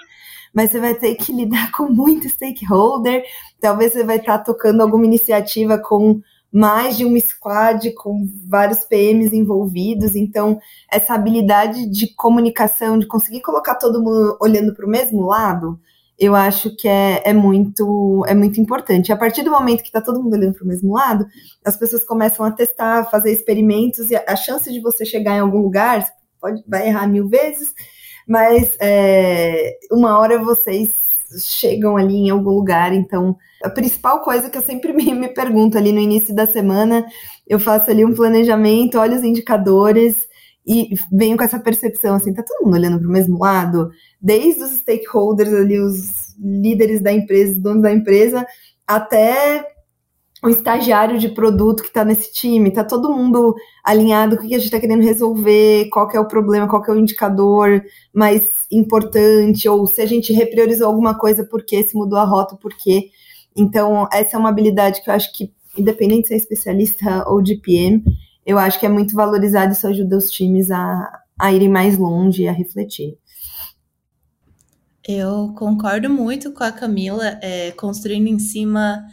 mas 0.55 0.71
você 0.71 0.81
vai 0.81 0.95
ter 0.95 1.15
que 1.15 1.33
lidar 1.33 1.73
com 1.73 1.85
muito 1.85 2.29
stakeholder, 2.29 3.25
talvez 3.61 3.93
você 3.93 4.05
vai 4.05 4.17
estar 4.17 4.39
tá 4.39 4.45
tocando 4.45 4.81
alguma 4.81 5.05
iniciativa 5.07 5.79
com 5.79 6.21
mais 6.53 6.99
de 6.99 7.05
uma 7.07 7.19
squad, 7.19 7.91
com 7.95 8.29
vários 8.47 8.81
PMs 8.81 9.35
envolvidos, 9.35 10.15
então 10.15 10.61
essa 10.91 11.15
habilidade 11.15 11.87
de 11.87 12.15
comunicação, 12.15 12.99
de 12.99 13.07
conseguir 13.07 13.41
colocar 13.41 13.77
todo 13.77 14.03
mundo 14.03 14.37
olhando 14.39 14.75
para 14.75 14.85
o 14.85 14.91
mesmo 14.91 15.25
lado, 15.25 15.81
eu 16.23 16.37
acho 16.37 16.71
que 16.77 16.87
é, 16.87 17.21
é, 17.25 17.33
muito, 17.33 18.25
é 18.29 18.35
muito 18.35 18.61
importante. 18.61 19.13
A 19.13 19.17
partir 19.17 19.43
do 19.43 19.51
momento 19.51 19.83
que 19.83 19.89
está 19.89 20.01
todo 20.01 20.23
mundo 20.23 20.35
olhando 20.35 20.55
para 20.55 20.63
o 20.63 20.69
mesmo 20.69 20.95
lado, 20.95 21.27
as 21.65 21.77
pessoas 21.77 22.05
começam 22.05 22.47
a 22.47 22.53
testar, 22.53 23.11
fazer 23.11 23.33
experimentos, 23.33 24.09
e 24.09 24.15
a 24.15 24.37
chance 24.37 24.73
de 24.73 24.79
você 24.79 25.05
chegar 25.05 25.35
em 25.37 25.41
algum 25.41 25.59
lugar, 25.59 26.07
pode, 26.41 26.63
vai 26.69 26.87
errar 26.87 27.09
mil 27.09 27.29
vezes, 27.29 27.75
mas 28.29 28.77
é, 28.79 29.77
uma 29.91 30.17
hora 30.17 30.39
vocês 30.39 30.91
chegam 31.41 31.97
ali 31.97 32.15
em 32.15 32.31
algum 32.31 32.51
lugar, 32.51 32.93
então 32.93 33.37
a 33.65 33.69
principal 33.69 34.21
coisa 34.21 34.49
que 34.49 34.57
eu 34.57 34.63
sempre 34.63 34.93
me, 34.95 35.13
me 35.13 35.29
pergunto 35.29 35.77
ali 35.77 35.91
no 35.91 35.99
início 35.99 36.33
da 36.33 36.47
semana, 36.47 37.05
eu 37.49 37.59
faço 37.59 37.91
ali 37.91 38.05
um 38.05 38.15
planejamento, 38.15 38.97
olho 38.97 39.17
os 39.17 39.25
indicadores, 39.25 40.29
e 40.65 40.95
venho 41.11 41.37
com 41.37 41.43
essa 41.43 41.59
percepção 41.59 42.15
assim, 42.15 42.33
tá 42.33 42.43
todo 42.43 42.65
mundo 42.65 42.77
olhando 42.77 43.01
para 43.01 43.09
o 43.09 43.13
mesmo 43.13 43.39
lado, 43.39 43.91
desde 44.23 44.63
os 44.63 44.73
stakeholders 44.73 45.53
ali, 45.53 45.81
os 45.81 46.37
líderes 46.39 47.01
da 47.01 47.13
empresa, 47.13 47.59
donos 47.59 47.83
da 47.83 47.93
empresa, 47.93 48.47
até 48.87 49.67
o 50.45 50.49
estagiário 50.49 51.19
de 51.19 51.29
produto 51.29 51.83
que 51.83 51.89
está 51.89 52.05
nesse 52.05 52.33
time, 52.33 52.73
tá 52.73 52.83
todo 52.83 53.15
mundo 53.15 53.55
alinhado 53.85 54.37
com 54.37 54.45
o 54.45 54.49
que 54.49 54.55
a 54.55 54.59
gente 54.59 54.67
está 54.67 54.81
querendo 54.81 55.03
resolver, 55.03 55.89
qual 55.91 56.09
que 56.09 56.17
é 56.17 56.21
o 56.21 56.27
problema, 56.27 56.69
qual 56.69 56.83
que 56.83 56.91
é 56.91 56.95
o 56.95 56.99
indicador 56.99 57.83
mais 58.13 58.43
importante, 58.71 59.69
ou 59.69 59.87
se 59.87 60.01
a 60.01 60.07
gente 60.07 60.33
repriorizou 60.33 60.89
alguma 60.89 61.17
coisa, 61.17 61.45
por 61.45 61.65
quê, 61.65 61.83
se 61.85 61.95
mudou 61.95 62.19
a 62.19 62.25
rota, 62.25 62.57
por 62.57 62.75
quê. 62.75 63.11
Então, 63.57 64.09
essa 64.13 64.37
é 64.37 64.39
uma 64.39 64.49
habilidade 64.49 65.03
que 65.03 65.11
eu 65.11 65.15
acho 65.15 65.33
que, 65.33 65.53
independente 65.79 66.23
de 66.23 66.29
ser 66.29 66.37
especialista 66.37 67.25
ou 67.29 67.41
de 67.41 67.57
PM, 67.57 68.03
eu 68.45 68.59
acho 68.59 68.81
que 68.81 68.87
é 68.87 68.89
muito 68.89 69.15
valorizado, 69.15 69.73
isso 69.73 69.87
ajuda 69.87 70.17
os 70.17 70.29
times 70.29 70.73
a, 70.73 71.21
a 71.39 71.53
irem 71.53 71.69
mais 71.69 71.97
longe 71.97 72.43
e 72.43 72.49
a 72.49 72.53
refletir. 72.53 73.17
Eu 75.07 75.53
concordo 75.57 76.09
muito 76.09 76.53
com 76.53 76.63
a 76.63 76.71
Camila, 76.71 77.39
é, 77.43 77.73
construindo 77.73 78.29
em 78.29 78.39
cima 78.39 79.05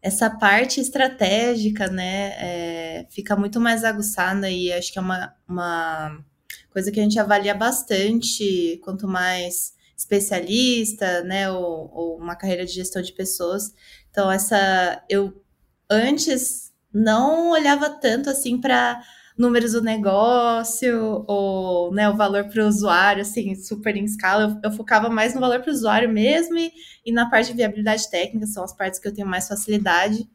essa 0.00 0.30
parte 0.30 0.80
estratégica, 0.80 1.88
né? 1.88 2.34
É, 2.38 3.06
fica 3.10 3.36
muito 3.36 3.60
mais 3.60 3.84
aguçada 3.84 4.48
e 4.50 4.72
acho 4.72 4.92
que 4.92 4.98
é 4.98 5.02
uma, 5.02 5.34
uma 5.48 6.24
coisa 6.70 6.92
que 6.92 7.00
a 7.00 7.02
gente 7.02 7.18
avalia 7.18 7.54
bastante, 7.54 8.80
quanto 8.84 9.08
mais 9.08 9.74
especialista, 9.96 11.22
né? 11.24 11.50
Ou, 11.50 11.90
ou 11.92 12.18
uma 12.18 12.36
carreira 12.36 12.64
de 12.64 12.72
gestão 12.72 13.02
de 13.02 13.12
pessoas. 13.12 13.72
Então, 14.10 14.30
essa 14.30 15.02
eu 15.08 15.42
antes 15.90 16.72
não 16.92 17.50
olhava 17.50 17.90
tanto 17.90 18.30
assim 18.30 18.60
para 18.60 19.02
números 19.36 19.72
do 19.72 19.82
negócio 19.82 21.24
ou 21.26 21.92
né, 21.92 22.08
o 22.08 22.16
valor 22.16 22.44
para 22.44 22.64
o 22.64 22.68
usuário, 22.68 23.22
assim, 23.22 23.54
super 23.54 23.96
em 23.96 24.04
escala. 24.04 24.60
Eu, 24.62 24.70
eu 24.70 24.76
focava 24.76 25.08
mais 25.08 25.34
no 25.34 25.40
valor 25.40 25.60
para 25.60 25.70
o 25.70 25.74
usuário 25.74 26.08
mesmo 26.08 26.58
e, 26.58 26.72
e 27.04 27.12
na 27.12 27.28
parte 27.28 27.50
de 27.50 27.56
viabilidade 27.56 28.10
técnica, 28.10 28.46
são 28.46 28.64
as 28.64 28.74
partes 28.74 29.00
que 29.00 29.08
eu 29.08 29.14
tenho 29.14 29.26
mais 29.26 29.48
facilidade. 29.48 30.28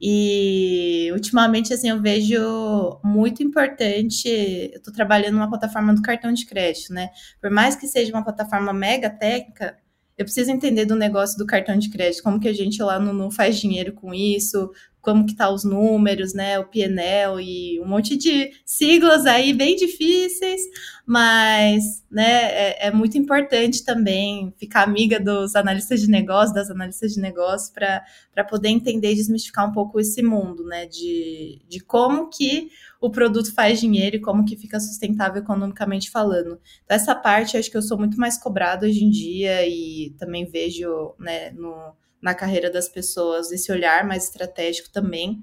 E 0.00 1.10
ultimamente, 1.12 1.74
assim, 1.74 1.88
eu 1.88 2.00
vejo 2.00 3.00
muito 3.02 3.42
importante. 3.42 4.28
Eu 4.28 4.78
estou 4.78 4.94
trabalhando 4.94 5.34
numa 5.34 5.48
plataforma 5.48 5.94
do 5.94 6.02
cartão 6.02 6.32
de 6.32 6.46
crédito, 6.46 6.92
né? 6.92 7.10
Por 7.40 7.50
mais 7.50 7.74
que 7.74 7.88
seja 7.88 8.12
uma 8.12 8.22
plataforma 8.22 8.72
mega 8.72 9.10
técnica, 9.10 9.76
eu 10.16 10.24
preciso 10.24 10.50
entender 10.50 10.84
do 10.84 10.96
negócio 10.96 11.38
do 11.38 11.46
cartão 11.46 11.78
de 11.78 11.88
crédito, 11.90 12.24
como 12.24 12.40
que 12.40 12.48
a 12.48 12.52
gente 12.52 12.82
lá 12.82 12.98
no, 12.98 13.30
faz 13.30 13.58
dinheiro 13.58 13.92
com 13.92 14.12
isso, 14.12 14.70
como 15.00 15.24
que 15.24 15.34
tá 15.34 15.48
os 15.50 15.64
números, 15.64 16.34
né, 16.34 16.58
o 16.58 16.66
PNL 16.66 17.40
e 17.40 17.80
um 17.80 17.86
monte 17.86 18.16
de 18.16 18.50
siglas 18.64 19.26
aí 19.26 19.52
bem 19.52 19.76
difíceis, 19.76 20.60
mas, 21.06 22.04
né, 22.10 22.44
é, 22.52 22.88
é 22.88 22.90
muito 22.90 23.16
importante 23.16 23.84
também 23.84 24.52
ficar 24.58 24.82
amiga 24.82 25.18
dos 25.18 25.54
analistas 25.56 26.00
de 26.00 26.10
negócio, 26.10 26.54
das 26.54 26.70
analistas 26.70 27.14
de 27.14 27.20
negócio, 27.20 27.72
para 27.72 28.44
poder 28.44 28.68
entender 28.68 29.12
e 29.12 29.14
desmistificar 29.14 29.68
um 29.68 29.72
pouco 29.72 29.98
esse 30.00 30.22
mundo, 30.22 30.64
né, 30.64 30.86
de, 30.86 31.62
de 31.68 31.80
como 31.80 32.28
que 32.28 32.68
o 33.00 33.10
produto 33.10 33.54
faz 33.54 33.80
dinheiro 33.80 34.16
e 34.16 34.20
como 34.20 34.44
que 34.44 34.56
fica 34.56 34.80
sustentável 34.80 35.40
economicamente 35.40 36.10
falando. 36.10 36.60
Então, 36.84 36.96
essa 36.96 37.14
parte 37.14 37.56
acho 37.56 37.70
que 37.70 37.76
eu 37.76 37.82
sou 37.82 37.96
muito 37.96 38.18
mais 38.18 38.36
cobrada 38.36 38.86
hoje 38.86 39.04
em 39.04 39.10
dia 39.10 39.66
e 39.66 40.14
também 40.18 40.44
vejo, 40.44 41.14
né, 41.18 41.50
no 41.52 41.94
na 42.20 42.34
carreira 42.34 42.70
das 42.70 42.88
pessoas, 42.88 43.52
esse 43.52 43.70
olhar 43.70 44.06
mais 44.06 44.24
estratégico 44.24 44.90
também. 44.90 45.42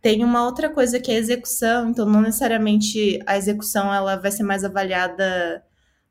Tem 0.00 0.24
uma 0.24 0.44
outra 0.44 0.70
coisa 0.70 1.00
que 1.00 1.10
é 1.10 1.14
a 1.14 1.18
execução, 1.18 1.90
então 1.90 2.06
não 2.06 2.20
necessariamente 2.20 3.18
a 3.26 3.36
execução 3.36 3.92
ela 3.92 4.16
vai 4.16 4.30
ser 4.30 4.44
mais 4.44 4.64
avaliada 4.64 5.64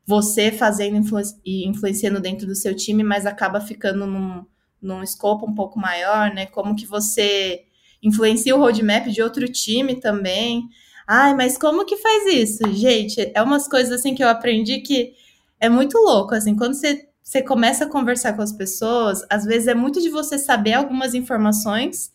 você 0.05 0.51
fazendo 0.51 1.01
e 1.45 1.67
influenciando 1.67 2.19
dentro 2.19 2.47
do 2.47 2.55
seu 2.55 2.73
time, 2.75 3.03
mas 3.03 3.25
acaba 3.25 3.59
ficando 3.59 4.05
num, 4.05 4.45
num 4.81 5.03
escopo 5.03 5.45
um 5.45 5.53
pouco 5.53 5.79
maior, 5.79 6.33
né? 6.33 6.45
Como 6.45 6.75
que 6.75 6.85
você 6.85 7.65
influencia 8.01 8.55
o 8.55 8.59
roadmap 8.59 9.07
de 9.07 9.21
outro 9.21 9.47
time 9.51 9.99
também. 9.99 10.63
Ai, 11.05 11.33
mas 11.33 11.57
como 11.57 11.85
que 11.85 11.97
faz 11.97 12.25
isso? 12.33 12.73
Gente, 12.73 13.31
é 13.33 13.41
umas 13.41 13.67
coisas 13.67 13.99
assim 13.99 14.13
que 14.15 14.23
eu 14.23 14.29
aprendi 14.29 14.79
que 14.79 15.13
é 15.59 15.69
muito 15.69 15.97
louco, 15.97 16.35
assim, 16.35 16.55
quando 16.55 16.73
você 16.73 17.07
você 17.27 17.41
começa 17.41 17.83
a 17.83 17.89
conversar 17.89 18.37
com 18.37 18.41
as 18.41 18.53
pessoas, 18.53 19.21
às 19.29 19.43
vezes 19.43 19.67
é 19.67 19.73
muito 19.73 20.01
de 20.01 20.09
você 20.09 20.39
saber 20.39 20.71
algumas 20.71 21.13
informações 21.13 22.09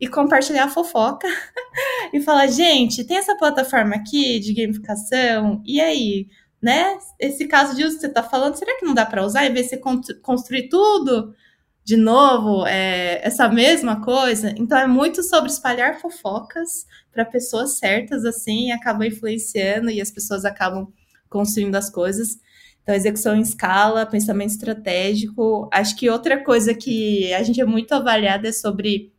e 0.00 0.06
compartilhar 0.06 0.66
a 0.66 0.68
fofoca 0.68 1.26
e 2.14 2.20
falar, 2.20 2.46
gente, 2.46 3.02
tem 3.02 3.16
essa 3.16 3.36
plataforma 3.36 3.96
aqui 3.96 4.38
de 4.38 4.54
gamificação, 4.54 5.60
e 5.66 5.80
aí, 5.80 6.28
né? 6.62 6.96
Esse 7.18 7.48
caso 7.48 7.74
de 7.74 7.82
uso 7.82 7.96
que 7.96 8.02
você 8.02 8.06
está 8.06 8.22
falando, 8.22 8.54
será 8.54 8.78
que 8.78 8.86
não 8.86 8.94
dá 8.94 9.04
para 9.04 9.24
usar 9.26 9.50
vez 9.50 9.68
de 9.68 9.80
você 9.80 10.14
construir 10.22 10.68
tudo 10.68 11.34
de 11.84 11.96
novo, 11.96 12.64
é, 12.64 13.20
essa 13.26 13.48
mesma 13.48 14.00
coisa? 14.00 14.54
Então 14.56 14.78
é 14.78 14.86
muito 14.86 15.24
sobre 15.24 15.50
espalhar 15.50 16.00
fofocas 16.00 16.86
para 17.10 17.24
pessoas 17.24 17.78
certas, 17.78 18.24
assim, 18.24 18.68
e 18.68 18.70
acaba 18.70 19.04
influenciando 19.04 19.90
e 19.90 20.00
as 20.00 20.12
pessoas 20.12 20.44
acabam 20.44 20.86
construindo 21.28 21.74
as 21.74 21.90
coisas. 21.90 22.38
Então, 22.82 22.94
execução 22.94 23.36
em 23.36 23.40
escala, 23.40 24.04
pensamento 24.04 24.50
estratégico. 24.50 25.68
Acho 25.72 25.96
que 25.96 26.10
outra 26.10 26.42
coisa 26.42 26.74
que 26.74 27.32
a 27.32 27.42
gente 27.42 27.60
é 27.60 27.64
muito 27.64 27.92
avaliada 27.92 28.48
é 28.48 28.52
sobre 28.52 29.12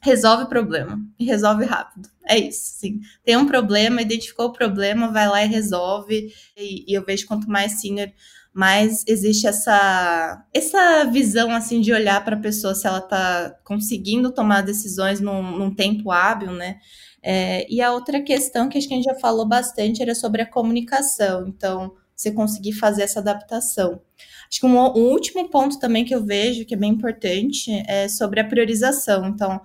resolve 0.00 0.44
o 0.44 0.48
problema 0.48 1.00
e 1.18 1.24
resolve 1.24 1.64
rápido. 1.64 2.08
É 2.26 2.38
isso, 2.38 2.78
sim. 2.78 3.00
Tem 3.24 3.36
um 3.36 3.46
problema, 3.46 4.02
identificou 4.02 4.46
o 4.46 4.52
problema, 4.52 5.12
vai 5.12 5.28
lá 5.28 5.44
e 5.44 5.48
resolve. 5.48 6.32
E, 6.56 6.84
e 6.90 6.94
eu 6.94 7.04
vejo 7.04 7.26
quanto 7.26 7.48
mais 7.48 7.80
senior, 7.80 8.10
mais 8.52 9.04
existe 9.06 9.46
essa 9.46 10.44
essa 10.52 11.04
visão 11.04 11.50
assim 11.54 11.80
de 11.80 11.92
olhar 11.92 12.24
para 12.24 12.36
a 12.36 12.40
pessoa 12.40 12.74
se 12.74 12.86
ela 12.86 12.98
está 12.98 13.56
conseguindo 13.64 14.32
tomar 14.32 14.62
decisões 14.62 15.20
num, 15.20 15.42
num 15.56 15.74
tempo 15.74 16.10
hábil, 16.10 16.52
né? 16.52 16.78
É, 17.22 17.66
e 17.72 17.80
a 17.80 17.92
outra 17.92 18.20
questão 18.22 18.68
que 18.68 18.78
acho 18.78 18.88
que 18.88 18.94
a 18.94 18.96
gente 18.96 19.06
já 19.06 19.14
falou 19.16 19.46
bastante 19.46 20.02
era 20.02 20.14
sobre 20.14 20.42
a 20.42 20.46
comunicação. 20.46 21.46
Então, 21.48 21.94
você 22.18 22.32
conseguir 22.32 22.72
fazer 22.72 23.02
essa 23.02 23.20
adaptação. 23.20 24.02
Acho 24.50 24.60
que 24.60 24.66
um, 24.66 24.76
um, 24.76 25.12
último 25.12 25.48
ponto 25.48 25.78
também 25.78 26.04
que 26.04 26.14
eu 26.14 26.24
vejo 26.24 26.64
que 26.64 26.74
é 26.74 26.76
bem 26.76 26.90
importante 26.90 27.70
é 27.86 28.08
sobre 28.08 28.40
a 28.40 28.44
priorização. 28.44 29.26
Então, 29.28 29.60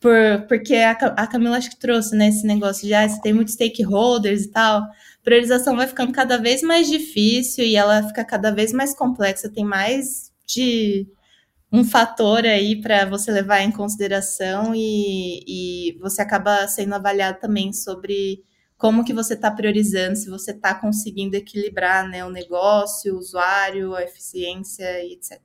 por, 0.00 0.46
porque 0.48 0.74
a, 0.76 0.92
a 0.92 1.26
Camila 1.26 1.58
acho 1.58 1.70
que 1.70 1.78
trouxe 1.78 2.16
né, 2.16 2.28
esse 2.28 2.46
negócio 2.46 2.86
de 2.86 2.94
ah, 2.94 3.06
você 3.06 3.20
tem 3.20 3.34
muitos 3.34 3.52
stakeholders 3.54 4.44
e 4.44 4.50
tal. 4.50 4.82
Priorização 5.22 5.76
vai 5.76 5.86
ficando 5.86 6.10
cada 6.10 6.38
vez 6.38 6.62
mais 6.62 6.88
difícil 6.88 7.64
e 7.64 7.76
ela 7.76 8.02
fica 8.08 8.24
cada 8.24 8.50
vez 8.50 8.72
mais 8.72 8.96
complexa. 8.96 9.50
Tem 9.50 9.64
mais 9.64 10.32
de 10.46 11.06
um 11.70 11.84
fator 11.84 12.46
aí 12.46 12.80
para 12.80 13.04
você 13.04 13.30
levar 13.30 13.60
em 13.60 13.70
consideração 13.70 14.72
e, 14.74 15.44
e 15.46 15.98
você 16.00 16.22
acaba 16.22 16.66
sendo 16.66 16.94
avaliado 16.94 17.40
também 17.40 17.74
sobre 17.74 18.42
como 18.78 19.04
que 19.04 19.12
você 19.12 19.34
está 19.34 19.50
priorizando, 19.50 20.16
se 20.16 20.30
você 20.30 20.52
está 20.52 20.72
conseguindo 20.72 21.36
equilibrar 21.36 22.08
né, 22.08 22.24
o 22.24 22.30
negócio, 22.30 23.14
o 23.14 23.18
usuário, 23.18 23.94
a 23.94 24.04
eficiência 24.04 25.02
e 25.04 25.14
etc. 25.14 25.40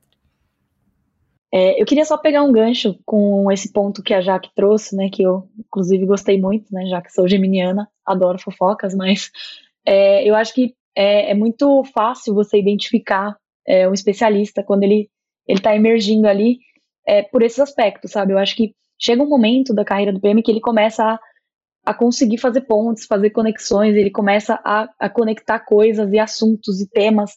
É, 1.52 1.80
eu 1.80 1.84
queria 1.84 2.04
só 2.04 2.16
pegar 2.16 2.42
um 2.42 2.52
gancho 2.52 2.98
com 3.04 3.50
esse 3.50 3.72
ponto 3.72 4.02
que 4.02 4.14
a 4.14 4.20
Jaque 4.20 4.50
trouxe, 4.54 4.96
né, 4.96 5.08
que 5.12 5.22
eu 5.22 5.48
inclusive 5.58 6.06
gostei 6.06 6.40
muito, 6.40 6.72
né, 6.72 6.86
já 6.86 7.02
que 7.02 7.12
sou 7.12 7.28
geminiana, 7.28 7.88
adoro 8.06 8.38
fofocas, 8.38 8.94
mas 8.94 9.30
é, 9.84 10.28
eu 10.28 10.34
acho 10.36 10.54
que 10.54 10.74
é, 10.96 11.32
é, 11.32 11.34
muito 11.34 11.82
fácil 11.92 12.34
você 12.34 12.58
identificar 12.58 13.36
é, 13.66 13.88
um 13.88 13.92
especialista 13.92 14.62
quando 14.62 14.84
ele 14.84 15.10
ele 15.46 15.58
está 15.58 15.76
emergindo 15.76 16.26
ali 16.26 16.58
é, 17.06 17.22
por 17.22 17.42
esses 17.42 17.58
aspectos, 17.58 18.12
sabe? 18.12 18.32
Eu 18.32 18.38
acho 18.38 18.56
que 18.56 18.74
chega 18.98 19.22
um 19.22 19.28
momento 19.28 19.74
da 19.74 19.84
carreira 19.84 20.10
do 20.10 20.20
PM 20.20 20.42
que 20.42 20.50
ele 20.50 20.60
começa 20.60 21.04
a 21.04 21.20
a 21.84 21.92
conseguir 21.92 22.38
fazer 22.38 22.62
pontes, 22.62 23.06
fazer 23.06 23.30
conexões, 23.30 23.94
ele 23.94 24.10
começa 24.10 24.58
a, 24.64 24.88
a 24.98 25.08
conectar 25.10 25.60
coisas 25.60 26.12
e 26.12 26.18
assuntos 26.18 26.80
e 26.80 26.88
temas. 26.88 27.32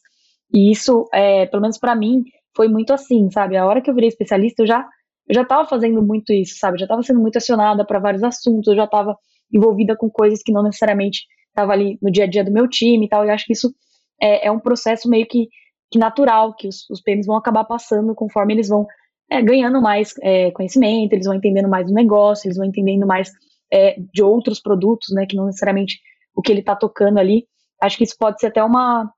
E 0.53 0.71
isso, 0.71 1.07
é, 1.13 1.45
pelo 1.47 1.61
menos 1.61 1.77
para 1.77 1.95
mim, 1.95 2.23
foi 2.55 2.67
muito 2.67 2.93
assim, 2.93 3.29
sabe? 3.29 3.57
A 3.57 3.65
hora 3.65 3.81
que 3.81 3.89
eu 3.89 3.93
virei 3.93 4.07
especialista, 4.07 4.63
eu 4.63 4.67
já 4.67 4.87
eu 5.27 5.35
já 5.35 5.41
estava 5.41 5.67
fazendo 5.67 6.01
muito 6.01 6.31
isso, 6.31 6.57
sabe? 6.57 6.79
Já 6.79 6.85
estava 6.85 7.03
sendo 7.03 7.19
muito 7.19 7.37
acionada 7.37 7.85
para 7.85 7.99
vários 7.99 8.23
assuntos, 8.23 8.67
eu 8.67 8.75
já 8.75 8.85
estava 8.85 9.17
envolvida 9.53 9.95
com 9.95 10.09
coisas 10.09 10.41
que 10.41 10.53
não 10.53 10.63
necessariamente 10.63 11.25
estava 11.49 11.73
ali 11.73 11.97
no 12.01 12.09
dia 12.09 12.23
a 12.23 12.27
dia 12.27 12.45
do 12.45 12.51
meu 12.51 12.67
time 12.67 13.05
e 13.05 13.09
tal. 13.09 13.25
E 13.25 13.29
acho 13.29 13.45
que 13.45 13.51
isso 13.51 13.73
é, 14.21 14.47
é 14.47 14.51
um 14.51 14.59
processo 14.59 15.09
meio 15.09 15.27
que, 15.27 15.49
que 15.91 15.99
natural 15.99 16.55
que 16.55 16.67
os, 16.67 16.89
os 16.89 17.01
PMs 17.01 17.27
vão 17.27 17.35
acabar 17.35 17.65
passando 17.65 18.15
conforme 18.15 18.53
eles 18.53 18.69
vão 18.69 18.87
é, 19.29 19.41
ganhando 19.41 19.81
mais 19.81 20.13
é, 20.21 20.51
conhecimento, 20.51 21.11
eles 21.11 21.25
vão 21.25 21.35
entendendo 21.35 21.67
mais 21.67 21.87
do 21.87 21.93
negócio, 21.93 22.47
eles 22.47 22.57
vão 22.57 22.65
entendendo 22.65 23.05
mais 23.05 23.29
é, 23.71 23.97
de 24.13 24.23
outros 24.23 24.59
produtos, 24.59 25.09
né, 25.13 25.25
que 25.25 25.35
não 25.35 25.45
necessariamente 25.45 25.99
o 26.35 26.41
que 26.41 26.51
ele 26.51 26.61
está 26.61 26.75
tocando 26.75 27.19
ali. 27.19 27.45
Acho 27.81 27.97
que 27.97 28.03
isso 28.03 28.15
pode 28.17 28.39
ser 28.39 28.47
até 28.47 28.63
uma, 28.63 29.11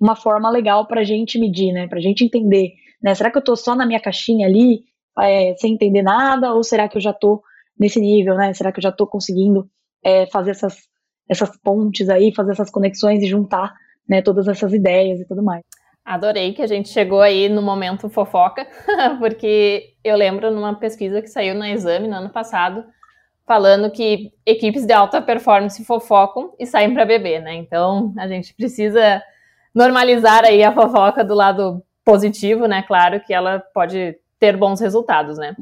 uma 0.00 0.16
forma 0.16 0.50
legal 0.50 0.86
para 0.86 1.00
a 1.00 1.04
gente 1.04 1.38
medir, 1.38 1.72
né, 1.72 1.86
para 1.88 1.98
a 1.98 2.02
gente 2.02 2.24
entender, 2.24 2.72
né, 3.02 3.14
será 3.14 3.30
que 3.30 3.38
eu 3.38 3.40
estou 3.40 3.56
só 3.56 3.74
na 3.74 3.86
minha 3.86 4.00
caixinha 4.00 4.46
ali, 4.46 4.84
é, 5.18 5.54
sem 5.56 5.74
entender 5.74 6.02
nada, 6.02 6.52
ou 6.54 6.62
será 6.62 6.88
que 6.88 6.96
eu 6.96 7.00
já 7.00 7.10
estou 7.10 7.42
nesse 7.78 8.00
nível, 8.00 8.36
né, 8.36 8.52
será 8.54 8.72
que 8.72 8.78
eu 8.78 8.82
já 8.82 8.90
estou 8.90 9.06
conseguindo 9.06 9.68
é, 10.04 10.26
fazer 10.26 10.52
essas, 10.52 10.76
essas 11.28 11.56
pontes 11.58 12.08
aí, 12.08 12.34
fazer 12.34 12.52
essas 12.52 12.70
conexões 12.70 13.22
e 13.22 13.26
juntar, 13.26 13.74
né, 14.08 14.22
todas 14.22 14.48
essas 14.48 14.72
ideias 14.72 15.20
e 15.20 15.26
tudo 15.26 15.42
mais. 15.42 15.62
Adorei 16.04 16.52
que 16.52 16.62
a 16.62 16.66
gente 16.66 16.88
chegou 16.88 17.20
aí 17.20 17.48
no 17.48 17.62
momento 17.62 18.08
fofoca, 18.08 18.66
porque 19.20 19.94
eu 20.02 20.16
lembro 20.16 20.50
numa 20.50 20.74
pesquisa 20.74 21.22
que 21.22 21.28
saiu 21.28 21.54
na 21.54 21.70
Exame 21.70 22.08
no 22.08 22.16
ano 22.16 22.30
passado, 22.30 22.84
falando 23.52 23.90
que 23.90 24.32
equipes 24.46 24.86
de 24.86 24.94
alta 24.94 25.20
performance 25.20 25.84
fofocam 25.84 26.54
e 26.58 26.64
saem 26.64 26.94
para 26.94 27.04
beber, 27.04 27.42
né? 27.42 27.54
Então 27.54 28.14
a 28.16 28.26
gente 28.26 28.54
precisa 28.54 29.22
normalizar 29.74 30.42
aí 30.46 30.64
a 30.64 30.72
fofoca 30.72 31.22
do 31.22 31.34
lado 31.34 31.82
positivo, 32.02 32.64
né? 32.66 32.82
Claro 32.82 33.20
que 33.20 33.34
ela 33.34 33.62
pode 33.74 34.16
ter 34.40 34.56
bons 34.56 34.80
resultados, 34.80 35.36
né? 35.36 35.54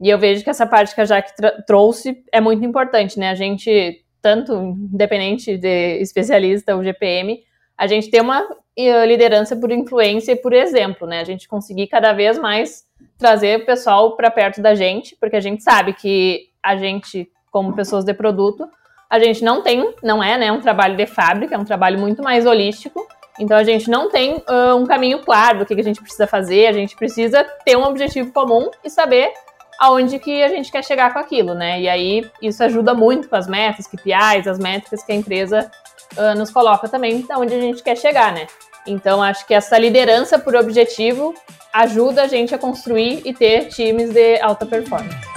E 0.00 0.10
eu 0.10 0.18
vejo 0.18 0.42
que 0.42 0.50
essa 0.50 0.66
parte 0.66 0.92
que 0.92 1.00
a 1.00 1.04
Jaque 1.04 1.30
trouxe 1.64 2.24
é 2.32 2.40
muito 2.40 2.64
importante, 2.64 3.16
né? 3.16 3.30
A 3.30 3.36
gente, 3.36 4.04
tanto 4.20 4.52
independente 4.92 5.56
de 5.56 6.00
especialista 6.00 6.74
ou 6.74 6.82
GPM, 6.82 7.44
a 7.78 7.86
gente 7.86 8.10
tem 8.10 8.20
uma 8.20 8.44
eh, 8.76 9.06
liderança 9.06 9.54
por 9.54 9.70
influência 9.70 10.32
e 10.32 10.36
por 10.36 10.52
exemplo, 10.52 11.06
né? 11.06 11.20
A 11.20 11.24
gente 11.24 11.46
conseguir 11.46 11.86
cada 11.86 12.12
vez 12.12 12.36
mais 12.40 12.84
trazer 13.16 13.60
o 13.60 13.66
pessoal 13.66 14.16
para 14.16 14.32
perto 14.32 14.60
da 14.60 14.74
gente, 14.74 15.16
porque 15.20 15.36
a 15.36 15.40
gente 15.40 15.62
sabe 15.62 15.92
que 15.92 16.50
a 16.66 16.76
gente, 16.76 17.30
como 17.56 17.72
pessoas 17.72 18.04
de 18.04 18.12
produto, 18.12 18.68
a 19.08 19.18
gente 19.18 19.42
não 19.42 19.62
tem, 19.62 19.94
não 20.02 20.22
é, 20.22 20.36
né, 20.36 20.52
um 20.52 20.60
trabalho 20.60 20.94
de 20.94 21.06
fábrica, 21.06 21.54
é 21.54 21.58
um 21.58 21.64
trabalho 21.64 21.98
muito 21.98 22.22
mais 22.22 22.44
holístico. 22.44 23.08
Então 23.38 23.56
a 23.56 23.64
gente 23.64 23.88
não 23.88 24.10
tem 24.10 24.34
uh, 24.34 24.76
um 24.76 24.84
caminho 24.84 25.20
claro 25.20 25.60
do 25.60 25.64
que, 25.64 25.74
que 25.74 25.80
a 25.80 25.84
gente 25.84 26.02
precisa 26.02 26.26
fazer, 26.26 26.66
a 26.66 26.72
gente 26.72 26.94
precisa 26.94 27.44
ter 27.64 27.74
um 27.74 27.84
objetivo 27.84 28.30
comum 28.30 28.70
e 28.84 28.90
saber 28.90 29.32
aonde 29.80 30.18
que 30.18 30.42
a 30.42 30.48
gente 30.48 30.70
quer 30.70 30.84
chegar 30.84 31.14
com 31.14 31.18
aquilo, 31.18 31.54
né? 31.54 31.80
E 31.80 31.88
aí 31.88 32.30
isso 32.42 32.62
ajuda 32.62 32.92
muito 32.92 33.26
com 33.26 33.36
as 33.36 33.48
metas, 33.48 33.86
KPIs, 33.86 34.46
as 34.46 34.58
métricas 34.58 35.02
que 35.02 35.12
a 35.12 35.14
empresa 35.14 35.70
uh, 36.14 36.38
nos 36.38 36.50
coloca 36.50 36.88
também, 36.88 37.24
aonde 37.30 37.54
a 37.54 37.60
gente 37.60 37.82
quer 37.82 37.96
chegar, 37.96 38.34
né? 38.34 38.46
Então 38.86 39.22
acho 39.22 39.46
que 39.46 39.54
essa 39.54 39.78
liderança 39.78 40.38
por 40.38 40.54
objetivo 40.54 41.34
ajuda 41.72 42.24
a 42.24 42.26
gente 42.26 42.54
a 42.54 42.58
construir 42.58 43.22
e 43.24 43.32
ter 43.32 43.68
times 43.68 44.10
de 44.10 44.38
alta 44.42 44.66
performance. 44.66 45.35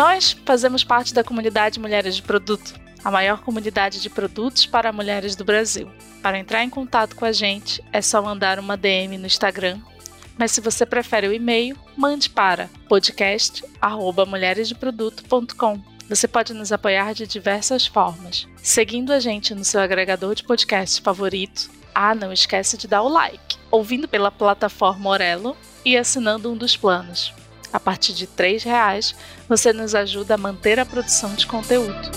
Nós 0.00 0.34
fazemos 0.46 0.82
parte 0.82 1.12
da 1.12 1.22
comunidade 1.22 1.78
Mulheres 1.78 2.16
de 2.16 2.22
Produto, 2.22 2.72
a 3.04 3.10
maior 3.10 3.42
comunidade 3.42 4.00
de 4.00 4.08
produtos 4.08 4.64
para 4.64 4.94
mulheres 4.94 5.36
do 5.36 5.44
Brasil. 5.44 5.90
Para 6.22 6.38
entrar 6.38 6.64
em 6.64 6.70
contato 6.70 7.14
com 7.14 7.26
a 7.26 7.32
gente, 7.32 7.84
é 7.92 8.00
só 8.00 8.22
mandar 8.22 8.58
uma 8.58 8.78
DM 8.78 9.18
no 9.18 9.26
Instagram. 9.26 9.78
Mas 10.38 10.52
se 10.52 10.62
você 10.62 10.86
prefere 10.86 11.28
o 11.28 11.34
e-mail, 11.34 11.76
mande 11.98 12.30
para 12.30 12.70
podcast@mulheresdeproduto.com. 12.88 15.82
Você 16.08 16.26
pode 16.26 16.54
nos 16.54 16.72
apoiar 16.72 17.12
de 17.12 17.26
diversas 17.26 17.86
formas, 17.86 18.48
seguindo 18.62 19.12
a 19.12 19.20
gente 19.20 19.54
no 19.54 19.64
seu 19.64 19.82
agregador 19.82 20.34
de 20.34 20.44
podcast 20.44 21.02
favorito. 21.02 21.70
Ah, 21.94 22.14
não 22.14 22.32
esquece 22.32 22.78
de 22.78 22.88
dar 22.88 23.02
o 23.02 23.08
like, 23.10 23.58
ouvindo 23.70 24.08
pela 24.08 24.30
plataforma 24.30 25.10
Orelo 25.10 25.54
e 25.84 25.94
assinando 25.94 26.50
um 26.50 26.56
dos 26.56 26.74
planos. 26.74 27.34
A 27.72 27.78
partir 27.78 28.12
de 28.12 28.24
R$ 28.24 28.58
reais, 28.58 29.14
você 29.48 29.72
nos 29.72 29.94
ajuda 29.94 30.34
a 30.34 30.38
manter 30.38 30.78
a 30.78 30.86
produção 30.86 31.34
de 31.34 31.46
conteúdo. 31.46 32.10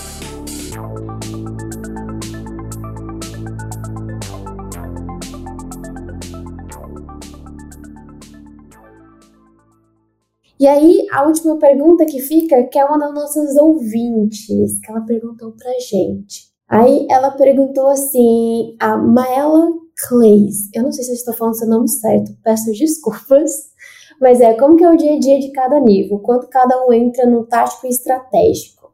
E 10.58 10.66
aí, 10.66 11.06
a 11.12 11.26
última 11.26 11.58
pergunta 11.58 12.06
que 12.06 12.20
fica, 12.20 12.64
que 12.64 12.78
é 12.78 12.84
uma 12.84 12.98
das 12.98 13.12
nossas 13.12 13.56
ouvintes, 13.56 14.80
que 14.80 14.90
ela 14.90 15.02
perguntou 15.02 15.52
pra 15.52 15.70
gente. 15.78 16.54
Aí 16.68 17.06
ela 17.10 17.32
perguntou 17.32 17.88
assim, 17.88 18.74
a 18.80 18.96
Maela 18.96 19.68
Clays, 20.08 20.70
eu 20.74 20.82
não 20.82 20.90
sei 20.90 21.04
se 21.04 21.10
eu 21.10 21.14
estou 21.16 21.34
falando 21.34 21.58
seu 21.58 21.68
nome 21.68 21.88
certo, 21.88 22.32
peço 22.42 22.72
desculpas, 22.72 23.73
mas 24.20 24.40
é 24.40 24.54
como 24.54 24.76
que 24.76 24.84
é 24.84 24.90
o 24.90 24.96
dia 24.96 25.14
a 25.14 25.18
dia 25.18 25.38
de 25.40 25.50
cada 25.52 25.80
nível, 25.80 26.18
quanto 26.18 26.48
cada 26.48 26.84
um 26.86 26.92
entra 26.92 27.26
no 27.26 27.44
tático 27.46 27.86
e 27.86 27.90
estratégico. 27.90 28.92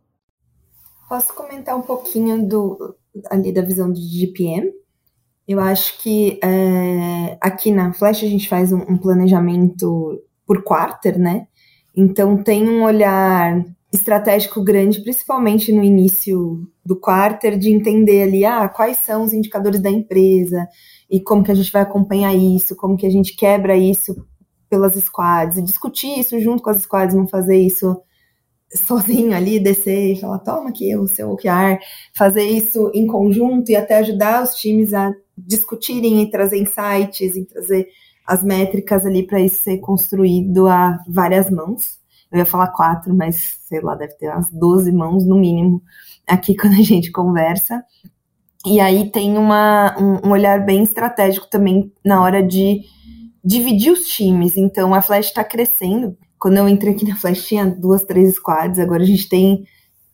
Posso 1.08 1.34
comentar 1.34 1.76
um 1.76 1.82
pouquinho 1.82 2.46
do 2.46 2.94
ali 3.30 3.52
da 3.52 3.62
visão 3.62 3.92
de 3.92 4.00
GPM? 4.00 4.70
Eu 5.46 5.58
acho 5.58 6.00
que 6.00 6.38
é, 6.42 7.36
aqui 7.40 7.72
na 7.72 7.92
Flash 7.92 8.22
a 8.22 8.28
gente 8.28 8.48
faz 8.48 8.72
um, 8.72 8.82
um 8.82 8.96
planejamento 8.96 10.22
por 10.46 10.62
quarter, 10.62 11.18
né? 11.18 11.48
Então 11.96 12.40
tem 12.42 12.68
um 12.68 12.84
olhar 12.84 13.64
estratégico 13.92 14.62
grande, 14.62 15.02
principalmente 15.02 15.72
no 15.72 15.82
início 15.82 16.64
do 16.86 16.94
quarter, 16.94 17.58
de 17.58 17.70
entender 17.70 18.22
ali 18.22 18.44
ah, 18.44 18.68
quais 18.68 18.98
são 18.98 19.24
os 19.24 19.32
indicadores 19.32 19.80
da 19.80 19.90
empresa 19.90 20.68
e 21.10 21.20
como 21.20 21.42
que 21.42 21.50
a 21.50 21.54
gente 21.54 21.72
vai 21.72 21.82
acompanhar 21.82 22.32
isso, 22.32 22.76
como 22.76 22.96
que 22.96 23.06
a 23.06 23.10
gente 23.10 23.34
quebra 23.34 23.76
isso 23.76 24.24
pelas 24.70 24.94
squads 24.94 25.58
e 25.58 25.62
discutir 25.62 26.20
isso 26.20 26.38
junto 26.40 26.62
com 26.62 26.70
as 26.70 26.82
squads, 26.82 27.14
não 27.14 27.26
fazer 27.26 27.58
isso 27.58 28.00
sozinho 28.72 29.36
ali, 29.36 29.58
descer 29.58 30.12
e 30.12 30.20
falar, 30.20 30.38
toma 30.38 30.70
aqui 30.70 30.96
o 30.96 31.08
seu 31.08 31.32
OKR, 31.32 31.80
fazer 32.14 32.44
isso 32.44 32.90
em 32.94 33.06
conjunto 33.06 33.70
e 33.70 33.76
até 33.76 33.98
ajudar 33.98 34.44
os 34.44 34.54
times 34.54 34.94
a 34.94 35.12
discutirem 35.36 36.22
e 36.22 36.30
trazer 36.30 36.58
insights 36.58 37.36
e 37.36 37.44
trazer 37.44 37.88
as 38.24 38.44
métricas 38.44 39.04
ali 39.04 39.26
para 39.26 39.40
isso 39.40 39.62
ser 39.62 39.78
construído 39.78 40.68
a 40.68 40.98
várias 41.08 41.50
mãos. 41.50 41.98
Eu 42.30 42.38
ia 42.38 42.46
falar 42.46 42.68
quatro, 42.68 43.12
mas 43.12 43.58
sei 43.66 43.80
lá, 43.80 43.96
deve 43.96 44.14
ter 44.14 44.28
umas 44.28 44.48
12 44.50 44.92
mãos 44.92 45.26
no 45.26 45.36
mínimo 45.36 45.82
aqui 46.28 46.54
quando 46.56 46.74
a 46.74 46.82
gente 46.82 47.10
conversa. 47.10 47.82
E 48.64 48.78
aí 48.78 49.10
tem 49.10 49.36
uma, 49.36 49.96
um, 49.98 50.28
um 50.28 50.30
olhar 50.30 50.64
bem 50.64 50.82
estratégico 50.82 51.48
também 51.48 51.90
na 52.04 52.22
hora 52.22 52.42
de 52.42 52.82
dividir 53.44 53.92
os 53.92 54.06
times. 54.06 54.56
Então 54.56 54.94
a 54.94 55.02
Flash 55.02 55.26
está 55.26 55.44
crescendo. 55.44 56.16
Quando 56.38 56.56
eu 56.56 56.68
entrei 56.68 56.94
aqui 56.94 57.06
na 57.06 57.16
Flash 57.16 57.46
tinha 57.46 57.66
duas, 57.66 58.02
três 58.02 58.34
squads, 58.34 58.78
agora 58.78 59.02
a 59.02 59.06
gente 59.06 59.28
tem 59.28 59.64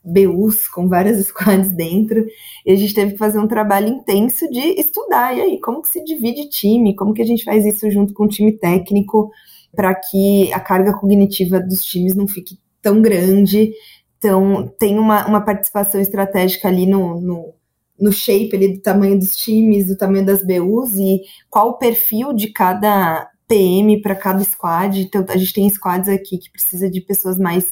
BUs 0.07 0.69
com 0.69 0.89
várias 0.89 1.19
squads 1.27 1.71
dentro, 1.71 2.25
e 2.65 2.73
a 2.73 2.77
gente 2.77 2.95
teve 2.95 3.13
que 3.13 3.19
fazer 3.19 3.39
um 3.39 3.49
trabalho 3.49 3.89
intenso 3.89 4.49
de 4.51 4.81
estudar, 4.81 5.37
e 5.37 5.41
aí, 5.41 5.61
como 5.61 5.83
que 5.83 5.89
se 5.89 6.05
divide 6.05 6.49
time, 6.49 6.95
como 6.95 7.13
que 7.13 7.23
a 7.23 7.27
gente 7.27 7.45
faz 7.45 7.67
isso 7.67 7.91
junto 7.91 8.15
com 8.15 8.25
o 8.25 8.29
time 8.29 8.53
técnico, 8.53 9.31
para 9.75 9.95
que 9.95 10.53
a 10.53 10.61
carga 10.61 10.95
cognitiva 10.95 11.61
dos 11.61 11.85
times 11.85 12.15
não 12.15 12.27
fique 12.27 12.59
tão 12.81 13.03
grande, 13.03 13.73
então 14.17 14.73
tem 14.79 14.99
uma, 14.99 15.27
uma 15.27 15.41
participação 15.41 16.01
estratégica 16.01 16.69
ali 16.69 16.87
no, 16.87 17.21
no 17.21 17.55
no 17.99 18.13
shape 18.13 18.55
ali 18.55 18.75
do 18.75 18.81
tamanho 18.81 19.19
dos 19.19 19.37
times, 19.37 19.87
do 19.87 19.97
tamanho 19.97 20.25
das 20.25 20.45
BUs 20.45 20.95
e 20.97 21.23
qual 21.49 21.71
o 21.71 21.79
perfil 21.79 22.33
de 22.33 22.53
cada 22.53 23.29
PM 23.49 24.01
para 24.03 24.15
cada 24.15 24.43
squad. 24.45 25.01
Então, 25.01 25.25
a 25.29 25.37
gente 25.37 25.53
tem 25.53 25.69
squads 25.71 26.09
aqui 26.09 26.39
que 26.39 26.51
precisa 26.51 26.91
de 26.91 27.01
pessoas 27.01 27.39
mais 27.39 27.67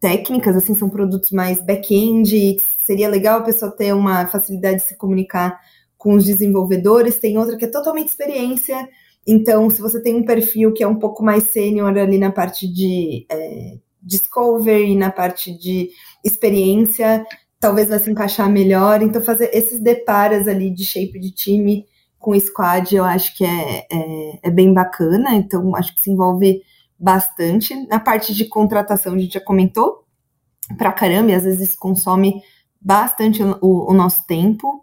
técnicas, 0.00 0.56
assim, 0.56 0.74
são 0.74 0.88
produtos 0.88 1.30
mais 1.30 1.60
back-end. 1.62 2.56
Seria 2.84 3.08
legal 3.08 3.40
a 3.40 3.44
pessoa 3.44 3.70
ter 3.70 3.94
uma 3.94 4.26
facilidade 4.26 4.76
de 4.76 4.88
se 4.88 4.96
comunicar 4.96 5.58
com 5.96 6.14
os 6.14 6.24
desenvolvedores. 6.24 7.18
Tem 7.18 7.38
outra 7.38 7.56
que 7.56 7.64
é 7.64 7.70
totalmente 7.70 8.08
experiência. 8.08 8.88
Então, 9.26 9.68
se 9.70 9.80
você 9.80 10.00
tem 10.00 10.14
um 10.14 10.24
perfil 10.24 10.72
que 10.72 10.84
é 10.84 10.86
um 10.86 10.98
pouco 10.98 11.24
mais 11.24 11.44
sênior 11.44 11.96
ali 11.98 12.18
na 12.18 12.30
parte 12.30 12.68
de 12.72 13.26
é, 13.28 13.78
discovery, 14.00 14.94
na 14.94 15.10
parte 15.10 15.56
de 15.58 15.90
experiência, 16.24 17.26
talvez 17.66 17.88
vai 17.88 17.98
se 17.98 18.08
encaixar 18.08 18.48
melhor. 18.48 19.02
Então, 19.02 19.20
fazer 19.20 19.50
esses 19.52 19.80
deparas 19.80 20.46
ali 20.46 20.70
de 20.70 20.84
shape 20.84 21.18
de 21.18 21.32
time 21.32 21.84
com 22.16 22.38
squad, 22.38 22.94
eu 22.94 23.04
acho 23.04 23.36
que 23.36 23.44
é, 23.44 23.86
é, 23.90 24.38
é, 24.44 24.50
bem 24.50 24.72
bacana. 24.72 25.34
Então, 25.34 25.74
acho 25.74 25.92
que 25.92 26.00
se 26.00 26.08
envolve 26.08 26.62
bastante. 26.96 27.74
Na 27.88 27.98
parte 27.98 28.32
de 28.32 28.44
contratação, 28.44 29.14
a 29.14 29.18
gente 29.18 29.34
já 29.34 29.40
comentou 29.40 30.04
pra 30.78 30.92
caramba, 30.92 31.32
e 31.32 31.34
às 31.34 31.42
vezes 31.42 31.74
consome 31.74 32.40
bastante 32.80 33.42
o, 33.42 33.58
o, 33.60 33.90
o 33.90 33.94
nosso 33.94 34.24
tempo. 34.28 34.80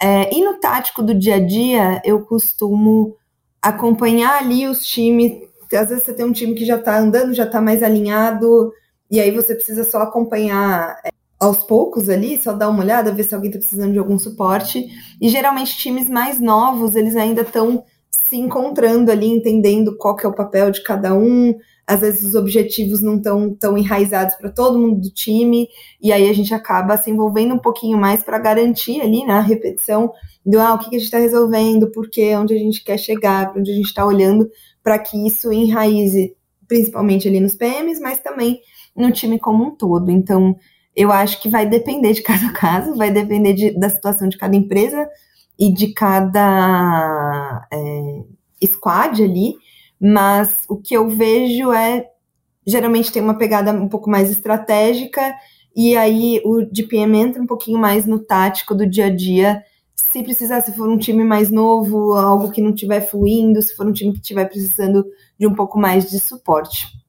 É, 0.00 0.34
e 0.34 0.42
no 0.42 0.58
tático 0.58 1.02
do 1.02 1.14
dia 1.14 1.34
a 1.34 1.46
dia, 1.46 2.00
eu 2.02 2.24
costumo 2.24 3.14
acompanhar 3.60 4.38
ali 4.38 4.66
os 4.66 4.86
times. 4.86 5.32
Às 5.70 5.90
vezes 5.90 6.04
você 6.04 6.14
tem 6.14 6.24
um 6.24 6.32
time 6.32 6.54
que 6.54 6.64
já 6.64 6.78
tá 6.78 6.98
andando, 6.98 7.34
já 7.34 7.46
tá 7.46 7.60
mais 7.60 7.82
alinhado, 7.82 8.72
e 9.10 9.20
aí 9.20 9.30
você 9.30 9.54
precisa 9.54 9.84
só 9.84 9.98
acompanhar 9.98 10.98
é, 11.04 11.12
aos 11.42 11.58
poucos 11.58 12.08
ali, 12.08 12.40
só 12.40 12.52
dar 12.52 12.68
uma 12.68 12.84
olhada, 12.84 13.10
ver 13.10 13.24
se 13.24 13.34
alguém 13.34 13.50
está 13.50 13.58
precisando 13.58 13.92
de 13.92 13.98
algum 13.98 14.16
suporte. 14.16 14.86
E 15.20 15.28
geralmente 15.28 15.76
times 15.76 16.08
mais 16.08 16.38
novos, 16.38 16.94
eles 16.94 17.16
ainda 17.16 17.42
estão 17.42 17.82
se 18.28 18.36
encontrando 18.36 19.10
ali, 19.10 19.26
entendendo 19.26 19.96
qual 19.96 20.14
que 20.14 20.24
é 20.24 20.28
o 20.28 20.34
papel 20.34 20.70
de 20.70 20.84
cada 20.84 21.12
um. 21.12 21.52
Às 21.84 22.00
vezes 22.00 22.22
os 22.22 22.36
objetivos 22.36 23.02
não 23.02 23.16
estão 23.16 23.52
tão 23.56 23.76
enraizados 23.76 24.36
para 24.36 24.50
todo 24.50 24.78
mundo 24.78 25.00
do 25.00 25.10
time, 25.10 25.68
e 26.00 26.12
aí 26.12 26.30
a 26.30 26.32
gente 26.32 26.54
acaba 26.54 26.96
se 26.96 27.10
envolvendo 27.10 27.54
um 27.54 27.58
pouquinho 27.58 27.98
mais 27.98 28.22
para 28.22 28.38
garantir 28.38 29.00
ali, 29.00 29.26
na 29.26 29.42
né, 29.42 29.48
repetição 29.48 30.12
do 30.46 30.60
ah, 30.60 30.74
o 30.74 30.78
que, 30.78 30.90
que 30.90 30.96
a 30.96 30.98
gente 31.00 31.06
está 31.06 31.18
resolvendo, 31.18 31.90
por 31.90 32.08
quê, 32.08 32.36
onde 32.36 32.54
a 32.54 32.58
gente 32.58 32.84
quer 32.84 32.98
chegar, 32.98 33.50
para 33.50 33.60
onde 33.60 33.72
a 33.72 33.74
gente 33.74 33.86
está 33.86 34.06
olhando, 34.06 34.48
para 34.80 34.96
que 34.96 35.26
isso 35.26 35.52
enraize 35.52 36.36
principalmente 36.68 37.26
ali 37.26 37.40
nos 37.40 37.54
PMs, 37.54 38.00
mas 38.00 38.20
também 38.20 38.60
no 38.96 39.10
time 39.10 39.40
como 39.40 39.64
um 39.64 39.70
todo. 39.72 40.08
Então, 40.08 40.56
eu 40.94 41.10
acho 41.10 41.40
que 41.40 41.48
vai 41.48 41.66
depender 41.66 42.12
de 42.12 42.22
cada 42.22 42.50
caso, 42.54 42.96
vai 42.96 43.10
depender 43.10 43.52
de, 43.54 43.78
da 43.78 43.88
situação 43.88 44.28
de 44.28 44.36
cada 44.36 44.56
empresa 44.56 45.08
e 45.58 45.72
de 45.72 45.92
cada 45.92 47.66
é, 47.72 48.66
squad 48.66 49.22
ali, 49.22 49.54
mas 50.00 50.64
o 50.68 50.76
que 50.76 50.94
eu 50.94 51.08
vejo 51.08 51.72
é 51.72 52.06
geralmente 52.66 53.12
tem 53.12 53.22
uma 53.22 53.36
pegada 53.36 53.72
um 53.72 53.88
pouco 53.88 54.08
mais 54.08 54.30
estratégica 54.30 55.34
e 55.74 55.96
aí 55.96 56.40
o 56.44 56.62
DPM 56.62 57.18
entra 57.18 57.42
um 57.42 57.46
pouquinho 57.46 57.78
mais 57.78 58.06
no 58.06 58.18
tático 58.18 58.74
do 58.74 58.88
dia 58.88 59.06
a 59.06 59.14
dia. 59.14 59.62
Se 59.96 60.22
precisar, 60.22 60.60
se 60.60 60.72
for 60.72 60.88
um 60.88 60.98
time 60.98 61.24
mais 61.24 61.50
novo, 61.50 62.12
algo 62.12 62.50
que 62.50 62.60
não 62.60 62.70
estiver 62.70 63.00
fluindo, 63.00 63.62
se 63.62 63.74
for 63.74 63.86
um 63.86 63.92
time 63.92 64.12
que 64.12 64.18
estiver 64.18 64.44
precisando 64.44 65.04
de 65.38 65.46
um 65.46 65.54
pouco 65.54 65.78
mais 65.78 66.10
de 66.10 66.20
suporte. 66.20 67.01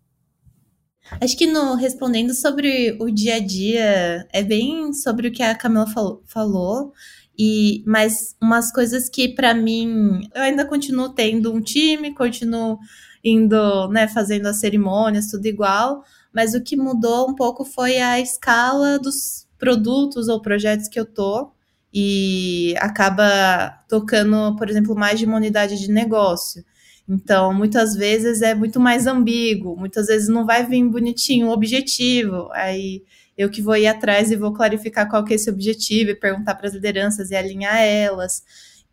Acho 1.21 1.37
que 1.37 1.47
no 1.47 1.75
respondendo 1.75 2.33
sobre 2.33 2.97
o 2.99 3.09
dia 3.09 3.35
a 3.35 3.39
dia, 3.39 4.27
é 4.31 4.43
bem 4.43 4.93
sobre 4.93 5.27
o 5.27 5.31
que 5.31 5.43
a 5.43 5.55
Camila 5.55 5.87
falou, 5.87 6.21
falou. 6.25 6.93
E 7.37 7.83
mas 7.85 8.35
umas 8.41 8.71
coisas 8.71 9.09
que 9.09 9.29
para 9.29 9.53
mim 9.53 10.29
eu 10.35 10.41
ainda 10.41 10.65
continuo 10.65 11.09
tendo 11.09 11.51
um 11.51 11.61
time, 11.61 12.13
continuo 12.13 12.77
indo, 13.23 13.87
né, 13.89 14.07
fazendo 14.07 14.47
as 14.47 14.59
cerimônias, 14.59 15.31
tudo 15.31 15.45
igual, 15.47 16.03
mas 16.33 16.53
o 16.53 16.61
que 16.61 16.75
mudou 16.75 17.29
um 17.29 17.35
pouco 17.35 17.63
foi 17.63 17.99
a 17.99 18.19
escala 18.19 18.99
dos 18.99 19.47
produtos 19.57 20.27
ou 20.27 20.41
projetos 20.41 20.87
que 20.89 20.99
eu 20.99 21.05
tô. 21.05 21.51
E 21.95 22.75
acaba 22.79 23.69
tocando, 23.87 24.55
por 24.57 24.69
exemplo, 24.69 24.95
mais 24.95 25.19
de 25.19 25.25
uma 25.25 25.37
unidade 25.37 25.79
de 25.79 25.91
negócio. 25.91 26.65
Então, 27.07 27.53
muitas 27.53 27.95
vezes 27.95 28.41
é 28.41 28.55
muito 28.55 28.79
mais 28.79 29.07
ambíguo, 29.07 29.75
muitas 29.75 30.07
vezes 30.07 30.29
não 30.29 30.45
vai 30.45 30.65
vir 30.65 30.83
bonitinho 30.85 31.47
o 31.47 31.51
objetivo. 31.51 32.49
Aí 32.53 33.03
eu 33.37 33.49
que 33.49 33.61
vou 33.61 33.75
ir 33.75 33.87
atrás 33.87 34.31
e 34.31 34.35
vou 34.35 34.53
clarificar 34.53 35.09
qual 35.09 35.23
que 35.23 35.33
é 35.33 35.35
esse 35.35 35.49
objetivo 35.49 36.11
e 36.11 36.15
perguntar 36.15 36.55
para 36.55 36.67
as 36.67 36.73
lideranças 36.73 37.31
e 37.31 37.35
alinhar 37.35 37.77
elas. 37.77 38.43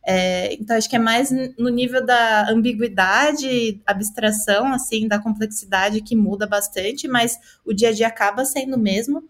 É, 0.05 0.55
então, 0.55 0.77
acho 0.77 0.89
que 0.89 0.97
é 0.97 0.99
mais 0.99 1.31
no 1.59 1.69
nível 1.69 2.05
da 2.05 2.51
ambiguidade, 2.51 3.81
abstração, 3.87 4.73
assim, 4.73 5.07
da 5.07 5.19
complexidade 5.19 6.01
que 6.01 6.17
muda 6.17 6.47
bastante, 6.47 7.07
mas 7.07 7.39
o 7.65 7.73
dia 7.73 7.91
a 7.91 7.93
dia 7.93 8.09
acaba 8.09 8.45
sendo 8.45 8.77
o 8.77 8.79
mesmo. 8.79 9.23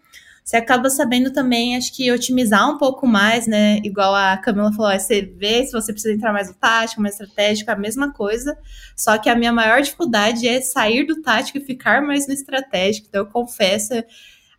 Você 0.43 0.57
acaba 0.57 0.89
sabendo 0.89 1.31
também, 1.31 1.77
acho 1.77 1.95
que, 1.95 2.11
otimizar 2.11 2.69
um 2.69 2.77
pouco 2.77 3.07
mais, 3.07 3.47
né? 3.47 3.79
Igual 3.83 4.13
a 4.15 4.35
Camila 4.37 4.73
falou, 4.73 4.91
você 4.99 5.21
vê 5.21 5.63
se 5.65 5.71
você 5.71 5.93
precisa 5.93 6.13
entrar 6.13 6.33
mais 6.33 6.49
no 6.49 6.55
tático, 6.55 7.01
mais 7.01 7.13
estratégico, 7.13 7.71
a 7.71 7.75
mesma 7.75 8.11
coisa. 8.11 8.57
Só 8.97 9.17
que 9.17 9.29
a 9.29 9.35
minha 9.35 9.53
maior 9.53 9.81
dificuldade 9.81 10.47
é 10.47 10.59
sair 10.59 11.05
do 11.05 11.21
tático 11.21 11.59
e 11.59 11.61
ficar 11.61 12.01
mais 12.01 12.27
no 12.27 12.33
estratégico. 12.33 13.07
Então, 13.07 13.21
eu 13.21 13.27
confesso, 13.27 13.93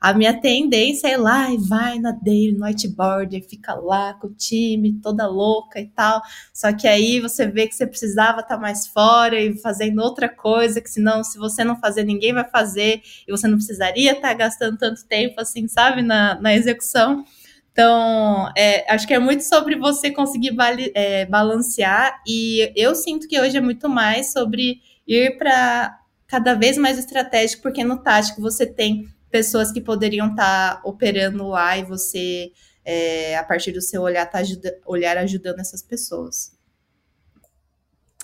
a 0.03 0.13
minha 0.13 0.41
tendência 0.41 1.07
é 1.07 1.13
ir 1.13 1.17
lá 1.17 1.49
e 1.53 1.57
vai 1.57 2.01
na 2.01 2.11
daily, 2.11 2.59
no 2.59 2.65
whiteboard, 2.65 3.41
fica 3.49 3.73
lá 3.73 4.15
com 4.15 4.27
o 4.27 4.35
time, 4.35 4.99
toda 5.01 5.29
louca 5.29 5.79
e 5.79 5.87
tal. 5.87 6.21
Só 6.53 6.73
que 6.73 6.89
aí 6.89 7.21
você 7.21 7.47
vê 7.47 7.69
que 7.69 7.75
você 7.77 7.87
precisava 7.87 8.41
estar 8.41 8.57
tá 8.57 8.61
mais 8.61 8.89
fora 8.89 9.41
e 9.41 9.57
fazendo 9.59 10.03
outra 10.03 10.29
coisa, 10.29 10.81
que 10.81 10.91
senão, 10.91 11.23
se 11.23 11.39
você 11.39 11.63
não 11.63 11.77
fazer, 11.77 12.03
ninguém 12.03 12.33
vai 12.35 12.43
fazer, 12.43 13.01
e 13.29 13.31
você 13.31 13.47
não 13.47 13.55
precisaria 13.59 14.11
estar 14.11 14.31
tá 14.31 14.35
gastando 14.35 14.77
tanto 14.77 15.07
tempo 15.07 15.41
assim, 15.41 15.69
sabe, 15.69 16.03
na, 16.03 16.35
na 16.41 16.53
execução. 16.53 17.25
Então, 17.71 18.51
é, 18.57 18.93
acho 18.93 19.07
que 19.07 19.15
é 19.15 19.21
muito 19.21 19.45
sobre 19.45 19.77
você 19.77 20.11
conseguir 20.11 20.53
é, 20.97 21.27
balancear, 21.27 22.21
e 22.27 22.73
eu 22.75 22.97
sinto 22.97 23.29
que 23.29 23.41
hoje 23.41 23.57
é 23.57 23.61
muito 23.61 23.89
mais 23.89 24.33
sobre 24.33 24.81
ir 25.07 25.39
para 25.39 25.97
cada 26.27 26.55
vez 26.55 26.77
mais 26.77 26.99
estratégico, 26.99 27.63
porque 27.63 27.85
no 27.85 28.03
tático 28.03 28.41
você 28.41 28.67
tem 28.67 29.07
pessoas 29.33 29.73
que 29.73 29.81
poderiam 29.81 30.29
estar 30.29 30.77
tá 30.77 30.83
operando 30.85 31.49
lá 31.49 31.77
e 31.77 31.83
você, 31.83 32.53
é, 32.85 33.37
a 33.37 33.43
partir 33.43 33.73
do 33.73 33.81
seu 33.81 34.03
olhar, 34.03 34.27
tá 34.27 34.39
ajuda, 34.39 34.79
olhar 34.87 35.17
ajudando 35.17 35.59
essas 35.59 35.83
pessoas. 35.83 36.57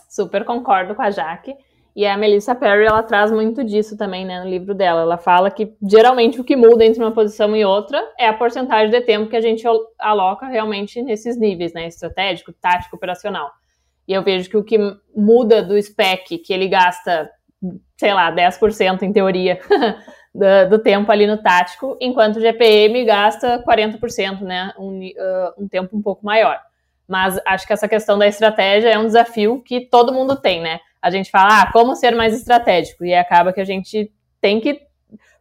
Super 0.09 0.45
concordo 0.45 0.95
com 0.95 1.03
a 1.03 1.11
Jaque. 1.11 1.57
E 1.97 2.07
a 2.07 2.17
Melissa 2.17 2.55
Perry, 2.55 2.87
ela 2.87 3.03
traz 3.03 3.33
muito 3.33 3.65
disso 3.65 3.97
também, 3.97 4.25
né, 4.25 4.41
no 4.41 4.49
livro 4.49 4.73
dela. 4.73 5.01
Ela 5.01 5.19
fala 5.19 5.51
que 5.51 5.75
geralmente 5.83 6.41
o 6.41 6.45
que 6.45 6.55
muda 6.55 6.85
entre 6.85 7.03
uma 7.03 7.11
posição 7.11 7.57
e 7.57 7.65
outra 7.65 8.01
é 8.17 8.29
a 8.29 8.33
porcentagem 8.33 8.91
de 8.91 9.01
tempo 9.01 9.29
que 9.29 9.37
a 9.37 9.41
gente 9.41 9.67
aloca 9.99 10.47
realmente 10.47 11.03
nesses 11.03 11.37
níveis, 11.37 11.73
né, 11.73 11.89
estratégico, 11.89 12.53
tático, 12.53 12.95
operacional. 12.95 13.51
E 14.07 14.13
eu 14.13 14.23
vejo 14.23 14.49
que 14.49 14.57
o 14.57 14.63
que 14.63 14.79
muda 15.15 15.61
do 15.61 15.81
spec, 15.83 16.39
que 16.39 16.53
ele 16.53 16.69
gasta, 16.69 17.29
sei 17.97 18.15
lá, 18.15 18.31
10% 18.31 19.03
em 19.03 19.13
teoria, 19.13 19.59
do, 20.35 20.71
do, 20.71 20.79
tempo 20.79 21.11
ali 21.11 21.27
no 21.27 21.39
tático, 21.39 21.97
enquanto 22.01 22.37
o 22.37 22.41
GPM 22.41 23.05
gasta 23.05 23.63
40%, 23.67 24.41
né? 24.41 24.73
Um, 24.79 25.01
uh, 25.01 25.63
um 25.63 25.69
tempo 25.69 25.97
um 25.97 26.03
pouco 26.03 26.25
maior. 26.25 26.61
Mas 27.07 27.41
acho 27.47 27.67
que 27.67 27.73
essa 27.73 27.89
questão 27.89 28.19
da 28.19 28.27
estratégia 28.27 28.91
é 28.91 28.99
um 28.99 29.07
desafio 29.07 29.63
que 29.63 29.81
todo 29.81 30.13
mundo 30.13 30.37
tem, 30.37 30.61
né? 30.61 30.81
A 31.01 31.11
gente 31.11 31.31
fala, 31.31 31.63
ah, 31.63 31.73
como 31.73 31.97
ser 31.97 32.15
mais 32.15 32.35
estratégico? 32.35 33.05
E 33.05 33.15
acaba 33.15 33.53
que 33.53 33.61
a 33.61 33.65
gente 33.65 34.13
tem 34.41 34.61
que 34.61 34.81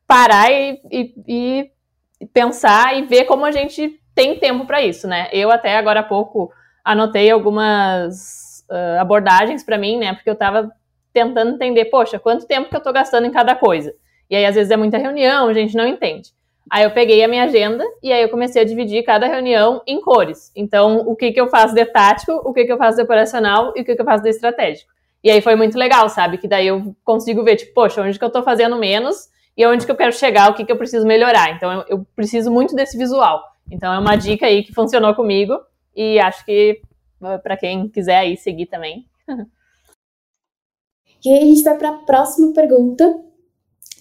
parar 0.08 0.52
e, 0.52 0.82
e, 0.92 1.14
e 1.28 2.26
pensar 2.28 2.98
e 2.98 3.06
ver 3.06 3.26
como 3.26 3.46
a 3.46 3.52
gente 3.52 4.00
tem 4.16 4.40
tempo 4.40 4.66
para 4.66 4.82
isso, 4.82 5.08
né? 5.08 5.28
Eu 5.32 5.52
até 5.52 5.78
agora 5.78 6.00
há 6.00 6.04
pouco 6.04 6.52
anotei 6.84 7.30
algumas 7.30 8.66
uh, 8.70 9.00
abordagens 9.00 9.64
para 9.64 9.78
mim, 9.78 9.98
né? 9.98 10.14
Porque 10.14 10.30
eu 10.30 10.34
estava 10.34 10.72
tentando 11.12 11.56
entender, 11.56 11.86
poxa, 11.86 12.18
quanto 12.18 12.48
tempo 12.48 12.70
que 12.70 12.76
eu 12.76 12.80
estou 12.80 12.94
gastando 12.94 13.28
em 13.28 13.32
cada 13.32 13.56
coisa? 13.56 13.94
E 14.30 14.36
aí, 14.36 14.46
às 14.46 14.56
vezes, 14.56 14.72
é 14.72 14.78
muita 14.78 14.98
reunião, 14.98 15.48
a 15.48 15.54
gente 15.54 15.76
não 15.76 15.88
entende. 15.88 16.32
Aí 16.70 16.84
eu 16.84 16.92
peguei 16.92 17.24
a 17.24 17.28
minha 17.28 17.44
agenda 17.44 17.84
e 18.04 18.12
aí 18.12 18.22
eu 18.22 18.30
comecei 18.30 18.62
a 18.62 18.66
dividir 18.66 19.04
cada 19.04 19.26
reunião 19.26 19.82
em 19.88 20.02
cores. 20.02 20.52
Então, 20.56 21.00
o 21.00 21.16
que, 21.16 21.32
que 21.32 21.40
eu 21.40 21.48
faço 21.48 21.74
de 21.74 21.86
tático, 21.86 22.34
o 22.34 22.54
que, 22.54 22.66
que 22.66 22.72
eu 22.72 22.78
faço 22.78 22.98
de 22.98 23.04
operacional 23.04 23.74
e 23.76 23.82
o 23.82 23.86
que, 23.86 23.96
que 23.96 24.02
eu 24.02 24.06
faço 24.06 24.24
de 24.24 24.30
estratégico. 24.30 24.92
E 25.24 25.32
aí 25.32 25.42
foi 25.42 25.56
muito 25.56 25.78
legal, 25.78 26.10
sabe? 26.10 26.38
Que 26.38 26.48
daí 26.48 26.68
eu 26.68 26.96
consigo 27.06 27.44
ver, 27.44 27.56
tipo, 27.56 27.74
poxa, 27.74 28.02
onde 28.02 28.20
que 28.20 28.26
eu 28.26 28.30
tô 28.30 28.44
fazendo 28.44 28.78
menos 28.78 29.30
e 29.56 29.66
onde 29.66 29.86
que 29.86 29.92
eu 29.92 29.96
quero 29.96 30.12
chegar, 30.12 30.52
o 30.52 30.54
que, 30.54 30.66
que 30.66 30.72
eu 30.72 30.78
preciso 30.78 31.08
melhorar. 31.08 31.56
Então, 31.56 31.72
eu, 31.72 31.86
eu 31.88 32.06
preciso 32.16 32.52
muito 32.52 32.76
desse 32.76 32.98
visual. 32.98 33.42
Então, 33.72 33.94
é 33.94 34.00
uma 34.00 34.16
dica 34.16 34.46
aí 34.46 34.64
que 34.64 34.74
funcionou 34.74 35.16
comigo 35.16 35.58
e 35.96 36.20
acho 36.20 36.46
que 36.46 36.82
uh, 37.22 37.42
para 37.42 37.58
quem 37.58 37.88
quiser 37.88 38.18
aí 38.18 38.38
seguir 38.38 38.68
também. 38.68 39.08
e 41.26 41.30
aí 41.30 41.40
a 41.40 41.46
gente 41.46 41.64
vai 41.64 41.78
para 41.78 41.90
a 41.90 41.98
próxima 42.00 42.54
pergunta, 42.54 43.27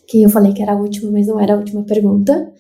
que 0.07 0.23
eu 0.23 0.31
falei 0.31 0.53
que 0.53 0.63
era 0.63 0.73
a 0.73 0.77
última, 0.77 1.11
mas 1.11 1.27
não 1.27 1.41
era 1.41 1.55
a 1.55 1.57
última 1.57 1.85
pergunta, 1.85 2.53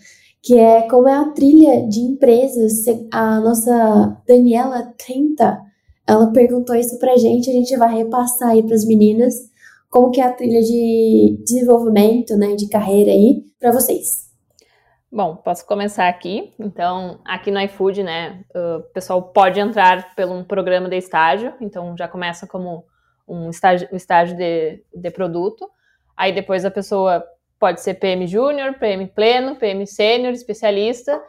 que 0.42 0.58
é 0.58 0.82
como 0.82 1.08
é 1.08 1.14
a 1.14 1.30
trilha 1.30 1.86
de 1.88 2.00
empresas. 2.00 2.84
A 3.12 3.40
nossa 3.40 4.22
Daniela 4.26 4.94
30, 4.98 5.60
ela 6.06 6.32
perguntou 6.32 6.76
isso 6.76 6.98
pra 6.98 7.16
gente, 7.16 7.50
a 7.50 7.52
gente 7.52 7.76
vai 7.76 7.94
repassar 7.94 8.50
aí 8.50 8.62
pras 8.62 8.84
meninas 8.84 9.34
como 9.90 10.10
que 10.10 10.20
é 10.20 10.24
a 10.24 10.32
trilha 10.32 10.60
de 10.60 11.42
desenvolvimento, 11.44 12.36
né, 12.36 12.54
de 12.54 12.68
carreira 12.68 13.10
aí 13.10 13.44
para 13.58 13.72
vocês. 13.72 14.26
Bom, 15.10 15.36
posso 15.36 15.64
começar 15.66 16.08
aqui. 16.08 16.52
Então, 16.58 17.20
aqui 17.24 17.50
no 17.50 17.60
iFood, 17.60 18.02
né, 18.02 18.44
o 18.54 18.82
pessoal 18.92 19.22
pode 19.22 19.58
entrar 19.58 20.14
pelo 20.14 20.34
um 20.34 20.44
programa 20.44 20.88
de 20.88 20.96
estágio, 20.96 21.54
então 21.60 21.96
já 21.96 22.06
começa 22.06 22.46
como 22.46 22.84
um 23.26 23.48
estágio, 23.48 23.88
um 23.92 23.96
estágio 23.96 24.36
de, 24.36 24.82
de 24.94 25.10
produto. 25.10 25.68
Aí 26.16 26.32
depois 26.32 26.64
a 26.64 26.70
pessoa 26.70 27.24
pode 27.66 27.80
ser 27.80 27.94
PM 27.94 28.28
Júnior, 28.28 28.74
PM 28.74 29.08
Pleno, 29.08 29.56
PM 29.56 29.84
Sênior, 29.88 30.32
especialista, 30.32 31.20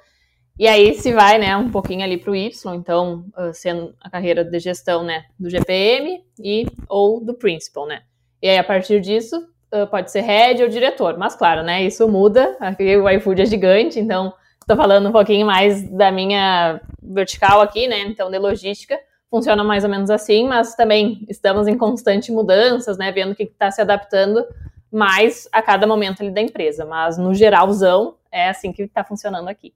e 0.59 0.67
aí 0.67 0.93
se 0.93 1.11
vai, 1.11 1.39
né, 1.39 1.57
um 1.57 1.71
pouquinho 1.71 2.03
ali 2.03 2.15
para 2.15 2.29
o 2.29 2.35
Y, 2.35 2.75
então, 2.75 3.25
uh, 3.35 3.51
sendo 3.51 3.95
a 3.99 4.07
carreira 4.07 4.45
de 4.45 4.59
gestão, 4.59 5.03
né, 5.03 5.23
do 5.39 5.49
GPM 5.49 6.23
e 6.39 6.67
ou 6.88 7.25
do 7.25 7.33
Principal, 7.33 7.88
né. 7.88 8.03
E 8.39 8.47
aí, 8.47 8.57
a 8.59 8.63
partir 8.63 9.01
disso, 9.01 9.35
uh, 9.73 9.88
pode 9.88 10.11
ser 10.11 10.21
Head 10.21 10.61
ou 10.61 10.69
diretor, 10.69 11.17
mas 11.17 11.35
claro, 11.35 11.63
né, 11.63 11.81
isso 11.81 12.07
muda, 12.07 12.55
aqui 12.59 12.95
o 12.95 13.09
iFood 13.09 13.41
é 13.41 13.45
gigante, 13.47 13.99
então, 13.99 14.31
estou 14.61 14.77
falando 14.77 15.09
um 15.09 15.11
pouquinho 15.11 15.47
mais 15.47 15.89
da 15.89 16.11
minha 16.11 16.79
vertical 17.01 17.61
aqui, 17.61 17.88
né, 17.88 18.01
então, 18.01 18.29
de 18.29 18.38
logística, 18.38 18.95
funciona 19.27 19.63
mais 19.63 19.83
ou 19.83 19.89
menos 19.89 20.11
assim, 20.11 20.47
mas 20.47 20.75
também 20.75 21.25
estamos 21.27 21.67
em 21.67 21.75
constante 21.75 22.31
mudanças, 22.31 22.95
né, 22.95 23.11
vendo 23.11 23.31
o 23.31 23.35
que 23.35 23.41
está 23.41 23.71
se 23.71 23.81
adaptando 23.81 24.45
mais 24.91 25.47
a 25.51 25.61
cada 25.61 25.85
momento 25.85 26.21
ali 26.21 26.31
da 26.31 26.41
empresa. 26.41 26.85
Mas 26.85 27.17
no 27.17 27.33
geralzão 27.33 28.15
é 28.31 28.49
assim 28.49 28.71
que 28.71 28.83
está 28.83 29.03
funcionando 29.03 29.47
aqui. 29.47 29.73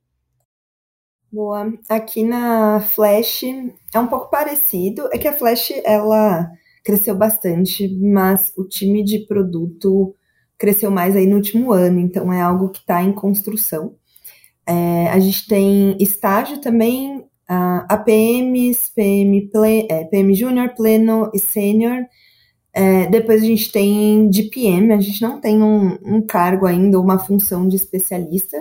Boa. 1.32 1.74
Aqui 1.88 2.24
na 2.24 2.82
Flash 2.82 3.44
é 3.94 4.00
um 4.00 4.08
pouco 4.08 4.30
parecido. 4.30 5.08
É 5.14 5.18
que 5.18 5.28
a 5.28 5.34
Flash 5.34 5.72
ela 5.86 6.52
cresceu 6.84 7.16
bastante, 7.16 7.88
mas 7.98 8.52
o 8.58 8.68
time 8.68 9.04
de 9.04 9.20
produto 9.20 10.16
cresceu 10.58 10.92
mais 10.92 11.16
aí 11.16 11.26
no 11.26 11.38
último 11.38 11.72
ano, 11.72 12.00
então 12.00 12.32
é 12.32 12.42
algo 12.42 12.70
que 12.70 12.80
está 12.80 13.02
em 13.02 13.12
construção. 13.12 13.96
É, 14.68 15.10
a 15.10 15.20
gente 15.20 15.48
tem 15.48 15.98
estágio 16.00 16.60
também, 16.60 17.18
uh, 17.18 17.86
APMs, 17.90 18.92
PM, 18.94 19.50
é, 19.90 20.04
PM 20.06 20.34
Júnior, 20.36 20.76
Pleno 20.76 21.32
e 21.34 21.40
Sênior, 21.40 22.06
é, 22.74 23.08
depois 23.08 23.44
a 23.44 23.46
gente 23.46 23.72
tem 23.72 24.30
DPM, 24.30 24.94
a 24.94 25.00
gente 25.00 25.22
não 25.22 25.42
tem 25.42 25.62
um, 25.62 25.98
um 26.04 26.22
cargo 26.22 26.66
ainda, 26.66 27.00
uma 27.00 27.20
função 27.20 27.68
de 27.68 27.76
especialista. 27.76 28.58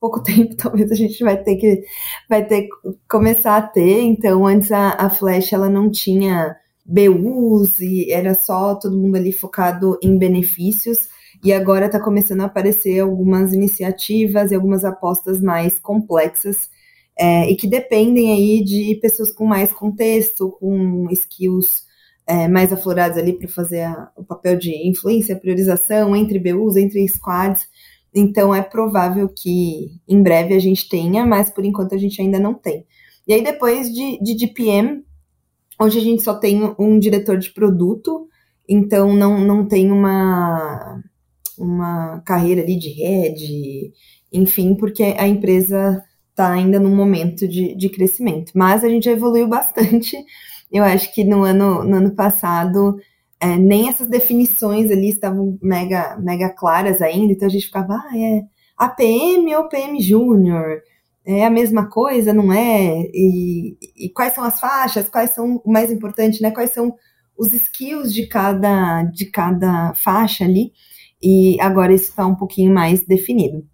Pouco 0.00 0.22
tempo, 0.24 0.54
talvez 0.56 0.90
a 0.92 0.94
gente 0.94 1.22
vai 1.24 1.42
ter 1.42 1.56
que 1.56 1.82
vai 2.28 2.46
ter 2.46 2.68
começar 3.08 3.56
a 3.56 3.62
ter. 3.62 4.02
Então, 4.02 4.46
antes 4.46 4.70
a, 4.72 4.90
a 4.90 5.10
Flash 5.10 5.52
ela 5.52 5.68
não 5.68 5.90
tinha 5.90 6.56
BUs 6.84 7.80
e 7.80 8.10
era 8.12 8.34
só 8.34 8.74
todo 8.74 8.96
mundo 8.96 9.16
ali 9.16 9.32
focado 9.32 9.98
em 10.02 10.16
benefícios. 10.18 11.08
E 11.42 11.52
agora 11.52 11.86
está 11.86 12.00
começando 12.00 12.40
a 12.42 12.44
aparecer 12.46 13.00
algumas 13.00 13.52
iniciativas 13.52 14.50
e 14.50 14.54
algumas 14.54 14.84
apostas 14.84 15.40
mais 15.40 15.78
complexas 15.78 16.70
é, 17.18 17.50
e 17.50 17.56
que 17.56 17.66
dependem 17.66 18.32
aí 18.32 18.64
de 18.64 18.98
pessoas 19.00 19.30
com 19.30 19.44
mais 19.44 19.72
contexto, 19.72 20.50
com 20.58 21.08
skills 21.10 21.83
é, 22.26 22.48
mais 22.48 22.72
aflorados 22.72 23.18
ali 23.18 23.34
para 23.34 23.48
fazer 23.48 23.82
a, 23.82 24.10
o 24.16 24.24
papel 24.24 24.56
de 24.56 24.88
influência, 24.88 25.36
priorização 25.36 26.14
entre 26.16 26.38
BUs, 26.38 26.76
entre 26.76 27.06
squads. 27.08 27.66
Então 28.14 28.54
é 28.54 28.62
provável 28.62 29.28
que 29.28 30.00
em 30.08 30.22
breve 30.22 30.54
a 30.54 30.58
gente 30.58 30.88
tenha, 30.88 31.26
mas 31.26 31.50
por 31.50 31.64
enquanto 31.64 31.94
a 31.94 31.98
gente 31.98 32.20
ainda 32.20 32.38
não 32.38 32.54
tem. 32.54 32.86
E 33.26 33.32
aí 33.32 33.42
depois 33.42 33.92
de, 33.92 34.18
de 34.22 34.36
DPM, 34.36 35.04
hoje 35.80 35.98
a 35.98 36.02
gente 36.02 36.22
só 36.22 36.34
tem 36.34 36.74
um 36.78 36.98
diretor 36.98 37.38
de 37.38 37.50
produto, 37.50 38.28
então 38.68 39.12
não, 39.12 39.40
não 39.40 39.66
tem 39.66 39.90
uma 39.90 41.02
uma 41.56 42.20
carreira 42.22 42.62
ali 42.62 42.76
de 42.76 42.88
rede, 42.88 43.92
enfim, 44.32 44.74
porque 44.74 45.02
a 45.02 45.28
empresa 45.28 46.02
está 46.30 46.52
ainda 46.52 46.80
num 46.80 46.94
momento 46.94 47.46
de, 47.46 47.76
de 47.76 47.88
crescimento. 47.88 48.52
Mas 48.54 48.82
a 48.82 48.88
gente 48.88 49.04
já 49.04 49.12
evoluiu 49.12 49.46
bastante. 49.46 50.16
Eu 50.74 50.82
acho 50.82 51.14
que 51.14 51.22
no 51.22 51.44
ano, 51.44 51.84
no 51.84 51.96
ano 51.98 52.16
passado 52.16 52.96
é, 53.40 53.56
nem 53.56 53.88
essas 53.88 54.08
definições 54.08 54.90
ali 54.90 55.10
estavam 55.10 55.56
mega, 55.62 56.16
mega 56.18 56.50
claras 56.50 57.00
ainda, 57.00 57.32
então 57.32 57.46
a 57.46 57.50
gente 57.50 57.66
ficava, 57.66 57.94
ah, 57.94 58.18
é 58.18 58.42
APM 58.76 59.54
ou 59.54 59.68
PM 59.68 60.00
Júnior? 60.00 60.82
É 61.24 61.46
a 61.46 61.50
mesma 61.50 61.88
coisa, 61.88 62.32
não 62.32 62.52
é? 62.52 63.02
E, 63.14 63.78
e, 63.96 64.08
quais 64.10 64.34
são 64.34 64.42
as 64.42 64.58
faixas? 64.58 65.08
Quais 65.08 65.30
são, 65.30 65.62
o 65.64 65.72
mais 65.72 65.92
importante, 65.92 66.42
né? 66.42 66.50
Quais 66.50 66.70
são 66.70 66.94
os 67.38 67.52
skills 67.52 68.12
de 68.12 68.26
cada, 68.26 69.04
de 69.04 69.26
cada 69.26 69.94
faixa 69.94 70.44
ali? 70.44 70.72
E 71.22 71.56
agora 71.60 71.94
isso 71.94 72.10
está 72.10 72.26
um 72.26 72.34
pouquinho 72.34 72.74
mais 72.74 73.06
definido. 73.06 73.64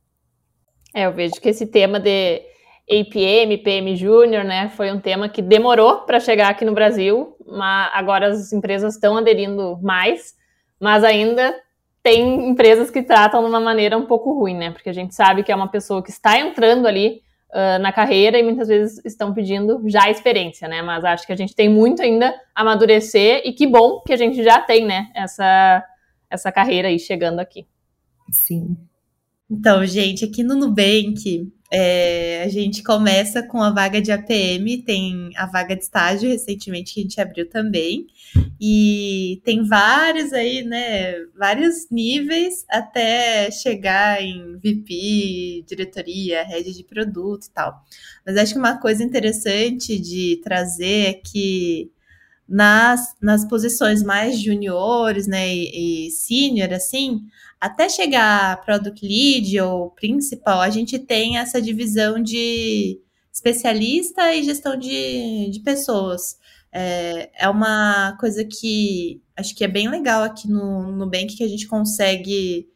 É, 0.95 1.07
eu 1.07 1.15
vejo 1.15 1.41
que 1.41 1.49
esse 1.49 1.67
tema 1.67 1.99
de 1.99 2.43
APM, 2.91 3.57
PM 3.59 3.95
Júnior, 3.95 4.45
né, 4.45 4.69
foi 4.71 4.91
um 4.91 4.99
tema 4.99 5.29
que 5.29 5.41
demorou 5.41 6.01
para 6.01 6.19
chegar 6.19 6.49
aqui 6.49 6.65
no 6.65 6.73
Brasil, 6.73 7.37
mas 7.47 7.91
agora 7.95 8.27
as 8.27 8.53
empresas 8.53 8.95
estão 8.95 9.17
aderindo 9.17 9.79
mais, 9.81 10.35
mas 10.81 11.05
ainda 11.05 11.55
tem 12.03 12.49
empresas 12.49 12.91
que 12.91 13.03
tratam 13.03 13.43
de 13.43 13.49
uma 13.49 13.61
maneira 13.61 13.97
um 13.97 14.07
pouco 14.07 14.33
ruim, 14.33 14.57
né, 14.57 14.73
porque 14.73 14.91
a 14.91 14.93
gente 14.93 15.15
sabe 15.15 15.45
que 15.45 15.53
é 15.53 15.55
uma 15.55 15.69
pessoa 15.69 16.03
que 16.03 16.11
está 16.11 16.41
entrando 16.41 16.89
ali 16.89 17.23
uh, 17.51 17.81
na 17.81 17.93
carreira 17.93 18.37
e 18.39 18.43
muitas 18.43 18.67
vezes 18.67 19.01
estão 19.05 19.33
pedindo 19.33 19.81
já 19.89 20.11
experiência, 20.11 20.67
né, 20.67 20.83
mas 20.83 21.05
acho 21.05 21.25
que 21.25 21.33
a 21.33 21.37
gente 21.37 21.55
tem 21.55 21.69
muito 21.69 22.03
ainda 22.03 22.35
a 22.53 22.63
amadurecer 22.63 23.43
e 23.45 23.53
que 23.53 23.69
bom 23.69 24.01
que 24.01 24.13
a 24.13 24.17
gente 24.17 24.43
já 24.43 24.61
tem, 24.61 24.85
né, 24.85 25.13
essa, 25.15 25.85
essa 26.29 26.51
carreira 26.51 26.89
aí 26.89 26.99
chegando 26.99 27.39
aqui. 27.39 27.65
Sim. 28.33 28.77
Então, 29.49 29.85
gente, 29.85 30.25
aqui 30.25 30.43
no 30.43 30.55
Nubank, 30.55 31.53
é, 31.71 32.43
a 32.43 32.49
gente 32.49 32.83
começa 32.83 33.43
com 33.43 33.63
a 33.63 33.71
vaga 33.71 34.01
de 34.03 34.11
APM, 34.11 34.83
tem 34.83 35.31
a 35.37 35.47
vaga 35.47 35.77
de 35.77 35.83
estágio 35.85 36.29
recentemente 36.29 36.95
que 36.95 37.01
a 37.01 37.03
gente 37.05 37.21
abriu 37.21 37.49
também, 37.49 38.09
e 38.61 39.41
tem 39.45 39.63
vários 39.63 40.33
aí, 40.33 40.65
né? 40.65 41.15
Vários 41.39 41.89
níveis 41.89 42.65
até 42.69 43.51
chegar 43.51 44.21
em 44.21 44.57
VP, 44.57 45.65
diretoria, 45.67 46.43
rede 46.43 46.77
de 46.77 46.83
produto 46.83 47.47
e 47.47 47.51
tal. 47.51 47.85
Mas 48.27 48.37
acho 48.37 48.55
que 48.55 48.59
uma 48.59 48.79
coisa 48.79 49.05
interessante 49.05 49.99
de 49.99 50.41
trazer 50.43 51.07
é 51.07 51.13
que 51.15 51.91
nas, 52.49 53.15
nas 53.23 53.45
posições 53.45 54.03
mais 54.03 54.41
juniores, 54.41 55.29
né, 55.29 55.49
e, 55.55 56.09
e 56.09 56.11
senior, 56.11 56.73
assim, 56.73 57.23
até 57.61 57.89
chegar 57.89 58.65
product 58.65 59.07
lead 59.07 59.61
ou 59.61 59.91
principal, 59.91 60.61
a 60.61 60.71
gente 60.71 60.99
tem 60.99 61.37
essa 61.37 61.61
divisão 61.61 62.21
de 62.23 63.01
especialista 63.33 64.35
e 64.35 64.43
gestão 64.43 64.77
de, 64.77 65.51
de 65.51 65.61
pessoas. 65.61 66.39
É, 66.73 67.31
é 67.45 67.49
uma 67.49 68.17
coisa 68.19 68.45
que 68.45 69.21
acho 69.37 69.55
que 69.55 69.65
é 69.65 69.69
bem 69.69 69.89
legal 69.89 70.23
aqui 70.23 70.49
no, 70.49 70.85
no 70.85 70.97
Nubank 70.97 71.37
que 71.37 71.45
a 71.45 71.49
gente 71.49 71.67
consegue 71.67 72.69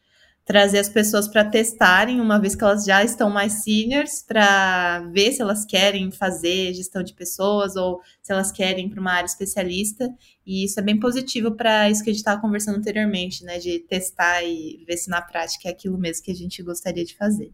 trazer 0.45 0.79
as 0.79 0.89
pessoas 0.89 1.27
para 1.27 1.45
testarem, 1.45 2.21
uma 2.21 2.39
vez 2.39 2.55
que 2.55 2.63
elas 2.63 2.85
já 2.85 3.03
estão 3.03 3.31
mais 3.31 3.65
seniors, 3.65 4.23
para 4.23 5.01
ver 5.13 5.33
se 5.33 5.41
elas 5.41 5.65
querem 5.65 6.11
fazer 6.11 6.75
gestão 6.75 7.03
de 7.03 7.15
pessoas 7.15 7.77
ou 7.77 8.01
se 8.23 8.31
elas 8.31 8.53
querem 8.53 8.89
para 8.89 9.01
uma 9.01 9.13
área 9.13 9.27
especialista. 9.27 10.09
E 10.47 10.65
isso 10.65 10.79
é 10.79 10.83
bem 10.83 11.01
positivo 11.01 11.53
para 11.53 11.89
isso 11.89 12.05
que 12.05 12.11
a 12.11 12.13
gente 12.13 12.21
estava 12.21 12.41
conversando 12.41 12.79
anteriormente, 12.79 13.43
né? 13.45 13.59
De 13.59 13.79
testar 13.81 14.43
e 14.43 14.85
ver 14.87 14.99
se 14.99 15.09
na 15.09 15.23
prática 15.23 15.69
é 15.69 15.73
aquilo 15.73 15.99
mesmo 15.99 16.25
que 16.25 16.31
a 16.31 16.37
gente 16.37 16.63
gostaria 16.63 17.05
de 17.05 17.17
fazer. 17.17 17.51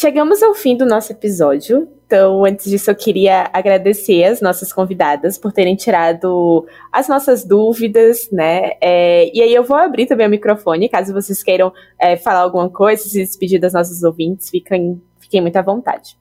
Chegamos 0.00 0.44
ao 0.44 0.54
fim 0.54 0.76
do 0.76 0.86
nosso 0.86 1.10
episódio. 1.10 1.88
Então, 2.06 2.44
antes 2.44 2.70
disso, 2.70 2.88
eu 2.88 2.94
queria 2.94 3.50
agradecer 3.52 4.22
as 4.22 4.40
nossas 4.40 4.72
convidadas 4.72 5.36
por 5.36 5.52
terem 5.52 5.74
tirado 5.74 6.64
as 6.92 7.08
nossas 7.08 7.44
dúvidas, 7.44 8.30
né? 8.30 8.74
É, 8.80 9.28
e 9.34 9.42
aí 9.42 9.52
eu 9.52 9.64
vou 9.64 9.76
abrir 9.76 10.06
também 10.06 10.28
o 10.28 10.30
microfone, 10.30 10.88
caso 10.88 11.12
vocês 11.12 11.42
queiram 11.42 11.72
é, 12.00 12.16
falar 12.16 12.42
alguma 12.42 12.70
coisa, 12.70 13.02
se 13.02 13.18
despedir 13.18 13.60
das 13.60 13.72
nossas 13.72 14.04
ouvintes, 14.04 14.48
fiquem, 14.48 15.02
fiquem 15.18 15.40
muito 15.40 15.56
à 15.56 15.62
vontade. 15.62 16.16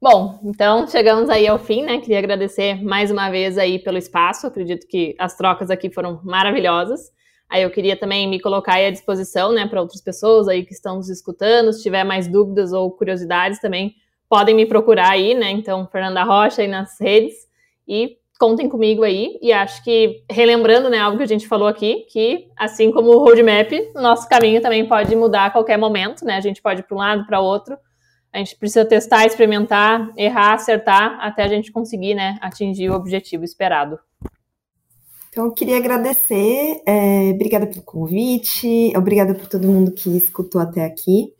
Bom, 0.00 0.38
então 0.44 0.86
chegamos 0.86 1.28
aí 1.28 1.48
ao 1.48 1.58
fim, 1.58 1.82
né? 1.82 1.98
Queria 1.98 2.20
agradecer 2.20 2.80
mais 2.80 3.10
uma 3.10 3.28
vez 3.28 3.58
aí 3.58 3.80
pelo 3.80 3.98
espaço. 3.98 4.46
Acredito 4.46 4.86
que 4.86 5.16
as 5.18 5.36
trocas 5.36 5.68
aqui 5.68 5.90
foram 5.90 6.20
maravilhosas. 6.22 7.10
Aí 7.48 7.62
eu 7.62 7.70
queria 7.70 7.96
também 7.96 8.28
me 8.28 8.40
colocar 8.40 8.74
à 8.74 8.90
disposição, 8.90 9.52
né, 9.52 9.66
para 9.66 9.80
outras 9.80 10.00
pessoas 10.00 10.48
aí 10.48 10.64
que 10.64 10.72
estão 10.72 10.96
nos 10.96 11.08
escutando. 11.08 11.72
Se 11.72 11.82
tiver 11.82 12.04
mais 12.04 12.26
dúvidas 12.26 12.72
ou 12.72 12.90
curiosidades 12.90 13.60
também, 13.60 13.94
podem 14.28 14.54
me 14.54 14.66
procurar 14.66 15.10
aí, 15.10 15.34
né? 15.34 15.50
Então, 15.50 15.86
Fernanda 15.86 16.24
Rocha 16.24 16.62
aí 16.62 16.68
nas 16.68 17.00
redes 17.00 17.34
e 17.86 18.16
contem 18.38 18.68
comigo 18.68 19.04
aí. 19.04 19.38
E 19.40 19.52
acho 19.52 19.82
que, 19.84 20.24
relembrando, 20.30 20.90
né, 20.90 20.98
algo 20.98 21.18
que 21.18 21.22
a 21.22 21.28
gente 21.28 21.46
falou 21.46 21.68
aqui, 21.68 22.06
que 22.10 22.48
assim 22.56 22.90
como 22.90 23.10
o 23.10 23.18
roadmap, 23.18 23.70
nosso 23.94 24.28
caminho 24.28 24.60
também 24.60 24.86
pode 24.86 25.14
mudar 25.14 25.46
a 25.46 25.50
qualquer 25.50 25.78
momento, 25.78 26.24
né? 26.24 26.36
A 26.36 26.40
gente 26.40 26.60
pode 26.60 26.80
ir 26.80 26.84
para 26.84 26.96
um 26.96 26.98
lado, 26.98 27.26
para 27.26 27.40
outro. 27.40 27.76
A 28.32 28.38
gente 28.38 28.56
precisa 28.56 28.84
testar, 28.84 29.24
experimentar, 29.26 30.10
errar, 30.16 30.54
acertar, 30.54 31.18
até 31.20 31.44
a 31.44 31.48
gente 31.48 31.70
conseguir, 31.70 32.14
né, 32.14 32.36
atingir 32.40 32.90
o 32.90 32.94
objetivo 32.94 33.44
esperado. 33.44 33.96
Então, 35.34 35.46
eu 35.46 35.52
queria 35.52 35.78
agradecer, 35.78 36.80
é, 36.86 37.30
obrigada 37.30 37.66
pelo 37.66 37.82
convite, 37.82 38.92
obrigada 38.96 39.34
por 39.34 39.48
todo 39.48 39.66
mundo 39.66 39.90
que 39.90 40.16
escutou 40.16 40.60
até 40.60 40.84
aqui. 40.84 41.32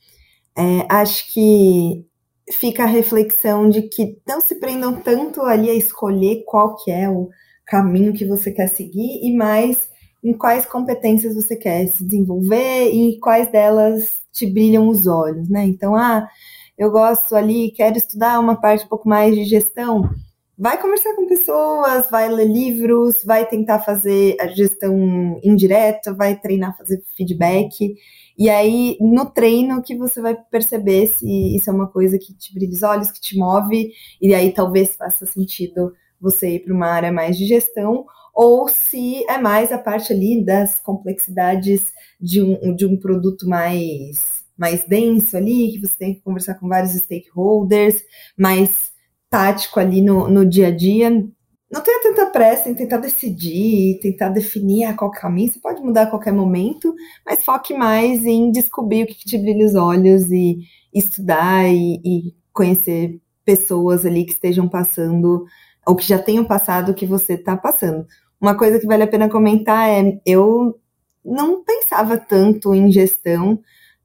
É, 0.59 0.85
acho 0.89 1.33
que 1.33 2.05
fica 2.51 2.83
a 2.83 2.87
reflexão 2.87 3.69
de 3.69 3.83
que 3.83 4.21
não 4.27 4.41
se 4.41 4.57
prendam 4.57 5.01
tanto 5.01 5.43
ali 5.43 5.71
a 5.71 5.75
escolher 5.75 6.43
qual 6.45 6.75
que 6.75 6.91
é 6.91 7.09
o 7.09 7.31
caminho 7.65 8.13
que 8.13 8.25
você 8.25 8.51
quer 8.51 8.67
seguir 8.67 9.21
e 9.23 9.33
mais 9.33 9.89
em 10.25 10.33
quais 10.33 10.67
competências 10.67 11.33
você 11.33 11.55
quer 11.55 11.87
se 11.87 12.05
desenvolver 12.05 12.91
e 12.91 13.21
quais 13.21 13.49
delas 13.53 14.11
te 14.33 14.45
brilham 14.45 14.89
os 14.89 15.07
olhos, 15.07 15.49
né? 15.49 15.67
Então, 15.67 15.95
ah, 15.95 16.29
eu 16.77 16.91
gosto 16.91 17.37
ali, 17.37 17.71
quero 17.71 17.97
estudar 17.97 18.41
uma 18.41 18.61
parte 18.61 18.87
um 18.87 18.89
pouco 18.89 19.09
mais 19.09 19.37
de 19.37 19.45
gestão 19.45 20.11
vai 20.59 20.81
conversar 20.81 21.15
com 21.15 21.27
pessoas, 21.27 22.09
vai 22.11 22.29
ler 22.29 22.47
livros, 22.47 23.23
vai 23.25 23.47
tentar 23.47 23.81
fazer 23.81 24.37
a 24.41 24.47
gestão 24.47 25.41
indireta, 25.43 26.13
vai 26.13 26.39
treinar, 26.39 26.77
fazer 26.77 27.03
feedback. 27.17 27.95
E 28.37 28.49
aí, 28.49 28.97
no 29.01 29.27
treino, 29.27 29.83
que 29.83 29.97
você 29.97 30.21
vai 30.21 30.37
perceber 30.51 31.07
se 31.07 31.57
isso 31.57 31.71
é 31.71 31.73
uma 31.73 31.89
coisa 31.89 32.19
que 32.19 32.33
te 32.35 32.53
brilha 32.53 32.73
os 32.73 32.83
olhos, 32.83 33.11
que 33.11 33.21
te 33.21 33.39
move, 33.39 33.93
e 34.21 34.35
aí 34.35 34.53
talvez 34.53 34.97
faça 34.97 35.27
sentido 35.27 35.93
você 36.21 36.57
ir 36.57 36.61
para 36.61 36.75
uma 36.75 36.89
área 36.89 37.13
mais 37.13 37.37
de 37.37 37.47
gestão, 37.47 38.07
ou 38.35 38.69
se 38.69 39.25
é 39.29 39.39
mais 39.39 39.71
a 39.71 39.79
parte 39.79 40.13
ali 40.13 40.45
das 40.45 40.81
complexidades 40.81 41.93
de 42.21 42.43
um, 42.43 42.75
de 42.75 42.87
um 42.87 42.97
produto 42.97 43.49
mais, 43.49 44.45
mais 44.57 44.83
denso 44.85 45.37
ali, 45.37 45.73
que 45.73 45.81
você 45.81 45.95
tem 45.97 46.15
que 46.15 46.21
conversar 46.23 46.55
com 46.55 46.69
vários 46.69 46.93
stakeholders, 46.93 48.03
mais 48.37 48.94
tático 49.35 49.81
ali 49.81 50.01
no, 50.01 50.29
no 50.29 50.47
dia 50.47 50.69
a 50.69 50.71
dia. 50.71 51.11
Não 51.11 51.81
tenha 51.83 52.01
tanta 52.01 52.27
pressa 52.27 52.69
em 52.69 52.75
tentar 52.75 52.99
decidir, 52.99 53.99
tentar 54.01 54.29
definir 54.29 54.85
a 54.85 54.95
qual 54.95 55.11
caminho, 55.11 55.53
você 55.53 55.59
pode 55.59 55.83
mudar 55.83 56.03
a 56.03 56.07
qualquer 56.07 56.33
momento, 56.33 56.95
mas 57.27 57.45
foque 57.45 57.75
mais 57.75 58.25
em 58.25 58.53
descobrir 58.53 59.03
o 59.03 59.07
que 59.09 59.25
te 59.25 59.37
brilha 59.37 59.67
os 59.67 59.75
olhos 59.75 60.31
e 60.31 60.59
estudar 60.95 61.67
e, 61.67 62.01
e 62.05 62.35
conhecer 62.53 63.21
pessoas 63.45 64.07
ali 64.07 64.25
que 64.25 64.31
estejam 64.31 64.69
passando 64.69 65.45
ou 65.85 65.97
que 65.97 66.07
já 66.07 66.19
tenham 66.19 66.45
passado 66.45 66.93
o 66.93 66.95
que 66.95 67.05
você 67.05 67.33
está 67.33 67.57
passando. 67.57 68.07
Uma 68.41 68.57
coisa 68.57 68.79
que 68.79 68.87
vale 68.87 69.03
a 69.03 69.09
pena 69.09 69.29
comentar 69.29 69.89
é: 69.89 70.17
eu 70.25 70.79
não 71.25 71.65
pensava 71.65 72.17
tanto 72.17 72.73
em 72.73 72.89
gestão 72.93 73.59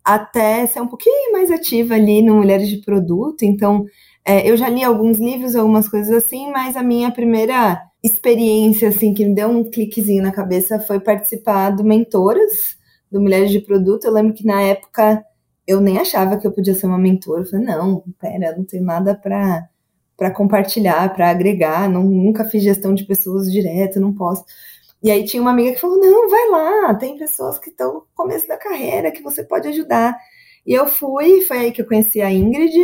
até 0.04 0.66
ser 0.66 0.82
um 0.82 0.88
pouquinho 0.88 1.34
mais 1.34 1.52
ativa 1.52 1.94
ali 1.94 2.24
no 2.24 2.38
Mulheres 2.38 2.68
de 2.68 2.82
Produto, 2.82 3.44
então 3.44 3.86
é, 4.30 4.48
eu 4.50 4.56
já 4.56 4.70
li 4.70 4.84
alguns 4.84 5.18
livros, 5.18 5.56
algumas 5.56 5.90
coisas 5.90 6.12
assim, 6.16 6.52
mas 6.52 6.78
a 6.78 6.84
minha 6.84 7.12
primeira 7.12 7.82
experiência, 8.04 8.90
assim, 8.90 9.12
que 9.14 9.26
me 9.26 9.34
deu 9.34 9.50
um 9.50 9.68
cliquezinho 9.68 10.22
na 10.22 10.32
cabeça 10.32 10.80
foi 10.80 11.00
participar 11.00 11.72
do 11.72 11.84
Mentoras, 11.84 12.78
do 13.12 13.20
Mulheres 13.20 13.50
de 13.50 13.60
Produto. 13.60 14.06
Eu 14.06 14.14
lembro 14.14 14.34
que 14.36 14.46
na 14.46 14.62
época 14.62 15.26
eu 15.66 15.82
nem 15.82 15.98
achava 15.98 16.38
que 16.38 16.46
eu 16.46 16.52
podia 16.52 16.76
ser 16.76 16.86
uma 16.86 16.98
mentora. 17.00 17.42
Eu 17.42 17.46
falei, 17.46 17.66
não, 17.66 18.04
pera, 18.20 18.56
não 18.56 18.64
tenho 18.66 18.84
nada 18.84 19.16
para 19.16 19.68
para 20.16 20.32
compartilhar, 20.32 21.14
para 21.14 21.30
agregar, 21.30 21.90
não, 21.90 22.04
nunca 22.04 22.44
fiz 22.44 22.62
gestão 22.62 22.94
de 22.94 23.06
pessoas 23.06 23.50
direto, 23.50 24.02
não 24.02 24.14
posso. 24.14 24.44
E 25.02 25.10
aí 25.10 25.24
tinha 25.24 25.42
uma 25.42 25.52
amiga 25.52 25.72
que 25.74 25.80
falou: 25.80 25.98
não, 25.98 26.30
vai 26.30 26.50
lá, 26.50 26.94
tem 26.96 27.18
pessoas 27.18 27.58
que 27.58 27.70
estão 27.70 27.94
no 27.94 28.08
começo 28.14 28.48
da 28.48 28.58
carreira 28.58 29.12
que 29.12 29.24
você 29.24 29.44
pode 29.44 29.70
ajudar. 29.70 30.18
E 30.68 30.74
eu 30.74 30.88
fui, 30.88 31.42
foi 31.42 31.58
aí 31.58 31.72
que 31.72 31.82
eu 31.82 31.88
conheci 31.88 32.22
a 32.22 32.32
Ingrid, 32.32 32.76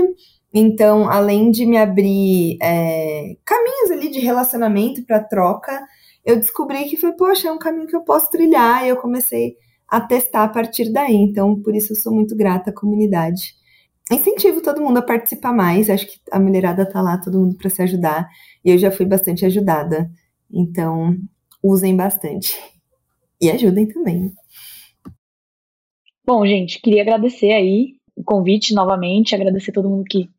então, 0.58 1.10
além 1.10 1.52
de 1.52 1.66
me 1.66 1.76
abrir 1.76 2.58
é, 2.62 3.36
caminhos 3.44 3.92
ali 3.92 4.10
de 4.10 4.20
relacionamento 4.20 5.04
para 5.04 5.22
troca, 5.22 5.86
eu 6.24 6.38
descobri 6.38 6.86
que 6.86 6.96
foi, 6.96 7.12
poxa, 7.12 7.50
é 7.50 7.52
um 7.52 7.58
caminho 7.58 7.88
que 7.88 7.96
eu 7.96 8.06
posso 8.06 8.30
trilhar. 8.30 8.86
E 8.86 8.88
eu 8.88 8.96
comecei 8.96 9.58
a 9.86 10.00
testar 10.00 10.46
a 10.46 10.48
partir 10.48 10.94
daí. 10.94 11.14
Então, 11.14 11.62
por 11.62 11.76
isso 11.76 11.92
eu 11.92 11.98
sou 11.98 12.16
muito 12.16 12.34
grata 12.38 12.70
à 12.70 12.74
comunidade. 12.74 13.54
Incentivo 14.10 14.62
todo 14.62 14.82
mundo 14.82 15.00
a 15.00 15.02
participar 15.02 15.52
mais. 15.52 15.90
Acho 15.90 16.08
que 16.08 16.22
a 16.32 16.40
mulherada 16.40 16.90
tá 16.90 17.02
lá, 17.02 17.18
todo 17.18 17.38
mundo 17.38 17.58
para 17.58 17.70
se 17.70 17.82
ajudar. 17.82 18.30
E 18.64 18.72
eu 18.72 18.78
já 18.78 18.90
fui 18.90 19.06
bastante 19.06 19.46
ajudada. 19.46 20.10
Então, 20.50 21.18
usem 21.62 21.98
bastante. 21.98 22.58
E 23.42 23.52
ajudem 23.52 23.90
também. 23.90 24.32
Bom, 26.26 26.46
gente, 26.46 26.82
queria 26.82 27.02
agradecer 27.02 27.52
aí 27.52 27.96
o 28.16 28.24
convite 28.24 28.74
novamente, 28.74 29.36
agradecer 29.36 29.74
todo 29.74 29.90
mundo 29.90 30.06
que 30.10 30.30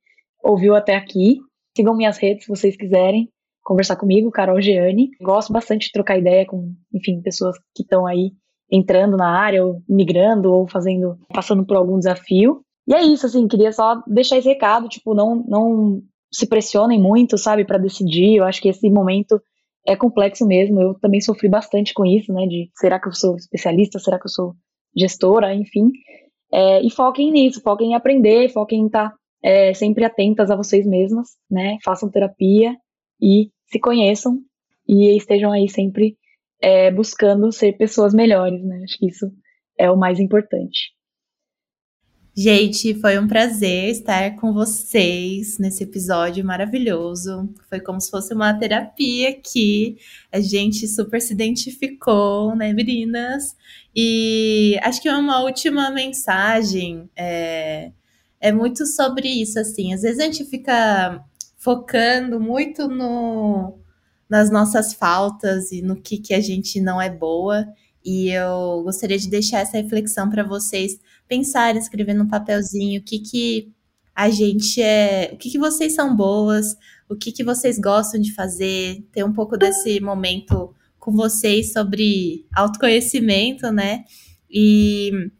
ouviu 0.47 0.75
até 0.75 0.95
aqui. 0.95 1.41
Sigam 1.77 1.97
minhas 1.97 2.19
redes 2.19 2.45
se 2.45 2.51
vocês 2.51 2.77
quiserem 2.77 3.29
conversar 3.63 3.97
comigo, 3.97 4.31
Carol 4.31 4.61
Gianni. 4.61 5.11
Gosto 5.21 5.53
bastante 5.53 5.87
de 5.87 5.93
trocar 5.93 6.17
ideia 6.17 6.47
com, 6.47 6.73
enfim, 6.95 7.21
pessoas 7.21 7.57
que 7.75 7.83
estão 7.83 8.07
aí 8.07 8.31
entrando 8.71 9.17
na 9.17 9.29
área, 9.29 9.65
ou 9.65 9.83
migrando, 9.89 10.53
ou 10.53 10.69
fazendo, 10.69 11.19
passando 11.33 11.65
por 11.67 11.77
algum 11.77 11.99
desafio. 11.99 12.63
E 12.87 12.95
é 12.95 13.03
isso, 13.03 13.27
assim, 13.27 13.47
queria 13.49 13.73
só 13.73 14.03
deixar 14.07 14.39
esse 14.39 14.49
recado, 14.49 14.89
tipo, 14.89 15.15
não, 15.15 15.45
não 15.47 16.03
se 16.33 16.47
pressionem 16.47 17.01
muito, 17.01 17.37
sabe, 17.37 17.65
para 17.65 17.79
decidir. 17.79 18.37
Eu 18.37 18.45
acho 18.45 18.63
que 18.63 18.69
esse 18.69 18.89
momento 18.89 19.41
é 19.85 19.97
complexo 19.97 20.47
mesmo. 20.47 20.81
Eu 20.81 20.95
também 20.95 21.21
sofri 21.21 21.49
bastante 21.49 21.93
com 21.93 22.05
isso, 22.07 22.33
né, 22.33 22.47
de 22.47 22.71
será 22.77 23.01
que 23.01 23.09
eu 23.09 23.13
sou 23.13 23.37
especialista, 23.37 23.99
será 23.99 24.19
que 24.19 24.27
eu 24.27 24.31
sou 24.31 24.55
gestora, 24.97 25.53
enfim. 25.55 25.91
É, 26.53 26.81
e 26.83 26.91
foquem 26.91 27.33
nisso, 27.33 27.61
foquem 27.61 27.91
em 27.91 27.95
aprender, 27.95 28.49
foquem 28.51 28.83
em 28.83 28.87
estar 28.87 29.11
tá, 29.11 29.17
é, 29.43 29.75
sempre 29.75 30.05
atentas 30.05 30.51
a 30.51 30.57
vocês 30.57 30.87
mesmas, 30.87 31.37
né, 31.51 31.79
façam 31.85 32.11
terapia 32.11 32.77
e 33.21 33.51
se 33.67 33.79
conheçam 33.79 34.41
e 34.89 35.17
estejam 35.17 35.53
aí 35.53 35.69
sempre 35.69 36.17
é, 36.61 36.91
buscando 36.91 37.51
ser 37.53 37.77
pessoas 37.77 38.15
melhores, 38.15 38.63
né? 38.63 38.83
Acho 38.85 38.99
que 38.99 39.07
isso 39.09 39.31
é 39.79 39.91
o 39.91 39.97
mais 39.97 40.19
importante. 40.19 40.95
Gente, 42.39 42.95
foi 43.01 43.19
um 43.19 43.27
prazer 43.27 43.89
estar 43.89 44.37
com 44.37 44.53
vocês 44.53 45.59
nesse 45.59 45.85
episódio 45.85 46.45
maravilhoso. 46.45 47.49
Foi 47.67 47.81
como 47.81 47.99
se 47.99 48.11
fosse 48.11 48.35
uma 48.35 48.53
terapia 48.53 49.31
aqui. 49.31 49.97
A 50.31 50.39
gente 50.39 50.87
super 50.87 51.19
se 51.23 51.33
identificou, 51.33 52.55
né, 52.55 52.75
meninas? 52.75 53.57
E 53.95 54.79
acho 54.83 55.01
que 55.01 55.09
uma 55.09 55.43
última 55.43 55.91
mensagem 55.91 57.09
é, 57.17 57.91
é 58.41 58.53
muito 58.53 58.87
sobre 58.87 59.29
isso, 59.29 59.59
assim. 59.59 59.93
Às 59.95 60.03
vezes 60.03 60.19
a 60.21 60.25
gente 60.25 60.45
fica 60.45 61.25
focando 61.57 62.39
muito 62.39 62.89
no, 62.89 63.79
nas 64.29 64.51
nossas 64.51 64.93
faltas 64.93 65.73
e 65.73 65.83
no 65.83 65.97
que, 65.97 66.19
que 66.19 66.35
a 66.35 66.41
gente 66.41 66.81
não 66.81 67.01
é 67.01 67.11
boa. 67.11 67.67
E 68.05 68.31
eu 68.31 68.83
gostaria 68.85 69.19
de 69.19 69.29
deixar 69.29 69.61
essa 69.61 69.77
reflexão 69.79 70.31
para 70.31 70.45
vocês 70.45 70.99
pensarem, 71.27 71.81
escrever 71.81 72.15
no 72.15 72.29
papelzinho 72.29 73.01
o 73.01 73.05
que, 73.05 73.19
que 73.19 73.73
a 74.15 74.31
gente 74.31 74.81
é, 74.81 75.31
o 75.33 75.37
que, 75.37 75.51
que 75.51 75.59
vocês 75.59 75.95
são 75.95 76.15
boas, 76.15 76.77
o 77.09 77.17
que, 77.17 77.33
que 77.33 77.45
vocês 77.45 77.79
gostam 77.79 78.21
de 78.21 78.33
fazer, 78.33 79.05
ter 79.13 79.25
um 79.25 79.33
pouco 79.33 79.57
desse 79.57 80.01
momento 80.01 80.73
com 80.99 81.13
vocês 81.13 81.73
sobre 81.73 82.47
autoconhecimento, 82.55 83.71
né? 83.71 84.05
E 84.51 85.31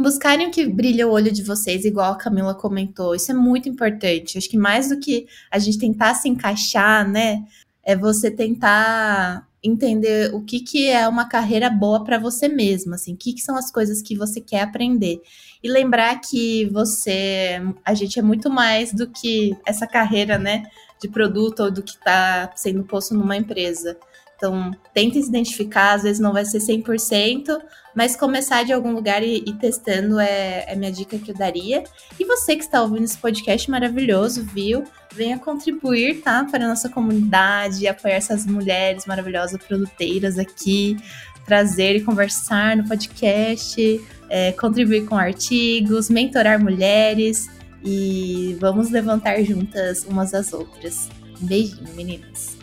buscarem 0.00 0.48
o 0.48 0.50
que 0.50 0.66
brilha 0.66 1.06
o 1.06 1.10
olho 1.10 1.30
de 1.30 1.42
vocês, 1.42 1.84
igual 1.84 2.12
a 2.12 2.16
Camila 2.16 2.54
comentou. 2.54 3.14
Isso 3.14 3.30
é 3.30 3.34
muito 3.34 3.68
importante. 3.68 4.38
Acho 4.38 4.48
que 4.48 4.58
mais 4.58 4.88
do 4.88 4.98
que 4.98 5.26
a 5.50 5.58
gente 5.58 5.78
tentar 5.78 6.14
se 6.14 6.28
encaixar, 6.28 7.08
né? 7.08 7.44
É 7.82 7.96
você 7.96 8.30
tentar 8.30 9.46
entender 9.62 10.34
o 10.34 10.42
que, 10.42 10.60
que 10.60 10.88
é 10.88 11.06
uma 11.06 11.28
carreira 11.28 11.68
boa 11.68 12.02
para 12.02 12.18
você 12.18 12.48
mesma, 12.48 12.94
assim, 12.94 13.14
o 13.14 13.16
que, 13.16 13.34
que 13.34 13.40
são 13.40 13.56
as 13.56 13.70
coisas 13.70 14.00
que 14.00 14.16
você 14.16 14.40
quer 14.40 14.62
aprender. 14.62 15.20
E 15.62 15.68
lembrar 15.68 16.18
que 16.20 16.66
você, 16.66 17.60
a 17.84 17.92
gente 17.92 18.18
é 18.18 18.22
muito 18.22 18.48
mais 18.48 18.92
do 18.92 19.06
que 19.06 19.54
essa 19.66 19.86
carreira, 19.86 20.38
né, 20.38 20.64
de 21.00 21.08
produto 21.08 21.60
ou 21.60 21.70
do 21.70 21.82
que 21.82 21.92
está 21.92 22.50
sendo 22.56 22.84
posto 22.84 23.14
numa 23.14 23.36
empresa. 23.36 23.98
Então, 24.40 24.70
tente 24.94 25.22
se 25.22 25.28
identificar, 25.28 25.92
às 25.92 26.02
vezes 26.02 26.18
não 26.18 26.32
vai 26.32 26.46
ser 26.46 26.60
100%, 26.60 27.60
mas 27.94 28.16
começar 28.16 28.64
de 28.64 28.72
algum 28.72 28.92
lugar 28.92 29.22
e, 29.22 29.44
e 29.46 29.52
testando 29.52 30.18
é, 30.18 30.64
é 30.66 30.74
minha 30.74 30.90
dica 30.90 31.18
que 31.18 31.30
eu 31.30 31.34
daria. 31.34 31.84
E 32.18 32.24
você 32.24 32.56
que 32.56 32.64
está 32.64 32.80
ouvindo 32.80 33.04
esse 33.04 33.18
podcast 33.18 33.70
maravilhoso, 33.70 34.42
viu? 34.42 34.84
Venha 35.14 35.38
contribuir, 35.38 36.22
tá? 36.22 36.46
Para 36.50 36.64
a 36.64 36.68
nossa 36.68 36.88
comunidade, 36.88 37.86
apoiar 37.86 38.14
essas 38.14 38.46
mulheres 38.46 39.04
maravilhosas 39.04 39.62
produteiras 39.62 40.38
aqui, 40.38 40.96
trazer 41.44 41.96
e 41.96 42.00
conversar 42.00 42.78
no 42.78 42.88
podcast, 42.88 44.00
é, 44.30 44.52
contribuir 44.52 45.04
com 45.04 45.16
artigos, 45.16 46.08
mentorar 46.08 46.58
mulheres 46.58 47.46
e 47.84 48.56
vamos 48.58 48.90
levantar 48.90 49.42
juntas 49.42 50.06
umas 50.06 50.32
às 50.32 50.54
outras. 50.54 51.10
Um 51.42 51.46
beijinho, 51.46 51.94
meninas. 51.94 52.59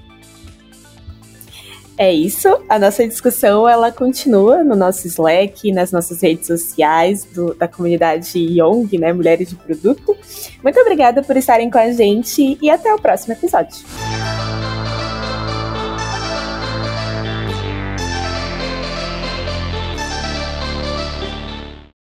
É 1.98 2.14
isso. 2.14 2.48
A 2.70 2.78
nossa 2.78 3.08
discussão 3.08 3.68
ela 3.68 3.92
continua 3.92 4.64
no 4.64 4.76
nosso 4.76 5.08
Slack, 5.08 5.72
nas 5.72 5.92
nossas 5.92 6.22
redes 6.22 6.46
sociais 6.46 7.26
do, 7.26 7.56
da 7.56 7.68
comunidade 7.68 8.38
Young, 8.38 8.88
né, 9.00 9.12
Mulheres 9.12 9.50
de 9.50 9.56
Produto. 9.56 10.16
Muito 10.64 10.80
obrigada 10.80 11.24
por 11.24 11.36
estarem 11.36 11.72
com 11.72 11.80
a 11.80 11.92
gente 11.92 12.58
e 12.62 12.70
até 12.70 12.94
o 12.94 13.00
próximo 13.00 13.34
episódio. 13.34 13.84